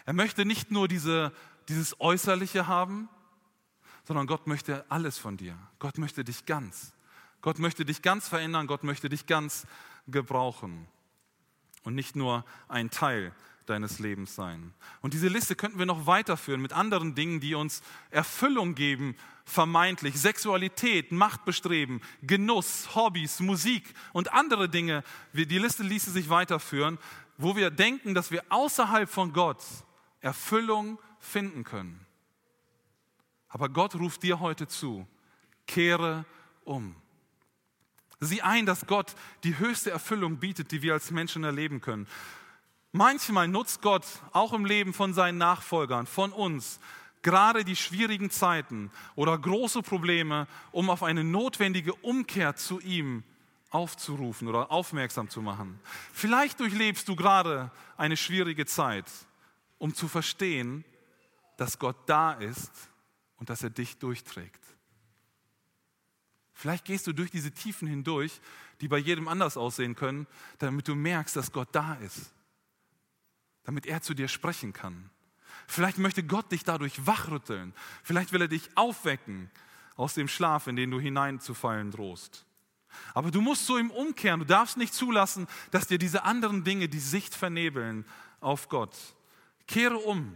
Er 0.06 0.13
möchte 0.13 0.46
nicht 0.46 0.72
nur 0.72 0.88
diese, 0.88 1.32
dieses 1.69 1.99
Äußerliche 1.99 2.67
haben, 2.67 3.10
sondern 4.06 4.28
Gott 4.28 4.47
möchte 4.47 4.86
alles 4.89 5.17
von 5.17 5.38
dir. 5.38 5.58
Gott 5.80 5.97
möchte 5.97 6.23
dich 6.23 6.45
ganz. 6.45 6.93
Gott 7.41 7.60
möchte 7.60 7.86
dich 7.86 8.02
ganz 8.02 8.28
verändern. 8.28 8.67
Gott 8.67 8.84
möchte 8.84 9.10
dich 9.10 9.26
ganz 9.26 9.65
gebrauchen. 10.08 10.88
Und 11.84 11.95
nicht 11.95 12.15
nur 12.15 12.45
ein 12.67 12.89
Teil 12.89 13.34
deines 13.65 13.99
Lebens 13.99 14.36
sein. 14.36 14.73
Und 15.02 15.13
diese 15.13 15.28
Liste 15.28 15.56
könnten 15.56 15.80
wir 15.80 15.86
noch 15.86 16.06
weiterführen 16.06 16.62
mit 16.62 16.73
anderen 16.73 17.15
Dingen, 17.15 17.39
die 17.39 17.56
uns 17.56 17.82
Erfüllung 18.12 18.76
geben, 18.76 19.15
vermeintlich. 19.45 20.19
Sexualität, 20.19 21.12
Machtbestreben, 21.12 22.02
Genuss, 22.21 22.95
Hobbys, 22.95 23.39
Musik 23.39 23.93
und 24.12 24.34
andere 24.34 24.69
Dinge. 24.69 25.04
Die 25.34 25.60
Liste 25.60 25.84
ließe 25.84 26.12
sich 26.12 26.30
weiterführen, 26.30 26.97
wo 27.38 27.56
wir 27.56 27.71
denken, 27.71 28.13
dass 28.13 28.32
wir 28.32 28.43
außerhalb 28.49 29.10
von 29.10 29.34
Gott 29.34 29.63
Erfüllung 30.21 30.99
finden 31.23 31.63
können. 31.63 32.05
Aber 33.49 33.69
Gott 33.69 33.95
ruft 33.95 34.23
dir 34.23 34.39
heute 34.39 34.67
zu, 34.67 35.07
kehre 35.67 36.25
um. 36.63 36.95
Sieh 38.19 38.41
ein, 38.41 38.65
dass 38.65 38.88
Gott 38.88 39.15
die 39.43 39.57
höchste 39.57 39.91
Erfüllung 39.91 40.38
bietet, 40.38 40.71
die 40.71 40.81
wir 40.81 40.93
als 40.93 41.12
Menschen 41.12 41.43
erleben 41.43 41.81
können. 41.81 42.07
Manchmal 42.91 43.47
nutzt 43.47 43.81
Gott 43.81 44.05
auch 44.31 44.53
im 44.53 44.65
Leben 44.65 44.93
von 44.93 45.13
seinen 45.13 45.38
Nachfolgern, 45.38 46.05
von 46.05 46.31
uns, 46.31 46.79
gerade 47.21 47.63
die 47.63 47.75
schwierigen 47.75 48.29
Zeiten 48.29 48.91
oder 49.15 49.38
große 49.38 49.81
Probleme, 49.81 50.47
um 50.71 50.89
auf 50.89 51.03
eine 51.03 51.23
notwendige 51.23 51.93
Umkehr 51.95 52.55
zu 52.55 52.79
ihm 52.79 53.23
aufzurufen 53.71 54.47
oder 54.47 54.71
aufmerksam 54.71 55.29
zu 55.29 55.41
machen. 55.41 55.79
Vielleicht 56.12 56.59
durchlebst 56.59 57.07
du 57.07 57.15
gerade 57.15 57.71
eine 57.97 58.17
schwierige 58.17 58.65
Zeit, 58.65 59.05
um 59.79 59.95
zu 59.95 60.07
verstehen, 60.07 60.86
dass 61.58 61.80
Gott 61.80 61.98
da 62.08 62.34
ist 62.34 62.72
und 63.38 63.50
dass 63.50 63.63
er 63.63 63.70
dich 63.70 63.98
durchträgt. 63.98 64.63
Vielleicht 66.54 66.86
gehst 66.86 67.08
du 67.08 67.13
durch 67.13 67.32
diese 67.32 67.52
Tiefen 67.52 67.88
hindurch, 67.88 68.39
die 68.82 68.88
bei 68.88 68.98
jedem 68.98 69.28
anders 69.28 69.58
aussehen 69.58 69.96
können, 69.96 70.28
damit 70.60 70.88
du 70.88 70.96
merkst, 70.96 71.36
dass 71.36 71.52
Gott 71.52 71.70
da 71.72 71.96
ist 71.96 72.34
damit 73.63 73.86
er 73.86 74.02
zu 74.02 74.13
dir 74.13 74.28
sprechen 74.28 74.74
kann. 74.74 75.10
Vielleicht 75.68 75.98
möchte 75.98 76.24
Gott 76.24 76.52
dich 76.52 76.63
dadurch 76.63 77.06
wachrütteln. 77.06 77.74
Vielleicht 78.04 78.34
will 78.34 78.42
er 78.42 78.48
dich 78.48 78.70
aufwecken 78.76 79.50
aus 79.96 80.13
dem 80.13 80.28
Schlaf, 80.28 80.68
in 80.68 80.76
den 80.76 80.92
du 80.92 81.00
hineinzufallen 81.00 81.92
drohst. 81.92 82.46
Aber 83.13 83.32
du 83.32 83.42
musst 83.42 83.66
zu 83.66 83.78
ihm 83.78 83.89
umkehren. 83.89 84.39
Du 84.42 84.46
darfst 84.46 84.78
nicht 84.78 84.94
zulassen, 84.94 85.48
dass 85.72 85.88
dir 85.88 85.98
diese 85.98 86.24
anderen 86.24 86.63
Dinge 86.63 86.89
die 86.89 87.00
Sicht 87.00 87.34
vernebeln 87.34 88.06
auf 88.39 88.70
Gott. 88.70 88.96
Kehre 89.68 89.98
um. 89.98 90.36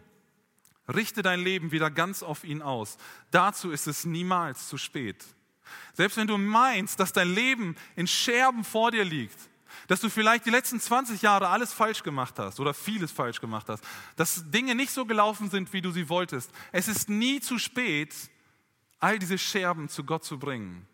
Richte 0.93 1.21
dein 1.21 1.39
Leben 1.39 1.71
wieder 1.71 1.91
ganz 1.91 2.23
auf 2.23 2.43
ihn 2.43 2.62
aus. 2.62 2.97
Dazu 3.32 3.71
ist 3.71 3.88
es 3.88 4.06
niemals 4.06 4.67
zu 4.69 4.78
spät. 4.78 5.26
Selbst 5.93 6.17
wenn 6.17 6.28
du 6.28 6.38
meinst, 6.38 7.00
dass 7.00 7.12
dein 7.12 7.34
Leben 7.34 7.76
in 7.95 8.08
Scherben 8.08 8.63
vor 8.63 8.91
dir 8.91 9.04
liegt, 9.04 9.38
dass 9.88 10.00
du 10.00 10.10
vielleicht 10.10 10.45
die 10.45 10.50
letzten 10.50 10.80
20 10.80 11.21
Jahre 11.21 11.50
alles 11.50 11.73
falsch 11.73 12.04
gemacht 12.04 12.39
hast 12.39 12.60
oder 12.60 12.73
vieles 12.73 13.12
falsch 13.12 13.41
gemacht 13.41 13.67
hast, 13.67 13.84
dass 14.15 14.50
Dinge 14.50 14.76
nicht 14.76 14.91
so 14.91 15.06
gelaufen 15.06 15.50
sind, 15.50 15.73
wie 15.73 15.82
du 15.82 15.91
sie 15.91 16.10
wolltest. 16.10 16.52
Es 16.71 16.88
ist 16.88 17.10
nie 17.10 17.41
zu 17.41 17.60
spät, 17.60 18.13
all 19.00 19.19
diese 19.19 19.38
Scherben 19.38 19.89
zu 19.89 20.04
Gott 20.04 20.23
zu 20.23 20.39
bringen 20.39 20.88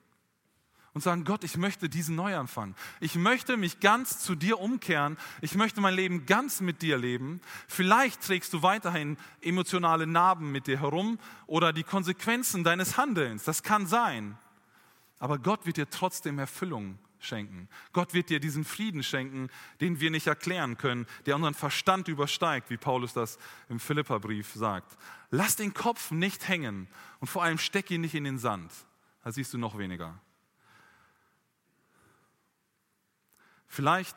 und 0.93 1.01
sagen, 1.01 1.23
Gott, 1.23 1.43
ich 1.43 1.57
möchte 1.57 1.89
diesen 1.89 2.15
Neuanfang. 2.15 2.75
Ich 2.99 3.15
möchte 3.15 3.57
mich 3.57 3.79
ganz 3.79 4.19
zu 4.19 4.35
dir 4.35 4.59
umkehren. 4.59 5.17
Ich 5.41 5.55
möchte 5.55 5.81
mein 5.81 5.95
Leben 5.95 6.25
ganz 6.25 6.61
mit 6.61 6.81
dir 6.81 6.97
leben. 6.97 7.41
Vielleicht 7.67 8.21
trägst 8.21 8.53
du 8.53 8.61
weiterhin 8.61 9.17
emotionale 9.41 10.05
Narben 10.05 10.51
mit 10.51 10.67
dir 10.67 10.79
herum 10.79 11.17
oder 11.47 11.73
die 11.73 11.83
Konsequenzen 11.83 12.63
deines 12.63 12.97
Handelns. 12.97 13.43
Das 13.43 13.63
kann 13.63 13.87
sein. 13.87 14.37
Aber 15.19 15.39
Gott 15.39 15.65
wird 15.65 15.77
dir 15.77 15.89
trotzdem 15.89 16.37
Erfüllung 16.37 16.99
schenken. 17.19 17.69
Gott 17.93 18.13
wird 18.13 18.29
dir 18.29 18.39
diesen 18.39 18.65
Frieden 18.65 19.01
schenken, 19.01 19.49
den 19.81 19.99
wir 19.99 20.11
nicht 20.11 20.27
erklären 20.27 20.77
können, 20.77 21.07
der 21.25 21.35
unseren 21.35 21.53
Verstand 21.53 22.07
übersteigt, 22.07 22.69
wie 22.69 22.77
Paulus 22.77 23.13
das 23.13 23.39
im 23.69 23.79
Philipperbrief 23.79 24.53
sagt. 24.53 24.97
Lass 25.31 25.55
den 25.55 25.73
Kopf 25.73 26.11
nicht 26.11 26.47
hängen 26.47 26.87
und 27.19 27.27
vor 27.27 27.43
allem 27.43 27.57
steck 27.57 27.89
ihn 27.89 28.01
nicht 28.01 28.15
in 28.15 28.25
den 28.25 28.37
Sand. 28.37 28.71
Da 29.23 29.31
siehst 29.31 29.53
du 29.53 29.57
noch 29.57 29.77
weniger. 29.77 30.19
Vielleicht 33.73 34.15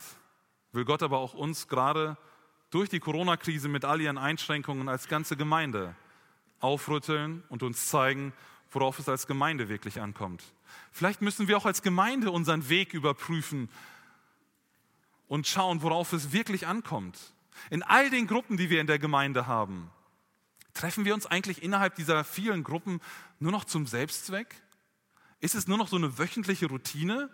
will 0.72 0.84
Gott 0.84 1.02
aber 1.02 1.16
auch 1.16 1.32
uns 1.32 1.66
gerade 1.66 2.18
durch 2.68 2.90
die 2.90 3.00
Corona-Krise 3.00 3.70
mit 3.70 3.86
all 3.86 4.02
ihren 4.02 4.18
Einschränkungen 4.18 4.86
als 4.90 5.08
ganze 5.08 5.34
Gemeinde 5.34 5.96
aufrütteln 6.60 7.42
und 7.48 7.62
uns 7.62 7.86
zeigen, 7.86 8.34
worauf 8.70 8.98
es 8.98 9.08
als 9.08 9.26
Gemeinde 9.26 9.70
wirklich 9.70 10.02
ankommt. 10.02 10.44
Vielleicht 10.92 11.22
müssen 11.22 11.48
wir 11.48 11.56
auch 11.56 11.64
als 11.64 11.80
Gemeinde 11.80 12.30
unseren 12.32 12.68
Weg 12.68 12.92
überprüfen 12.92 13.70
und 15.26 15.46
schauen, 15.46 15.80
worauf 15.80 16.12
es 16.12 16.32
wirklich 16.32 16.66
ankommt. 16.66 17.18
In 17.70 17.82
all 17.82 18.10
den 18.10 18.26
Gruppen, 18.26 18.58
die 18.58 18.68
wir 18.68 18.82
in 18.82 18.86
der 18.86 18.98
Gemeinde 18.98 19.46
haben, 19.46 19.90
treffen 20.74 21.06
wir 21.06 21.14
uns 21.14 21.24
eigentlich 21.24 21.62
innerhalb 21.62 21.94
dieser 21.94 22.24
vielen 22.24 22.62
Gruppen 22.62 23.00
nur 23.38 23.52
noch 23.52 23.64
zum 23.64 23.86
Selbstzweck? 23.86 24.54
Ist 25.40 25.54
es 25.54 25.66
nur 25.66 25.78
noch 25.78 25.88
so 25.88 25.96
eine 25.96 26.18
wöchentliche 26.18 26.66
Routine? 26.66 27.30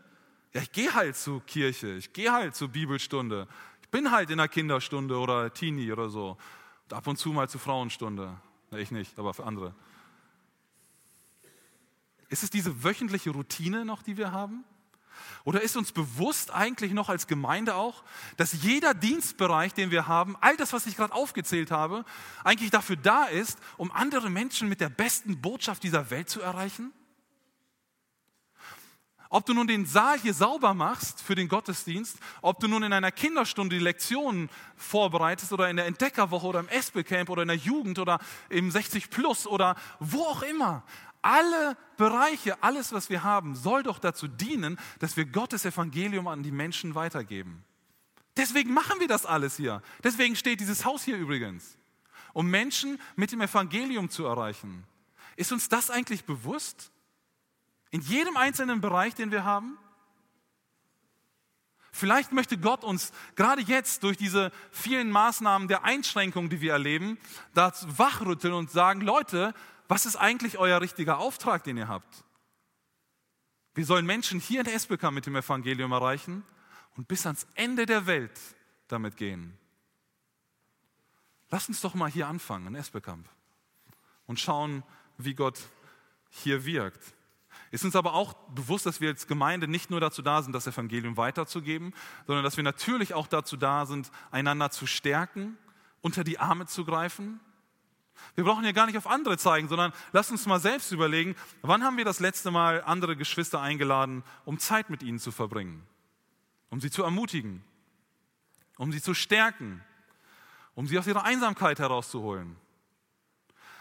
Ja, 0.53 0.61
ich 0.61 0.73
gehe 0.73 0.93
halt 0.93 1.17
zur 1.17 1.45
Kirche, 1.47 1.95
ich 1.95 2.13
gehe 2.13 2.31
halt 2.31 2.55
zur 2.55 2.69
Bibelstunde, 2.69 3.49
ich 3.81 3.89
bin 3.89 4.11
halt 4.11 4.31
in 4.31 4.39
der 4.39 4.49
Kinderstunde 4.49 5.19
oder 5.19 5.53
Teenie 5.53 5.93
oder 5.93 6.11
so. 6.11 6.37
Und 6.85 6.93
ab 6.93 7.07
und 7.07 7.17
zu 7.17 7.31
mal 7.31 7.49
zur 7.49 7.61
Frauenstunde. 7.61 8.39
Ja, 8.71 8.79
ich 8.79 8.91
nicht, 8.91 9.19
aber 9.19 9.33
für 9.33 9.45
andere. 9.45 9.75
Ist 12.29 12.43
es 12.43 12.51
diese 12.51 12.85
wöchentliche 12.85 13.31
Routine 13.31 13.85
noch, 13.85 14.03
die 14.03 14.17
wir 14.17 14.33
haben? 14.33 14.65
Oder 15.45 15.63
ist 15.63 15.77
uns 15.77 15.93
bewusst 15.93 16.51
eigentlich 16.51 16.93
noch 16.93 17.09
als 17.09 17.27
Gemeinde 17.27 17.75
auch, 17.75 18.03
dass 18.37 18.63
jeder 18.63 18.95
Dienstbereich, 18.95 19.75
den 19.75 19.91
wir 19.91 20.07
haben, 20.07 20.37
all 20.41 20.57
das, 20.57 20.73
was 20.73 20.87
ich 20.87 20.97
gerade 20.97 21.13
aufgezählt 21.13 21.71
habe, 21.71 22.05
eigentlich 22.45 22.71
dafür 22.71 22.97
da 22.97 23.25
ist, 23.25 23.59
um 23.77 23.91
andere 23.91 24.31
Menschen 24.31 24.69
mit 24.69 24.81
der 24.81 24.89
besten 24.89 25.41
Botschaft 25.41 25.83
dieser 25.83 26.11
Welt 26.11 26.29
zu 26.29 26.41
erreichen? 26.41 26.93
Ob 29.33 29.47
du 29.47 29.55
nun 29.55 29.67
den 29.67 29.87
Saal 29.87 30.21
hier 30.21 30.35
sauber 30.35 30.75
machst 30.75 31.23
für 31.23 31.35
den 31.35 31.49
Gottesdienst, 31.49 32.19
ob 32.43 32.61
du 32.61 32.69
nun 32.69 32.83
in 32.83 32.93
einer 32.93 33.11
Kinderstunde 33.11 33.77
die 33.79 33.83
Lektionen 33.83 34.51
vorbereitest 34.77 35.55
oder 35.55 35.71
in 35.71 35.77
der 35.77 35.87
Entdeckerwoche 35.87 36.47
oder 36.47 36.61
im 36.61 36.69
Espelcamp 36.69 37.31
oder 37.31 37.41
in 37.41 37.49
der 37.49 37.57
Jugend 37.57 37.99
oder 37.99 38.19
im 38.51 38.71
60 38.71 39.09
Plus 39.09 39.47
oder 39.47 39.75
wo 40.01 40.21
auch 40.21 40.43
immer. 40.43 40.83
Alle 41.23 41.79
Bereiche, 41.97 42.63
alles, 42.63 42.93
was 42.93 43.09
wir 43.09 43.23
haben, 43.23 43.55
soll 43.55 43.83
doch 43.83 43.99
dazu 43.99 44.29
dienen, 44.29 44.79
dass 44.99 45.17
wir 45.17 45.25
Gottes 45.25 45.65
Evangelium 45.65 46.29
an 46.29 46.43
die 46.43 46.53
Menschen 46.53 46.95
weitergeben. 46.95 47.65
Deswegen 48.37 48.75
machen 48.75 49.01
wir 49.01 49.09
das 49.09 49.25
alles 49.25 49.57
hier. 49.57 49.81
Deswegen 50.05 50.37
steht 50.37 50.61
dieses 50.61 50.85
Haus 50.85 51.05
hier 51.05 51.17
übrigens, 51.17 51.79
um 52.35 52.51
Menschen 52.51 53.01
mit 53.17 53.33
dem 53.33 53.41
Evangelium 53.41 54.11
zu 54.11 54.27
erreichen. 54.27 54.85
Ist 55.37 55.53
uns 55.53 55.71
das 55.71 55.89
eigentlich 55.89 56.25
bewusst? 56.27 56.93
In 57.93 58.01
jedem 58.01 58.37
einzelnen 58.37 58.81
Bereich, 58.81 59.15
den 59.15 59.31
wir 59.31 59.45
haben? 59.45 59.79
Vielleicht 61.93 62.33
möchte 62.33 62.57
Gott 62.57 62.85
uns 62.85 63.13
gerade 63.37 63.61
jetzt 63.61 64.03
durch 64.03 64.17
diese 64.17 64.51
vielen 64.71 65.11
Maßnahmen 65.11 65.69
der 65.69 65.85
Einschränkung, 65.85 66.49
die 66.49 66.63
wir 66.63 66.73
erleben, 66.73 67.19
dazu 67.53 67.87
wachrütteln 67.99 68.55
und 68.55 68.71
sagen, 68.71 69.03
Leute, 69.03 69.55
was 69.89 70.07
ist 70.07 70.17
eigentlich 70.17 70.57
euer 70.57 70.81
richtiger 70.81 71.19
Auftrag, 71.19 71.65
den 71.65 71.77
ihr 71.77 71.89
habt? 71.89 72.25
Wir 73.75 73.85
sollen 73.85 74.07
Menschen 74.07 74.41
hier 74.41 74.63
in 74.63 74.67
Esbeker 74.67 75.11
mit 75.11 75.27
dem 75.27 75.37
Evangelium 75.37 75.93
erreichen 75.93 76.45
und 76.97 77.09
bis 77.09 77.27
ans 77.27 77.47
Ende 77.55 77.85
der 77.85 78.07
Welt 78.07 78.41
damit 78.89 79.19
gehen. 79.19 79.59
Lass 81.51 81.69
uns 81.69 81.83
doch 81.83 81.95
mal 81.95 82.11
hier 82.11 82.27
anfangen, 82.27 82.69
in 82.69 82.75
Esbekamp, 82.75 83.29
und 84.27 84.41
schauen, 84.41 84.83
wie 85.19 85.35
Gott 85.35 85.61
hier 86.31 86.65
wirkt. 86.65 87.15
Ist 87.73 87.85
uns 87.85 87.97
aber 87.97 88.15
auch 88.15 88.35
bewusst, 88.55 88.87
dass 88.87 89.01
wir 89.01 89.09
als 89.09 89.27
Gemeinde 89.27 89.67
nicht 89.67 89.91
nur 89.91 89.99
dazu 89.99 90.23
da 90.23 90.43
sind, 90.43 90.53
das 90.53 90.69
Evangelium 90.69 91.17
weiterzugeben, 91.17 91.93
sondern 92.29 92.45
dass 92.45 92.57
wir 92.57 92.63
natürlich 92.63 93.15
auch 93.15 93.27
dazu 93.27 93.57
da 93.57 93.87
sind, 93.87 94.13
einander 94.31 94.71
zu 94.71 94.87
stärken, 94.87 95.59
unter 96.01 96.23
die 96.23 96.39
Arme 96.39 96.67
zu 96.67 96.85
greifen 96.85 97.41
wir 98.35 98.45
brauchen 98.45 98.65
ja 98.65 98.73
gar 98.73 98.87
nicht 98.87 98.97
auf 98.97 99.07
andere 99.07 99.37
zeigen, 99.37 99.69
sondern 99.69 99.93
lass 100.13 100.31
uns 100.31 100.47
mal 100.47 100.61
selbst 100.61 100.93
überlegen, 100.93 101.37
wann 101.61 101.85
haben 101.85 101.97
wir 101.97 102.05
das 102.05 102.21
letzte 102.21 102.51
Mal 102.51 102.83
andere 102.85 103.17
Geschwister 103.17 103.61
eingeladen, 103.61 104.23
um 104.45 104.59
Zeit 104.59 104.91
mit 104.91 105.03
ihnen 105.03 105.19
zu 105.19 105.33
verbringen, 105.33 105.87
um 106.71 106.81
sie 106.81 106.91
zu 106.91 107.03
ermutigen, 107.03 107.63
um 108.79 108.93
sie 108.93 109.03
zu 109.03 109.15
stärken, 109.15 109.83
um 110.75 110.87
sie 110.87 110.99
aus 110.99 111.07
ihrer 111.07 111.25
Einsamkeit 111.25 111.79
herauszuholen. 111.79 112.57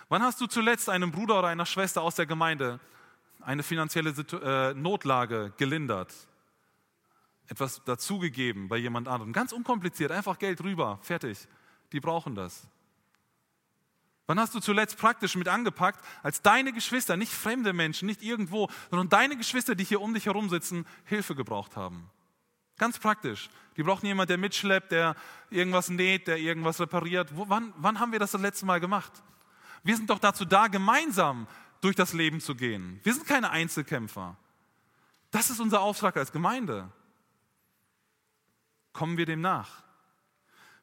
Wann 0.10 0.24
hast 0.24 0.42
du 0.42 0.48
zuletzt 0.48 0.89
einem 0.89 1.12
Bruder 1.12 1.39
oder 1.39 1.48
einer 1.48 1.66
Schwester 1.66 2.02
aus 2.02 2.16
der 2.16 2.26
Gemeinde 2.26 2.82
eine 3.44 3.64
finanzielle 3.64 4.12
äh, 4.12 4.74
Notlage 4.74 5.54
gelindert? 5.58 6.14
Etwas 7.48 7.84
dazugegeben 7.84 8.68
bei 8.68 8.78
jemand 8.78 9.08
anderem? 9.08 9.34
Ganz 9.34 9.52
unkompliziert, 9.52 10.12
einfach 10.12 10.39
Geld 10.39 10.64
rüber, 10.64 11.00
fertig. 11.02 11.48
Die 11.92 12.00
brauchen 12.00 12.36
das. 12.36 12.68
Wann 14.28 14.39
hast 14.39 14.56
du 14.56 14.62
zuletzt 14.62 14.98
praktisch 14.98 15.36
mit 15.36 15.50
angepackt, 15.50 16.00
als 16.24 16.42
deine 16.42 16.72
Geschwister, 16.72 17.18
nicht 17.18 17.34
fremde 17.34 17.74
Menschen, 17.74 18.06
nicht 18.06 18.22
irgendwo, 18.22 18.70
sondern 18.89 19.10
deine 19.10 19.36
Geschwister, 19.36 19.76
die 19.76 19.84
hier 19.84 20.00
um 20.00 20.14
dich 20.14 20.26
herum 20.28 20.50
sitzen, 20.50 20.86
Hilfe 21.04 21.36
gebraucht 21.36 21.76
haben? 21.76 22.10
Ganz 22.78 22.98
praktisch. 22.98 23.50
Die 23.76 23.84
brauchen 23.84 24.06
jemanden, 24.06 24.30
der 24.30 24.38
mitschleppt, 24.38 24.92
der 24.92 25.16
irgendwas 25.50 25.89
näht, 25.89 26.28
der 26.28 26.38
irgendwas 26.38 26.80
repariert. 26.80 27.36
Wo, 27.36 27.50
wann, 27.50 27.74
wann 27.78 28.00
haben 28.00 28.12
wir 28.12 28.20
das 28.20 28.32
das 28.32 28.42
letzte 28.42 28.66
Mal 28.66 28.80
gemacht? 28.80 29.12
Wir 29.84 29.96
sind 29.96 30.10
doch 30.10 30.20
dazu 30.20 30.46
da, 30.46 30.68
gemeinsam 30.68 31.48
durch 31.82 31.96
das 31.96 32.14
Leben 32.14 32.40
zu 32.40 32.56
gehen. 32.56 33.00
Wir 33.04 33.14
sind 33.14 33.28
keine 33.28 33.50
Einzelkämpfer. 33.50 34.38
Das 35.32 35.50
ist 35.50 35.60
unser 35.60 35.82
Auftrag 35.82 36.18
als 36.18 36.32
Gemeinde. 36.32 36.92
Kommen 38.94 39.18
wir 39.18 39.26
dem 39.26 39.42
nach. 39.42 39.84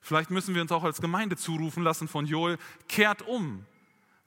Vielleicht 0.00 0.30
müssen 0.30 0.54
wir 0.54 0.62
uns 0.62 0.72
auch 0.72 0.84
als 0.84 1.00
Gemeinde 1.00 1.36
zurufen 1.36 1.82
lassen 1.82 2.08
von 2.08 2.26
Joel, 2.26 2.58
kehrt 2.88 3.22
um, 3.22 3.66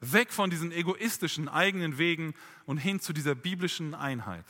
weg 0.00 0.32
von 0.32 0.50
diesen 0.50 0.70
egoistischen 0.72 1.48
eigenen 1.48 1.98
Wegen 1.98 2.34
und 2.66 2.78
hin 2.78 3.00
zu 3.00 3.12
dieser 3.12 3.34
biblischen 3.34 3.94
Einheit. 3.94 4.44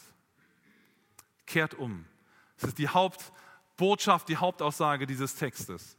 Kehrt 1.47 1.75
um. 1.75 2.05
Das 2.59 2.68
ist 2.68 2.79
die 2.79 2.89
Hauptbotschaft, 2.89 4.29
die 4.29 4.37
Hauptaussage 4.37 5.07
dieses 5.07 5.35
Textes. 5.35 5.97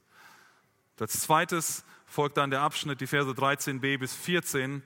Als 1.00 1.20
zweites 1.22 1.84
folgt 2.06 2.38
dann 2.38 2.52
der 2.52 2.62
Abschnitt, 2.62 3.02
die 3.02 3.08
Verse 3.08 3.32
13b 3.32 3.98
bis 3.98 4.14
14. 4.14 4.84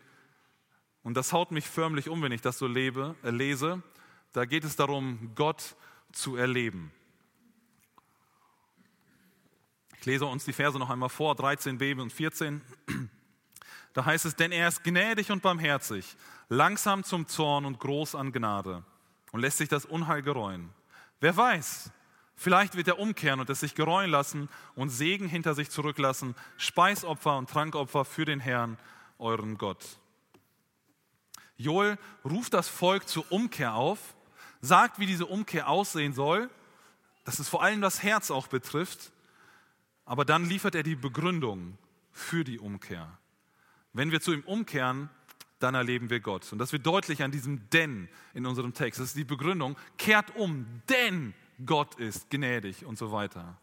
Und 1.07 1.13
das 1.13 1.31
haut 1.31 1.51
mich 1.51 1.65
förmlich 1.65 2.09
um, 2.09 2.21
wenn 2.21 2.33
ich 2.33 2.41
das 2.41 2.57
so 2.57 2.67
lebe, 2.67 3.15
äh, 3.23 3.29
lese. 3.29 3.81
Da 4.33 4.43
geht 4.43 4.65
es 4.65 4.75
darum, 4.75 5.31
Gott 5.35 5.77
zu 6.11 6.35
erleben. 6.35 6.91
Ich 9.97 10.05
lese 10.05 10.25
uns 10.25 10.43
die 10.43 10.51
Verse 10.51 10.77
noch 10.77 10.89
einmal 10.89 11.07
vor, 11.07 11.35
13b 11.35 12.01
und 12.01 12.11
14. 12.11 12.61
Da 13.93 14.03
heißt 14.03 14.25
es, 14.25 14.35
denn 14.35 14.51
er 14.51 14.67
ist 14.67 14.83
gnädig 14.83 15.31
und 15.31 15.41
barmherzig, 15.41 16.17
langsam 16.49 17.05
zum 17.05 17.25
Zorn 17.25 17.63
und 17.63 17.79
groß 17.79 18.13
an 18.13 18.33
Gnade 18.33 18.83
und 19.31 19.39
lässt 19.39 19.59
sich 19.59 19.69
das 19.69 19.85
Unheil 19.85 20.21
gereuen. 20.21 20.71
Wer 21.21 21.37
weiß, 21.37 21.89
vielleicht 22.35 22.75
wird 22.75 22.89
er 22.89 22.99
umkehren 22.99 23.39
und 23.39 23.49
es 23.49 23.61
sich 23.61 23.75
gereuen 23.75 24.11
lassen 24.11 24.49
und 24.75 24.89
Segen 24.89 25.29
hinter 25.29 25.55
sich 25.55 25.69
zurücklassen, 25.69 26.35
Speisopfer 26.57 27.37
und 27.37 27.49
Trankopfer 27.49 28.03
für 28.03 28.25
den 28.25 28.41
Herrn, 28.41 28.77
euren 29.17 29.57
Gott. 29.57 29.99
Joel 31.57 31.97
ruft 32.23 32.53
das 32.53 32.67
Volk 32.67 33.07
zur 33.07 33.31
Umkehr 33.31 33.73
auf, 33.73 33.99
sagt, 34.61 34.99
wie 34.99 35.05
diese 35.05 35.25
Umkehr 35.25 35.67
aussehen 35.67 36.13
soll, 36.13 36.49
dass 37.23 37.39
es 37.39 37.49
vor 37.49 37.61
allem 37.63 37.81
das 37.81 38.03
Herz 38.03 38.31
auch 38.31 38.47
betrifft 38.47 39.11
aber 40.07 40.23
dann 40.23 40.45
liefert 40.45 40.73
er 40.73 40.83
die 40.83 40.95
Begründung 40.95 41.77
für 42.13 42.45
die 42.45 42.59
Umkehr. 42.59 43.19
Wenn 43.91 44.11
wir 44.11 44.21
zu 44.21 44.31
ihm 44.31 44.41
umkehren, 44.45 45.09
dann 45.59 45.75
erleben 45.75 46.09
wir 46.09 46.21
Gott. 46.21 46.51
Und 46.53 46.59
das 46.59 46.71
wird 46.71 46.85
deutlich 46.85 47.23
an 47.23 47.31
diesem 47.31 47.69
denn 47.71 48.07
in 48.33 48.45
unserem 48.45 48.73
Text. 48.73 49.01
Das 49.01 49.09
ist 49.09 49.17
die 49.17 49.25
Begründung, 49.25 49.75
kehrt 49.97 50.33
um, 50.37 50.65
denn 50.87 51.33
Gott 51.65 51.95
ist 51.95 52.29
gnädig 52.29 52.85
und 52.85 52.97
so 52.97 53.11
weiter. 53.11 53.57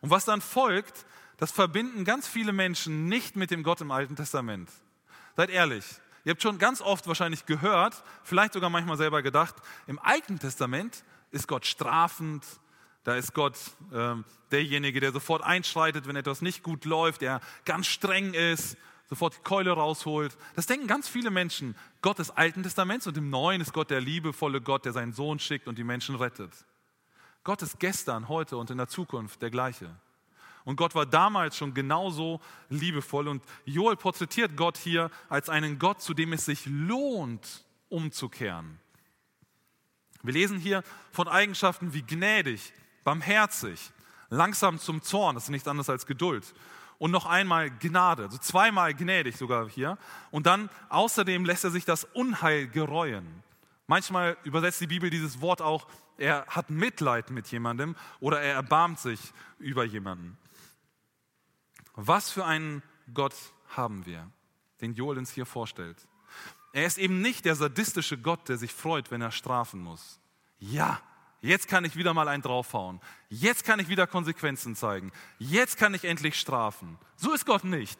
Und 0.00 0.10
was 0.10 0.24
dann 0.24 0.40
folgt, 0.40 1.06
das 1.36 1.52
verbinden 1.52 2.04
ganz 2.04 2.26
viele 2.26 2.52
Menschen 2.52 3.06
nicht 3.06 3.36
mit 3.36 3.52
dem 3.52 3.62
Gott 3.62 3.80
im 3.80 3.92
Alten 3.92 4.16
Testament. 4.16 4.68
Seid 5.36 5.50
ehrlich, 5.50 5.84
ihr 6.24 6.30
habt 6.30 6.42
schon 6.42 6.58
ganz 6.58 6.80
oft 6.80 7.06
wahrscheinlich 7.06 7.46
gehört, 7.46 8.02
vielleicht 8.22 8.52
sogar 8.52 8.70
manchmal 8.70 8.96
selber 8.96 9.22
gedacht, 9.22 9.54
im 9.86 9.98
Alten 9.98 10.38
Testament 10.38 11.04
ist 11.30 11.48
Gott 11.48 11.66
strafend, 11.66 12.44
da 13.04 13.16
ist 13.16 13.34
Gott 13.34 13.58
ähm, 13.92 14.24
derjenige, 14.52 15.00
der 15.00 15.12
sofort 15.12 15.42
einschreitet, 15.42 16.06
wenn 16.06 16.16
etwas 16.16 16.42
nicht 16.42 16.62
gut 16.62 16.84
läuft, 16.84 17.22
der 17.22 17.40
ganz 17.64 17.86
streng 17.86 18.34
ist, 18.34 18.76
sofort 19.08 19.36
die 19.36 19.42
Keule 19.42 19.72
rausholt. 19.72 20.36
Das 20.54 20.66
denken 20.66 20.86
ganz 20.86 21.08
viele 21.08 21.30
Menschen. 21.30 21.76
Gott 22.00 22.18
des 22.18 22.30
Alten 22.30 22.62
Testaments 22.62 23.06
und 23.06 23.16
im 23.16 23.28
Neuen 23.28 23.60
ist 23.60 23.72
Gott 23.72 23.90
der 23.90 24.00
liebevolle 24.00 24.60
Gott, 24.60 24.84
der 24.84 24.92
seinen 24.92 25.12
Sohn 25.12 25.38
schickt 25.38 25.66
und 25.66 25.78
die 25.78 25.84
Menschen 25.84 26.14
rettet. 26.14 26.52
Gott 27.44 27.60
ist 27.62 27.80
gestern, 27.80 28.28
heute 28.28 28.56
und 28.56 28.70
in 28.70 28.78
der 28.78 28.88
Zukunft 28.88 29.42
der 29.42 29.50
gleiche. 29.50 29.90
Und 30.64 30.76
Gott 30.76 30.94
war 30.94 31.06
damals 31.06 31.56
schon 31.56 31.74
genauso 31.74 32.40
liebevoll. 32.68 33.28
Und 33.28 33.42
Joel 33.64 33.96
porträtiert 33.96 34.56
Gott 34.56 34.76
hier 34.78 35.10
als 35.28 35.48
einen 35.48 35.78
Gott, 35.78 36.00
zu 36.00 36.14
dem 36.14 36.32
es 36.32 36.44
sich 36.44 36.66
lohnt, 36.66 37.64
umzukehren. 37.88 38.78
Wir 40.22 40.34
lesen 40.34 40.58
hier 40.58 40.84
von 41.10 41.26
Eigenschaften 41.26 41.94
wie 41.94 42.02
gnädig, 42.02 42.72
barmherzig, 43.02 43.90
langsam 44.30 44.78
zum 44.78 45.02
Zorn, 45.02 45.34
das 45.34 45.44
ist 45.44 45.50
nichts 45.50 45.68
anderes 45.68 45.90
als 45.90 46.06
Geduld. 46.06 46.54
Und 46.98 47.10
noch 47.10 47.26
einmal 47.26 47.70
Gnade, 47.70 48.24
also 48.24 48.38
zweimal 48.38 48.94
gnädig 48.94 49.36
sogar 49.36 49.68
hier. 49.68 49.98
Und 50.30 50.46
dann 50.46 50.70
außerdem 50.88 51.44
lässt 51.44 51.64
er 51.64 51.70
sich 51.70 51.84
das 51.84 52.04
Unheil 52.04 52.68
gereuen. 52.68 53.26
Manchmal 53.88 54.36
übersetzt 54.44 54.80
die 54.80 54.86
Bibel 54.86 55.10
dieses 55.10 55.40
Wort 55.40 55.60
auch, 55.60 55.88
er 56.16 56.46
hat 56.46 56.70
Mitleid 56.70 57.30
mit 57.30 57.48
jemandem 57.48 57.96
oder 58.20 58.40
er 58.40 58.54
erbarmt 58.54 59.00
sich 59.00 59.18
über 59.58 59.82
jemanden. 59.82 60.38
Was 61.94 62.30
für 62.30 62.44
einen 62.44 62.82
Gott 63.12 63.34
haben 63.68 64.06
wir, 64.06 64.30
den 64.80 64.94
Joel 64.94 65.18
uns 65.18 65.30
hier 65.30 65.46
vorstellt? 65.46 65.96
Er 66.72 66.86
ist 66.86 66.98
eben 66.98 67.20
nicht 67.20 67.44
der 67.44 67.54
sadistische 67.54 68.16
Gott, 68.16 68.48
der 68.48 68.56
sich 68.56 68.72
freut, 68.72 69.10
wenn 69.10 69.20
er 69.20 69.30
strafen 69.30 69.80
muss. 69.80 70.20
Ja, 70.58 71.00
jetzt 71.42 71.68
kann 71.68 71.84
ich 71.84 71.96
wieder 71.96 72.14
mal 72.14 72.28
einen 72.28 72.42
draufhauen. 72.42 73.00
Jetzt 73.28 73.64
kann 73.64 73.78
ich 73.78 73.88
wieder 73.88 74.06
Konsequenzen 74.06 74.74
zeigen. 74.74 75.12
Jetzt 75.38 75.76
kann 75.76 75.92
ich 75.92 76.04
endlich 76.04 76.36
strafen. 76.38 76.98
So 77.16 77.34
ist 77.34 77.44
Gott 77.44 77.64
nicht. 77.64 77.98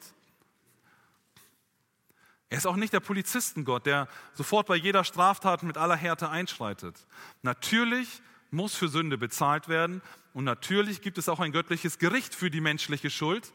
Er 2.48 2.58
ist 2.58 2.66
auch 2.66 2.76
nicht 2.76 2.92
der 2.92 3.00
Polizistengott, 3.00 3.86
der 3.86 4.08
sofort 4.34 4.66
bei 4.66 4.76
jeder 4.76 5.04
Straftat 5.04 5.62
mit 5.62 5.78
aller 5.78 5.96
Härte 5.96 6.28
einschreitet. 6.28 7.06
Natürlich 7.42 8.20
muss 8.50 8.74
für 8.74 8.88
Sünde 8.88 9.16
bezahlt 9.16 9.68
werden 9.68 10.02
und 10.34 10.44
natürlich 10.44 11.00
gibt 11.00 11.16
es 11.16 11.30
auch 11.30 11.40
ein 11.40 11.52
göttliches 11.52 11.98
Gericht 11.98 12.34
für 12.34 12.50
die 12.50 12.60
menschliche 12.60 13.08
Schuld. 13.08 13.52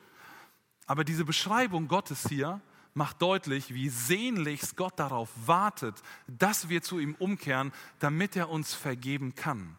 Aber 0.88 1.04
diese 1.04 1.26
Beschreibung 1.26 1.88
Gottes 1.88 2.28
hier 2.28 2.62
macht 2.94 3.22
deutlich, 3.22 3.74
wie 3.74 3.90
sehnlichst 3.90 4.76
Gott 4.76 4.98
darauf 4.98 5.30
wartet, 5.46 6.02
dass 6.28 6.70
wir 6.70 6.82
zu 6.82 6.98
ihm 6.98 7.14
umkehren, 7.20 7.72
damit 8.00 8.36
er 8.36 8.50
uns 8.50 8.74
vergeben 8.74 9.36
kann. 9.36 9.76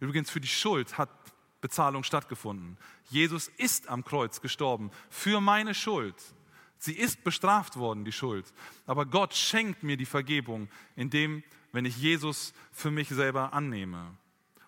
Übrigens, 0.00 0.30
für 0.30 0.40
die 0.40 0.48
Schuld 0.48 0.98
hat 0.98 1.08
Bezahlung 1.60 2.04
stattgefunden. 2.04 2.76
Jesus 3.08 3.48
ist 3.56 3.88
am 3.88 4.04
Kreuz 4.04 4.40
gestorben 4.40 4.90
für 5.08 5.40
meine 5.40 5.74
Schuld. 5.74 6.14
Sie 6.78 6.94
ist 6.94 7.24
bestraft 7.24 7.76
worden, 7.76 8.04
die 8.04 8.12
Schuld. 8.12 8.52
Aber 8.86 9.04
Gott 9.04 9.34
schenkt 9.34 9.82
mir 9.82 9.96
die 9.96 10.06
Vergebung, 10.06 10.68
indem, 10.96 11.42
wenn 11.72 11.84
ich 11.84 11.98
Jesus 11.98 12.54
für 12.72 12.90
mich 12.90 13.08
selber 13.08 13.52
annehme. 13.52 14.16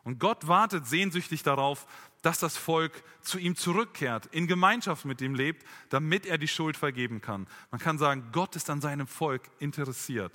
Und 0.04 0.18
Gott 0.18 0.46
wartet 0.46 0.86
sehnsüchtig 0.86 1.42
darauf, 1.42 1.86
dass 2.22 2.38
das 2.38 2.56
Volk 2.56 3.02
zu 3.20 3.38
ihm 3.38 3.56
zurückkehrt, 3.56 4.26
in 4.26 4.46
Gemeinschaft 4.46 5.04
mit 5.04 5.20
ihm 5.20 5.34
lebt, 5.34 5.66
damit 5.90 6.24
er 6.24 6.38
die 6.38 6.48
Schuld 6.48 6.76
vergeben 6.76 7.20
kann. 7.20 7.46
Man 7.70 7.80
kann 7.80 7.98
sagen, 7.98 8.28
Gott 8.32 8.56
ist 8.56 8.70
an 8.70 8.80
seinem 8.80 9.06
Volk 9.06 9.42
interessiert. 9.58 10.32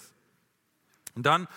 Und 1.16 1.26
dann 1.26 1.48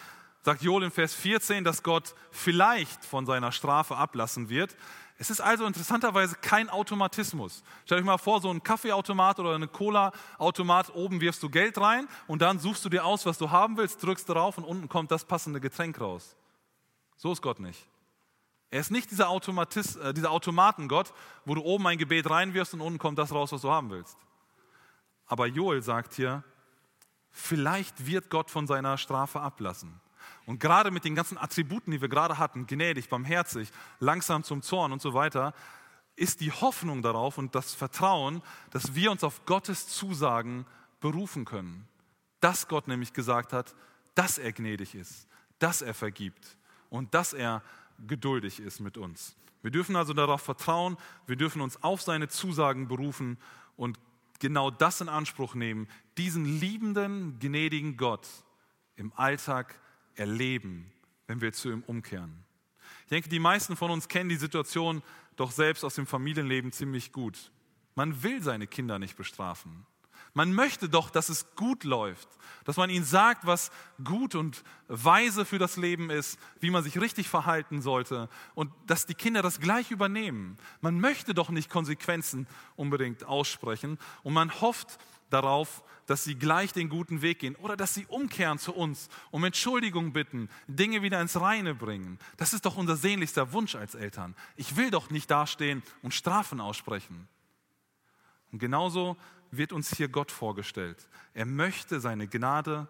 sagt 0.43 0.63
Joel 0.63 0.85
in 0.85 0.91
Vers 0.91 1.15
14, 1.15 1.65
dass 1.65 1.83
Gott 1.83 2.15
vielleicht 2.31 3.05
von 3.05 3.27
seiner 3.27 3.53
Strafe 3.53 3.97
ablassen 3.97 4.49
wird. 4.49 4.77
Es 5.19 5.29
ist 5.29 5.41
also 5.41 5.67
interessanterweise 5.67 6.37
kein 6.37 6.71
Automatismus. 6.71 7.63
Stell 7.85 7.99
euch 7.99 8.05
mal 8.05 8.17
vor, 8.17 8.41
so 8.41 8.51
ein 8.51 8.63
Kaffeeautomat 8.63 9.39
oder 9.39 9.55
eine 9.55 9.69
Cola-Automat, 9.69 10.95
oben 10.95 11.21
wirfst 11.21 11.43
du 11.43 11.51
Geld 11.51 11.77
rein 11.77 12.09
und 12.27 12.41
dann 12.41 12.59
suchst 12.59 12.85
du 12.87 12.89
dir 12.89 13.05
aus, 13.05 13.27
was 13.27 13.37
du 13.37 13.51
haben 13.51 13.77
willst, 13.77 14.03
drückst 14.03 14.29
darauf 14.31 14.57
und 14.57 14.65
unten 14.65 14.89
kommt 14.89 15.11
das 15.11 15.27
passende 15.27 15.61
Getränk 15.61 16.01
raus. 16.01 16.37
So 17.17 17.33
ist 17.33 17.43
Gott 17.43 17.61
nicht. 17.61 17.87
Er 18.71 18.81
ist 18.81 18.91
nicht 18.91 19.11
dieser, 19.11 19.29
Automatist, 19.29 19.97
äh, 19.97 20.15
dieser 20.15 20.31
Automatengott, 20.31 21.13
wo 21.45 21.55
du 21.55 21.63
oben 21.63 21.87
ein 21.87 21.99
Gebet 21.99 22.31
reinwirfst 22.31 22.75
und 22.75 22.81
unten 22.81 22.99
kommt 22.99 23.19
das 23.19 23.33
raus, 23.33 23.53
was 23.53 23.63
du 23.63 23.71
haben 23.71 23.91
willst. 23.91 24.17
Aber 25.27 25.47
Joel 25.47 25.83
sagt 25.83 26.15
hier, 26.15 26.45
vielleicht 27.31 28.07
wird 28.07 28.31
Gott 28.31 28.51
von 28.51 28.67
seiner 28.67 28.97
Strafe 28.99 29.41
ablassen. 29.41 30.01
Und 30.47 30.61
gerade 30.61 30.91
mit 30.91 31.05
den 31.05 31.15
ganzen 31.15 31.39
Attributen, 31.39 31.91
die 31.91 32.01
wir 32.01 32.09
gerade 32.09 32.39
hatten, 32.39 32.67
gnädig, 32.67 33.09
barmherzig, 33.09 33.71
langsam 33.99 34.43
zum 34.43 34.63
Zorn 34.63 34.93
und 34.93 35.03
so 35.03 35.15
weiter, 35.15 35.55
ist 36.17 36.41
die 36.41 36.53
Hoffnung 36.53 37.03
darauf 37.03 37.39
und 37.39 37.55
das 37.55 37.75
Vertrauen, 37.75 38.43
dass 38.71 38.95
wir 38.95 39.11
uns 39.11 39.25
auf 39.25 39.47
Gottes 39.47 39.89
Zusagen 39.89 40.67
berufen 41.01 41.45
können. 41.45 41.89
Dass 42.41 42.69
Gott 42.69 42.89
nämlich 42.89 43.13
gesagt 43.13 43.53
hat, 43.53 43.75
dass 44.15 44.39
er 44.39 44.53
gnädig 44.53 44.95
ist, 44.95 45.29
dass 45.59 45.83
er 45.83 45.95
vergibt 45.95 46.57
und 46.89 47.15
dass 47.15 47.33
er 47.33 47.63
geduldig 48.07 48.61
ist 48.61 48.81
mit 48.81 48.97
uns. 48.97 49.37
Wir 49.63 49.71
dürfen 49.71 49.97
also 49.97 50.15
darauf 50.15 50.43
vertrauen, 50.43 50.97
wir 51.27 51.37
dürfen 51.37 51.61
uns 51.61 51.83
auf 51.83 52.03
seine 52.03 52.29
Zusagen 52.29 52.89
berufen 52.89 53.39
und 53.77 53.99
genau 54.39 54.71
das 54.71 55.01
in 55.01 55.09
Anspruch 55.09 55.55
nehmen, 55.55 55.87
diesen 56.17 56.45
liebenden, 56.45 57.39
gnädigen 57.39 57.97
Gott 57.97 58.27
im 58.97 59.13
Alltag 59.17 59.79
erleben, 60.15 60.91
wenn 61.27 61.41
wir 61.41 61.53
zu 61.53 61.71
ihm 61.71 61.83
umkehren. 61.87 62.45
Ich 63.05 63.11
denke, 63.11 63.29
die 63.29 63.39
meisten 63.39 63.77
von 63.77 63.91
uns 63.91 64.09
kennen 64.09 64.29
die 64.29 64.37
Situation 64.37 65.03
doch 65.37 65.51
selbst 65.51 65.85
aus 65.85 65.95
dem 65.95 66.07
Familienleben 66.07 66.73
ziemlich 66.73 67.13
gut. 67.13 67.51
Man 67.95 68.23
will 68.23 68.43
seine 68.43 68.67
Kinder 68.67 68.99
nicht 68.99 69.17
bestrafen. 69.17 69.87
Man 70.33 70.53
möchte 70.53 70.89
doch, 70.89 71.11
dass 71.11 71.29
es 71.29 71.55
gut 71.57 71.85
läuft, 71.85 72.29
dass 72.65 72.77
man 72.77 72.91
ihnen 72.91 73.05
sagt, 73.05 73.47
was 73.47 73.71
gut 74.05 74.35
und 74.35 74.63
weise 74.87 75.45
für 75.45 75.59
das 75.59 75.77
Leben 75.77 76.11
ist, 76.11 76.39
wie 76.61 76.71
man 76.71 76.85
sich 76.85 77.01
richtig 77.01 77.29
verhalten 77.29 77.83
sollte 77.83 78.29
und 78.55 78.73
dass 78.87 79.07
die 79.07 79.15
Kinder 79.15 79.43
das 79.43 79.61
gleich 79.61 79.91
übernehmen. 79.91 80.57
Man 80.81 81.01
möchte 81.01 81.35
doch 81.35 81.51
nicht 81.51 81.71
Konsequenzen 81.71 82.47
unbedingt 82.77 83.25
aussprechen 83.25 83.99
und 84.23 84.33
man 84.33 84.61
hofft 84.61 84.99
darauf, 85.31 85.83
dass 86.07 86.25
sie 86.25 86.35
gleich 86.35 86.73
den 86.73 86.89
guten 86.89 87.23
Weg 87.23 87.39
gehen 87.39 87.55
oder 87.57 87.77
dass 87.77 87.95
sie 87.95 88.05
umkehren 88.07 88.59
zu 88.59 88.75
uns, 88.75 89.09
um 89.31 89.45
Entschuldigung 89.45 90.13
bitten, 90.13 90.49
Dinge 90.67 91.03
wieder 91.03 91.21
ins 91.21 91.41
Reine 91.41 91.75
bringen. 91.75 92.19
Das 92.37 92.53
ist 92.53 92.67
doch 92.67 92.77
unser 92.77 92.97
sehnlichster 92.97 93.53
Wunsch 93.53 93.77
als 93.77 93.95
Eltern. 93.95 94.35
Ich 94.57 94.77
will 94.77 94.91
doch 94.91 95.11
nicht 95.11 95.31
dastehen 95.31 95.85
und 96.03 96.13
Strafen 96.13 96.61
aussprechen. 96.61 97.29
Und 98.51 98.59
genauso 98.59 99.17
wird 99.51 99.73
uns 99.73 99.97
hier 99.97 100.09
Gott 100.09 100.31
vorgestellt. 100.31 101.09
Er 101.35 101.47
möchte 101.47 102.01
seine 102.01 102.29
Gnade, 102.29 102.89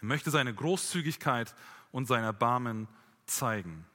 er 0.00 0.06
möchte 0.06 0.30
seine 0.30 0.54
Großzügigkeit 0.54 1.54
und 1.92 2.06
sein 2.06 2.24
Erbarmen 2.24 2.88
zeigen. 3.26 3.86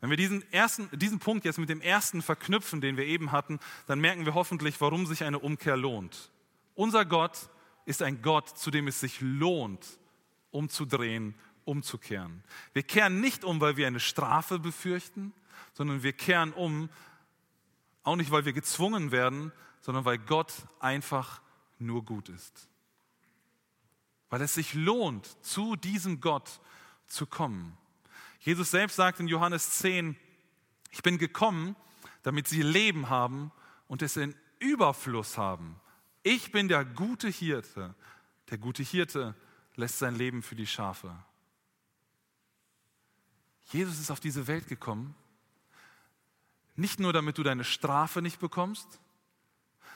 Wenn 0.00 0.10
wir 0.10 0.16
diesen, 0.16 0.42
ersten, 0.52 0.88
diesen 0.98 1.20
Punkt 1.20 1.44
jetzt 1.44 1.58
mit 1.58 1.68
dem 1.68 1.80
ersten 1.80 2.22
verknüpfen, 2.22 2.80
den 2.80 2.96
wir 2.96 3.06
eben 3.06 3.30
hatten, 3.30 3.60
dann 3.86 4.00
merken 4.00 4.26
wir 4.26 4.34
hoffentlich, 4.34 4.80
warum 4.80 5.06
sich 5.06 5.22
eine 5.22 5.38
Umkehr 5.38 5.76
lohnt. 5.76 6.32
Unser 6.74 7.04
Gott 7.04 7.48
ist 7.84 8.02
ein 8.02 8.20
Gott, 8.20 8.48
zu 8.48 8.70
dem 8.72 8.88
es 8.88 8.98
sich 8.98 9.20
lohnt, 9.20 9.86
umzudrehen, 10.50 11.36
umzukehren. 11.64 12.42
Wir 12.72 12.82
kehren 12.82 13.20
nicht 13.20 13.44
um, 13.44 13.60
weil 13.60 13.76
wir 13.76 13.86
eine 13.86 14.00
Strafe 14.00 14.58
befürchten, 14.58 15.32
sondern 15.72 16.02
wir 16.02 16.12
kehren 16.12 16.52
um, 16.52 16.88
auch 18.02 18.16
nicht, 18.16 18.32
weil 18.32 18.44
wir 18.44 18.52
gezwungen 18.52 19.12
werden, 19.12 19.52
sondern 19.82 20.04
weil 20.06 20.18
Gott 20.18 20.52
einfach 20.80 21.42
nur 21.78 22.04
gut 22.04 22.30
ist. 22.30 22.68
Weil 24.30 24.40
es 24.40 24.54
sich 24.54 24.72
lohnt, 24.72 25.26
zu 25.44 25.76
diesem 25.76 26.20
Gott 26.20 26.60
zu 27.06 27.26
kommen. 27.26 27.76
Jesus 28.40 28.70
selbst 28.70 28.96
sagt 28.96 29.20
in 29.20 29.28
Johannes 29.28 29.78
10, 29.78 30.16
ich 30.90 31.02
bin 31.02 31.18
gekommen, 31.18 31.76
damit 32.22 32.48
sie 32.48 32.62
Leben 32.62 33.10
haben 33.10 33.52
und 33.88 34.00
es 34.02 34.16
in 34.16 34.34
Überfluss 34.58 35.36
haben. 35.36 35.78
Ich 36.22 36.52
bin 36.52 36.68
der 36.68 36.84
gute 36.84 37.28
Hirte. 37.28 37.94
Der 38.50 38.58
gute 38.58 38.82
Hirte 38.82 39.34
lässt 39.74 39.98
sein 39.98 40.14
Leben 40.14 40.42
für 40.42 40.54
die 40.54 40.66
Schafe. 40.66 41.16
Jesus 43.66 43.98
ist 43.98 44.10
auf 44.10 44.20
diese 44.20 44.46
Welt 44.46 44.68
gekommen, 44.68 45.14
nicht 46.76 47.00
nur 47.00 47.12
damit 47.12 47.38
du 47.38 47.42
deine 47.42 47.64
Strafe 47.64 48.22
nicht 48.22 48.38
bekommst, 48.38 49.00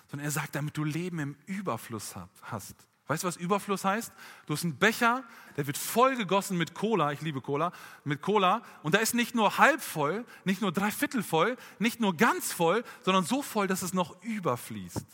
sondern 0.09 0.27
er 0.27 0.31
sagt, 0.31 0.55
damit 0.55 0.77
du 0.77 0.85
Leben 0.85 1.19
im 1.19 1.37
Überfluss 1.47 2.15
hast. 2.43 2.77
Weißt 3.09 3.23
du, 3.23 3.29
was 3.29 3.37
Überfluss 3.37 3.85
heißt? 3.85 4.13
Du 4.47 4.55
hast 4.55 4.65
einen 4.65 4.79
Becher, 4.79 5.23
der 5.57 5.67
wird 5.67 5.79
voll 5.79 6.17
gegossen 6.17 6.59
mit 6.59 6.75
Cola, 6.75 7.13
ich 7.13 7.21
liebe 7.21 7.41
Cola, 7.41 7.73
mit 8.03 8.21
Cola. 8.21 8.63
Und 8.83 8.95
da 8.95 8.99
ist 8.99 9.15
nicht 9.15 9.35
nur 9.35 9.59
halb 9.59 9.81
voll, 9.81 10.25
nicht 10.45 10.61
nur 10.61 10.73
dreiviertel 10.73 11.23
voll, 11.23 11.57
nicht 11.79 12.01
nur 12.01 12.17
ganz 12.17 12.53
voll, 12.53 12.83
sondern 13.03 13.25
so 13.25 13.43
voll, 13.43 13.69
dass 13.69 13.83
es 13.83 13.93
noch 13.93 14.21
überfließt. 14.23 15.07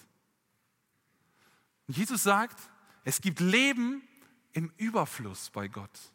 Und 1.89 1.97
Jesus 1.97 2.23
sagt, 2.23 2.59
es 3.05 3.21
gibt 3.21 3.41
Leben 3.41 4.03
im 4.53 4.73
Überfluss 4.79 5.51
bei 5.51 5.69
Gott. 5.69 6.12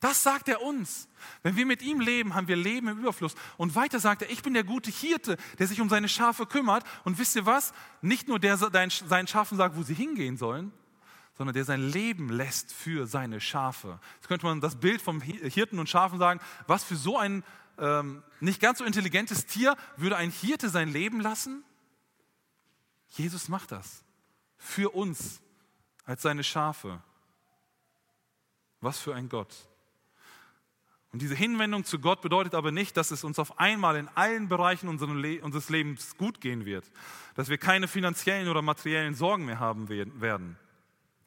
Das 0.00 0.22
sagt 0.22 0.48
er 0.48 0.62
uns. 0.62 1.08
Wenn 1.42 1.56
wir 1.56 1.66
mit 1.66 1.82
ihm 1.82 2.00
leben, 2.00 2.34
haben 2.34 2.46
wir 2.46 2.56
Leben 2.56 2.88
im 2.88 2.98
Überfluss. 2.98 3.34
Und 3.56 3.74
weiter 3.74 3.98
sagt 3.98 4.22
er, 4.22 4.30
ich 4.30 4.42
bin 4.42 4.54
der 4.54 4.62
gute 4.62 4.90
Hirte, 4.90 5.36
der 5.58 5.66
sich 5.66 5.80
um 5.80 5.88
seine 5.88 6.08
Schafe 6.08 6.46
kümmert. 6.46 6.84
Und 7.04 7.18
wisst 7.18 7.34
ihr 7.34 7.46
was? 7.46 7.72
Nicht 8.00 8.28
nur 8.28 8.38
der 8.38 8.56
seinen 8.56 9.26
Schafen 9.26 9.58
sagt, 9.58 9.76
wo 9.76 9.82
sie 9.82 9.94
hingehen 9.94 10.36
sollen, 10.36 10.72
sondern 11.36 11.54
der 11.54 11.64
sein 11.64 11.82
Leben 11.82 12.30
lässt 12.30 12.72
für 12.72 13.06
seine 13.08 13.40
Schafe. 13.40 13.98
Jetzt 14.16 14.28
könnte 14.28 14.46
man 14.46 14.60
das 14.60 14.76
Bild 14.76 15.02
vom 15.02 15.20
Hirten 15.20 15.80
und 15.80 15.88
Schafen 15.88 16.18
sagen, 16.18 16.40
was 16.68 16.84
für 16.84 16.96
so 16.96 17.18
ein 17.18 17.42
ähm, 17.78 18.22
nicht 18.40 18.60
ganz 18.60 18.78
so 18.78 18.84
intelligentes 18.84 19.46
Tier 19.46 19.76
würde 19.96 20.16
ein 20.16 20.30
Hirte 20.30 20.68
sein 20.68 20.88
Leben 20.88 21.20
lassen? 21.20 21.64
Jesus 23.08 23.48
macht 23.48 23.72
das 23.72 24.04
für 24.58 24.94
uns 24.94 25.40
als 26.04 26.22
seine 26.22 26.44
Schafe. 26.44 27.02
Was 28.80 28.98
für 28.98 29.14
ein 29.14 29.28
Gott. 29.28 29.68
Und 31.12 31.22
diese 31.22 31.34
Hinwendung 31.34 31.84
zu 31.84 31.98
Gott 32.00 32.20
bedeutet 32.20 32.54
aber 32.54 32.70
nicht, 32.70 32.96
dass 32.96 33.10
es 33.10 33.24
uns 33.24 33.38
auf 33.38 33.58
einmal 33.58 33.96
in 33.96 34.08
allen 34.08 34.48
Bereichen 34.48 34.88
unseres 34.88 35.68
Lebens 35.70 36.16
gut 36.18 36.40
gehen 36.40 36.66
wird, 36.66 36.84
dass 37.34 37.48
wir 37.48 37.56
keine 37.56 37.88
finanziellen 37.88 38.48
oder 38.48 38.60
materiellen 38.60 39.14
Sorgen 39.14 39.46
mehr 39.46 39.58
haben 39.58 39.88
werden. 39.88 40.58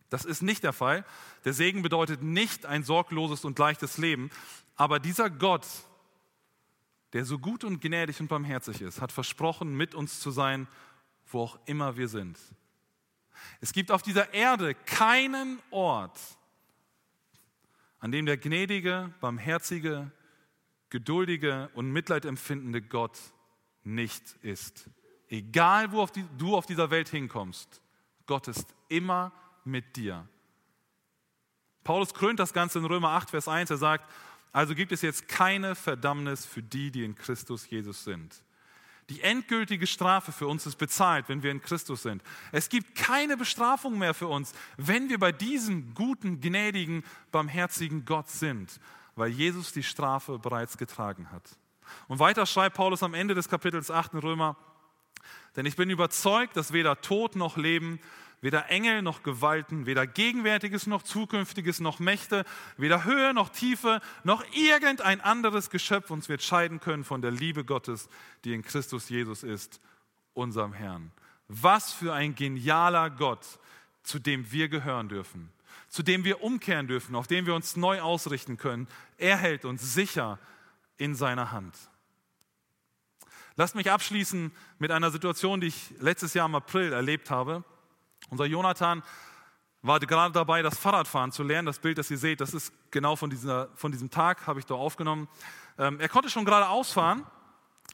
Das 0.10 0.26
ist 0.26 0.44
nicht 0.44 0.64
der 0.64 0.74
Fall. 0.74 1.06
Der 1.46 1.54
Segen 1.54 1.82
bedeutet 1.82 2.22
nicht 2.22 2.66
ein 2.66 2.84
sorgloses 2.84 3.44
und 3.44 3.58
leichtes 3.58 3.98
Leben, 3.98 4.30
aber 4.76 5.00
dieser 5.00 5.30
Gott, 5.30 5.66
der 7.14 7.26
so 7.26 7.40
gut 7.40 7.64
und 7.64 7.82
gnädig 7.82 8.20
und 8.20 8.28
barmherzig 8.28 8.82
ist, 8.82 9.02
hat 9.02 9.12
versprochen, 9.12 9.76
mit 9.76 9.96
uns 9.96 10.20
zu 10.20 10.30
sein, 10.30 10.68
wo 11.28 11.42
auch 11.42 11.60
immer 11.66 11.98
wir 11.98 12.08
sind. 12.08 12.38
Es 13.62 13.74
gibt 13.74 13.92
auf 13.92 14.02
dieser 14.02 14.34
Erde 14.34 14.76
keinen 14.76 15.60
Ort, 15.72 16.20
an 18.02 18.12
dem 18.12 18.26
der 18.26 18.38
gnädige, 18.38 19.14
barmherzige, 19.22 20.12
geduldige 20.90 21.70
und 21.76 21.92
mitleidempfindende 21.92 22.82
Gott 22.82 23.18
nicht 23.84 24.36
ist. 24.42 24.90
Egal, 25.30 25.92
wo 25.92 26.02
auf 26.02 26.12
die, 26.12 26.26
du 26.38 26.58
auf 26.58 26.66
dieser 26.66 26.92
Welt 26.92 27.08
hinkommst, 27.08 27.82
Gott 28.26 28.48
ist 28.48 28.76
immer 28.90 29.32
mit 29.64 29.96
dir. 29.96 30.28
Paulus 31.84 32.14
krönt 32.14 32.40
das 32.40 32.54
Ganze 32.54 32.80
in 32.80 32.86
Römer 32.86 33.10
8, 33.10 33.30
Vers 33.30 33.48
1. 33.48 33.70
Er 33.70 33.78
sagt, 33.78 34.12
also 34.52 34.76
gibt 34.76 34.92
es 34.92 35.02
jetzt 35.02 35.28
keine 35.28 35.76
Verdammnis 35.76 36.46
für 36.46 36.62
die, 36.62 36.92
die 36.92 37.06
in 37.06 37.16
Christus 37.16 37.70
Jesus 37.70 38.04
sind. 38.04 38.44
Die 39.12 39.24
endgültige 39.24 39.88
Strafe 39.88 40.32
für 40.32 40.48
uns 40.48 40.66
ist 40.66 40.78
bezahlt, 40.78 41.28
wenn 41.28 41.44
wir 41.44 41.52
in 41.52 41.62
Christus 41.62 42.04
sind. 42.04 42.24
Es 42.54 42.70
gibt 42.70 42.96
keine 42.96 43.36
Bestrafung 43.36 43.98
mehr 43.98 44.14
für 44.14 44.28
uns, 44.28 44.54
wenn 44.78 45.10
wir 45.10 45.20
bei 45.20 45.34
diesem 45.34 45.94
guten, 45.94 46.40
gnädigen, 46.40 47.04
barmherzigen 47.30 48.06
Gott 48.06 48.30
sind, 48.30 48.80
weil 49.18 49.28
Jesus 49.28 49.74
die 49.74 49.84
Strafe 49.84 50.40
bereits 50.40 50.78
getragen 50.78 51.30
hat. 51.30 51.44
Und 52.08 52.20
weiter 52.20 52.46
schreibt 52.46 52.78
Paulus 52.78 53.04
am 53.04 53.14
Ende 53.14 53.36
des 53.36 53.50
Kapitels 53.50 53.92
8 53.92 54.14
in 54.14 54.20
Römer, 54.20 54.56
denn 55.58 55.66
ich 55.66 55.76
bin 55.76 55.90
überzeugt, 55.90 56.56
dass 56.56 56.72
weder 56.72 57.02
Tod 57.02 57.36
noch 57.36 57.58
Leben, 57.58 58.00
weder 58.42 58.70
Engel 58.70 59.02
noch 59.02 59.24
Gewalten, 59.24 59.86
weder 59.86 60.08
Gegenwärtiges 60.08 60.88
noch 60.88 61.04
Zukünftiges 61.04 61.80
noch 61.80 62.00
Mächte, 62.00 62.44
weder 62.78 63.04
Höhe 63.06 63.34
noch 63.34 63.50
Tiefe 63.50 64.02
noch 64.24 64.44
irgendein 64.54 65.22
anderes 65.22 65.70
Geschöpf 65.70 66.10
uns 66.10 66.28
wird 66.28 66.42
scheiden 66.42 66.80
können 66.80 67.04
von 67.04 67.22
der 67.22 67.32
Liebe 67.32 67.64
Gottes, 67.64 68.10
die 68.44 68.54
in 68.54 68.64
Christus 68.64 69.10
Jesus 69.10 69.44
ist, 69.44 69.80
unserem 70.34 70.74
Herrn. 70.74 71.12
Was 71.48 71.94
für 71.94 72.14
ein 72.14 72.36
genialer 72.36 73.10
Gott, 73.10 73.46
zu 74.04 74.20
dem 74.20 74.52
wir 74.52 74.70
gehören 74.70 75.10
dürfen, 75.10 75.52
zu 75.88 76.04
dem 76.04 76.24
wir 76.24 76.42
umkehren 76.42 76.88
dürfen, 76.88 77.16
auf 77.16 77.28
dem 77.28 77.46
wir 77.46 77.54
uns 77.54 77.76
neu 77.76 78.02
ausrichten 78.02 78.58
können. 78.58 78.88
Er 79.18 79.38
hält 79.38 79.66
uns 79.66 79.94
sicher 79.94 80.40
in 80.98 81.16
seiner 81.16 81.52
Hand. 81.52 81.76
Lasst 83.58 83.76
mich 83.76 83.92
abschließen 83.92 84.52
mit 84.80 84.92
einer 84.92 85.12
Situation, 85.12 85.62
die 85.62 85.68
ich 85.68 85.94
letztes 86.00 86.34
Jahr 86.34 86.48
im 86.48 86.56
April 86.56 86.94
erlebt 86.94 87.30
habe. 87.30 87.64
Unser 88.32 88.46
Jonathan 88.46 89.04
war 89.82 90.00
gerade 90.00 90.32
dabei, 90.32 90.62
das 90.62 90.78
Fahrradfahren 90.78 91.34
zu 91.34 91.44
lernen. 91.44 91.66
Das 91.66 91.80
Bild, 91.80 91.98
das 91.98 92.10
ihr 92.10 92.18
seht, 92.18 92.40
das 92.40 92.54
ist 92.54 92.74
genau 92.90 93.18
von, 93.18 93.30
dieser, 93.30 93.68
von 93.76 93.92
diesem 93.92 94.10
Tag, 94.10 94.48
habe 94.48 94.60
ich 94.60 94.66
da 94.66 94.74
aufgenommen. 94.74 95.28
Ähm, 95.78 96.00
er 96.00 96.08
konnte 96.08 96.30
schon 96.30 96.46
gerade 96.46 96.70
ausfahren, 96.70 97.26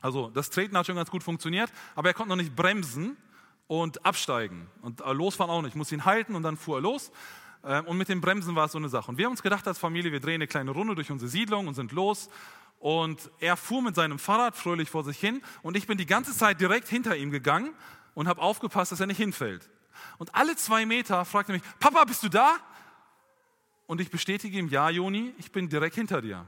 also 0.02 0.30
das 0.30 0.52
Treten 0.52 0.78
hat 0.78 0.86
schon 0.86 0.96
ganz 0.96 1.10
gut 1.10 1.24
funktioniert, 1.24 1.72
aber 1.96 2.10
er 2.10 2.14
konnte 2.14 2.30
noch 2.30 2.36
nicht 2.36 2.56
bremsen 2.56 3.18
und 3.66 4.06
absteigen. 4.06 4.68
Und 4.84 5.02
äh, 5.02 5.12
losfahren 5.12 5.52
auch 5.52 5.62
nicht. 5.64 5.72
Ich 5.72 5.76
musste 5.76 5.96
ihn 5.96 6.06
halten 6.06 6.36
und 6.36 6.44
dann 6.44 6.56
fuhr 6.56 6.78
er 6.78 6.82
los. 6.82 7.12
Ähm, 7.64 7.86
und 7.86 7.98
mit 7.98 8.10
dem 8.10 8.22
Bremsen 8.22 8.56
war 8.56 8.66
es 8.66 8.74
so 8.74 8.78
eine 8.78 8.90
Sache. 8.90 9.10
Und 9.10 9.18
wir 9.18 9.26
haben 9.26 9.32
uns 9.32 9.42
gedacht 9.42 9.68
als 9.68 9.80
Familie, 9.80 10.12
wir 10.12 10.20
drehen 10.20 10.36
eine 10.36 10.48
kleine 10.48 10.70
Runde 10.70 10.94
durch 10.94 11.10
unsere 11.10 11.30
Siedlung 11.30 11.68
und 11.68 11.74
sind 11.74 11.94
los. 11.94 12.30
Und 12.80 13.32
er 13.40 13.58
fuhr 13.58 13.82
mit 13.82 13.96
seinem 13.96 14.20
Fahrrad 14.20 14.56
fröhlich 14.56 14.92
vor 14.92 15.04
sich 15.04 15.18
hin 15.18 15.42
und 15.64 15.76
ich 15.76 15.88
bin 15.88 15.98
die 15.98 16.06
ganze 16.06 16.38
Zeit 16.38 16.62
direkt 16.62 16.88
hinter 16.88 17.16
ihm 17.18 17.32
gegangen 17.32 17.74
und 18.14 18.28
habe 18.28 18.40
aufgepasst, 18.40 18.92
dass 18.92 19.00
er 19.00 19.08
nicht 19.08 19.18
hinfällt. 19.18 19.68
Und 20.18 20.34
alle 20.36 20.56
zwei 20.56 20.86
Meter 20.86 21.26
fragt 21.26 21.50
er 21.50 21.54
mich, 21.54 21.64
Papa, 21.80 22.04
bist 22.06 22.24
du 22.24 22.30
da? 22.30 22.58
Und 23.86 24.02
ich 24.02 24.12
bestätige 24.12 24.58
ihm, 24.58 24.68
ja, 24.68 24.90
Joni, 24.90 25.34
ich 25.38 25.52
bin 25.52 25.70
direkt 25.70 25.96
hinter 25.96 26.22
dir. 26.22 26.48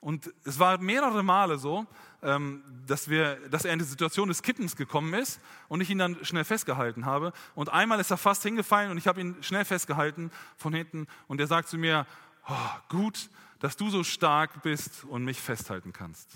Und 0.00 0.32
es 0.44 0.58
war 0.58 0.78
mehrere 0.78 1.22
Male 1.22 1.58
so, 1.58 1.86
ähm, 2.22 2.62
dass, 2.86 3.08
wir, 3.08 3.36
dass 3.48 3.64
er 3.64 3.72
in 3.72 3.78
die 3.78 3.84
Situation 3.84 4.28
des 4.28 4.42
Kippens 4.42 4.76
gekommen 4.76 5.12
ist 5.14 5.40
und 5.68 5.80
ich 5.82 5.90
ihn 5.90 5.98
dann 5.98 6.24
schnell 6.24 6.44
festgehalten 6.44 7.04
habe. 7.04 7.32
Und 7.54 7.68
einmal 7.68 8.00
ist 8.00 8.10
er 8.10 8.16
fast 8.16 8.42
hingefallen 8.42 8.90
und 8.90 8.98
ich 8.98 9.06
habe 9.06 9.20
ihn 9.20 9.36
schnell 9.42 9.64
festgehalten 9.64 10.30
von 10.56 10.72
hinten 10.72 11.06
und 11.28 11.40
er 11.40 11.46
sagt 11.46 11.68
zu 11.68 11.76
mir, 11.76 12.06
oh, 12.48 12.54
gut, 12.88 13.28
dass 13.58 13.76
du 13.76 13.90
so 13.90 14.02
stark 14.02 14.62
bist 14.62 15.04
und 15.04 15.24
mich 15.24 15.40
festhalten 15.40 15.92
kannst. 15.92 16.30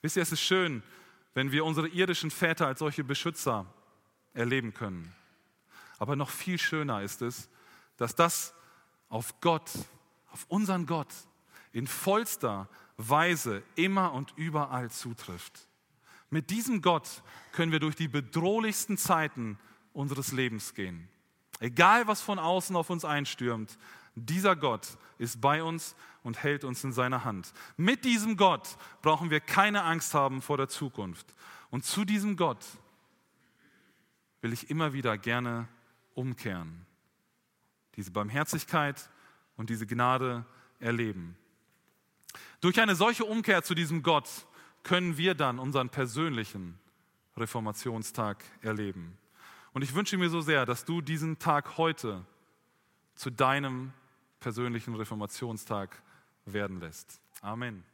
Wisst 0.00 0.16
ihr, 0.16 0.22
es 0.22 0.32
ist 0.32 0.40
schön, 0.40 0.82
wenn 1.34 1.52
wir 1.52 1.66
unsere 1.66 1.88
irdischen 1.88 2.30
Väter 2.30 2.66
als 2.66 2.78
solche 2.78 3.04
Beschützer 3.04 3.66
erleben 4.34 4.74
können. 4.74 5.12
Aber 5.98 6.16
noch 6.16 6.30
viel 6.30 6.58
schöner 6.58 7.02
ist 7.02 7.22
es, 7.22 7.48
dass 7.96 8.14
das 8.14 8.54
auf 9.08 9.40
Gott, 9.40 9.70
auf 10.32 10.46
unseren 10.48 10.86
Gott 10.86 11.12
in 11.72 11.86
vollster 11.86 12.68
Weise 12.96 13.62
immer 13.76 14.12
und 14.12 14.32
überall 14.36 14.90
zutrifft. 14.90 15.66
Mit 16.30 16.50
diesem 16.50 16.80
Gott 16.80 17.22
können 17.52 17.72
wir 17.72 17.80
durch 17.80 17.96
die 17.96 18.08
bedrohlichsten 18.08 18.96
Zeiten 18.96 19.58
unseres 19.92 20.32
Lebens 20.32 20.74
gehen. 20.74 21.08
Egal, 21.58 22.06
was 22.06 22.22
von 22.22 22.38
außen 22.38 22.74
auf 22.76 22.88
uns 22.88 23.04
einstürmt, 23.04 23.78
dieser 24.14 24.56
Gott 24.56 24.86
ist 25.18 25.40
bei 25.40 25.62
uns 25.62 25.94
und 26.22 26.42
hält 26.42 26.64
uns 26.64 26.82
in 26.84 26.92
seiner 26.92 27.24
Hand. 27.24 27.52
Mit 27.76 28.04
diesem 28.04 28.36
Gott 28.36 28.76
brauchen 29.02 29.30
wir 29.30 29.40
keine 29.40 29.82
Angst 29.82 30.14
haben 30.14 30.40
vor 30.40 30.56
der 30.56 30.68
Zukunft. 30.68 31.34
Und 31.70 31.84
zu 31.84 32.04
diesem 32.04 32.36
Gott 32.36 32.64
will 34.40 34.52
ich 34.52 34.70
immer 34.70 34.92
wieder 34.92 35.18
gerne 35.18 35.68
umkehren. 36.14 36.86
Diese 37.96 38.10
Barmherzigkeit 38.10 39.10
und 39.56 39.70
diese 39.70 39.86
Gnade 39.86 40.44
erleben. 40.78 41.36
Durch 42.60 42.80
eine 42.80 42.94
solche 42.94 43.24
Umkehr 43.24 43.62
zu 43.62 43.74
diesem 43.74 44.02
Gott 44.02 44.28
können 44.82 45.16
wir 45.16 45.34
dann 45.34 45.58
unseren 45.58 45.88
persönlichen 45.88 46.78
Reformationstag 47.36 48.44
erleben. 48.62 49.18
Und 49.72 49.82
ich 49.82 49.94
wünsche 49.94 50.16
mir 50.18 50.30
so 50.30 50.40
sehr, 50.40 50.66
dass 50.66 50.84
du 50.84 51.00
diesen 51.00 51.38
Tag 51.38 51.76
heute 51.76 52.24
zu 53.14 53.30
deinem 53.30 53.92
persönlichen 54.40 54.94
Reformationstag 54.94 56.02
werden 56.46 56.80
lässt. 56.80 57.20
Amen. 57.40 57.84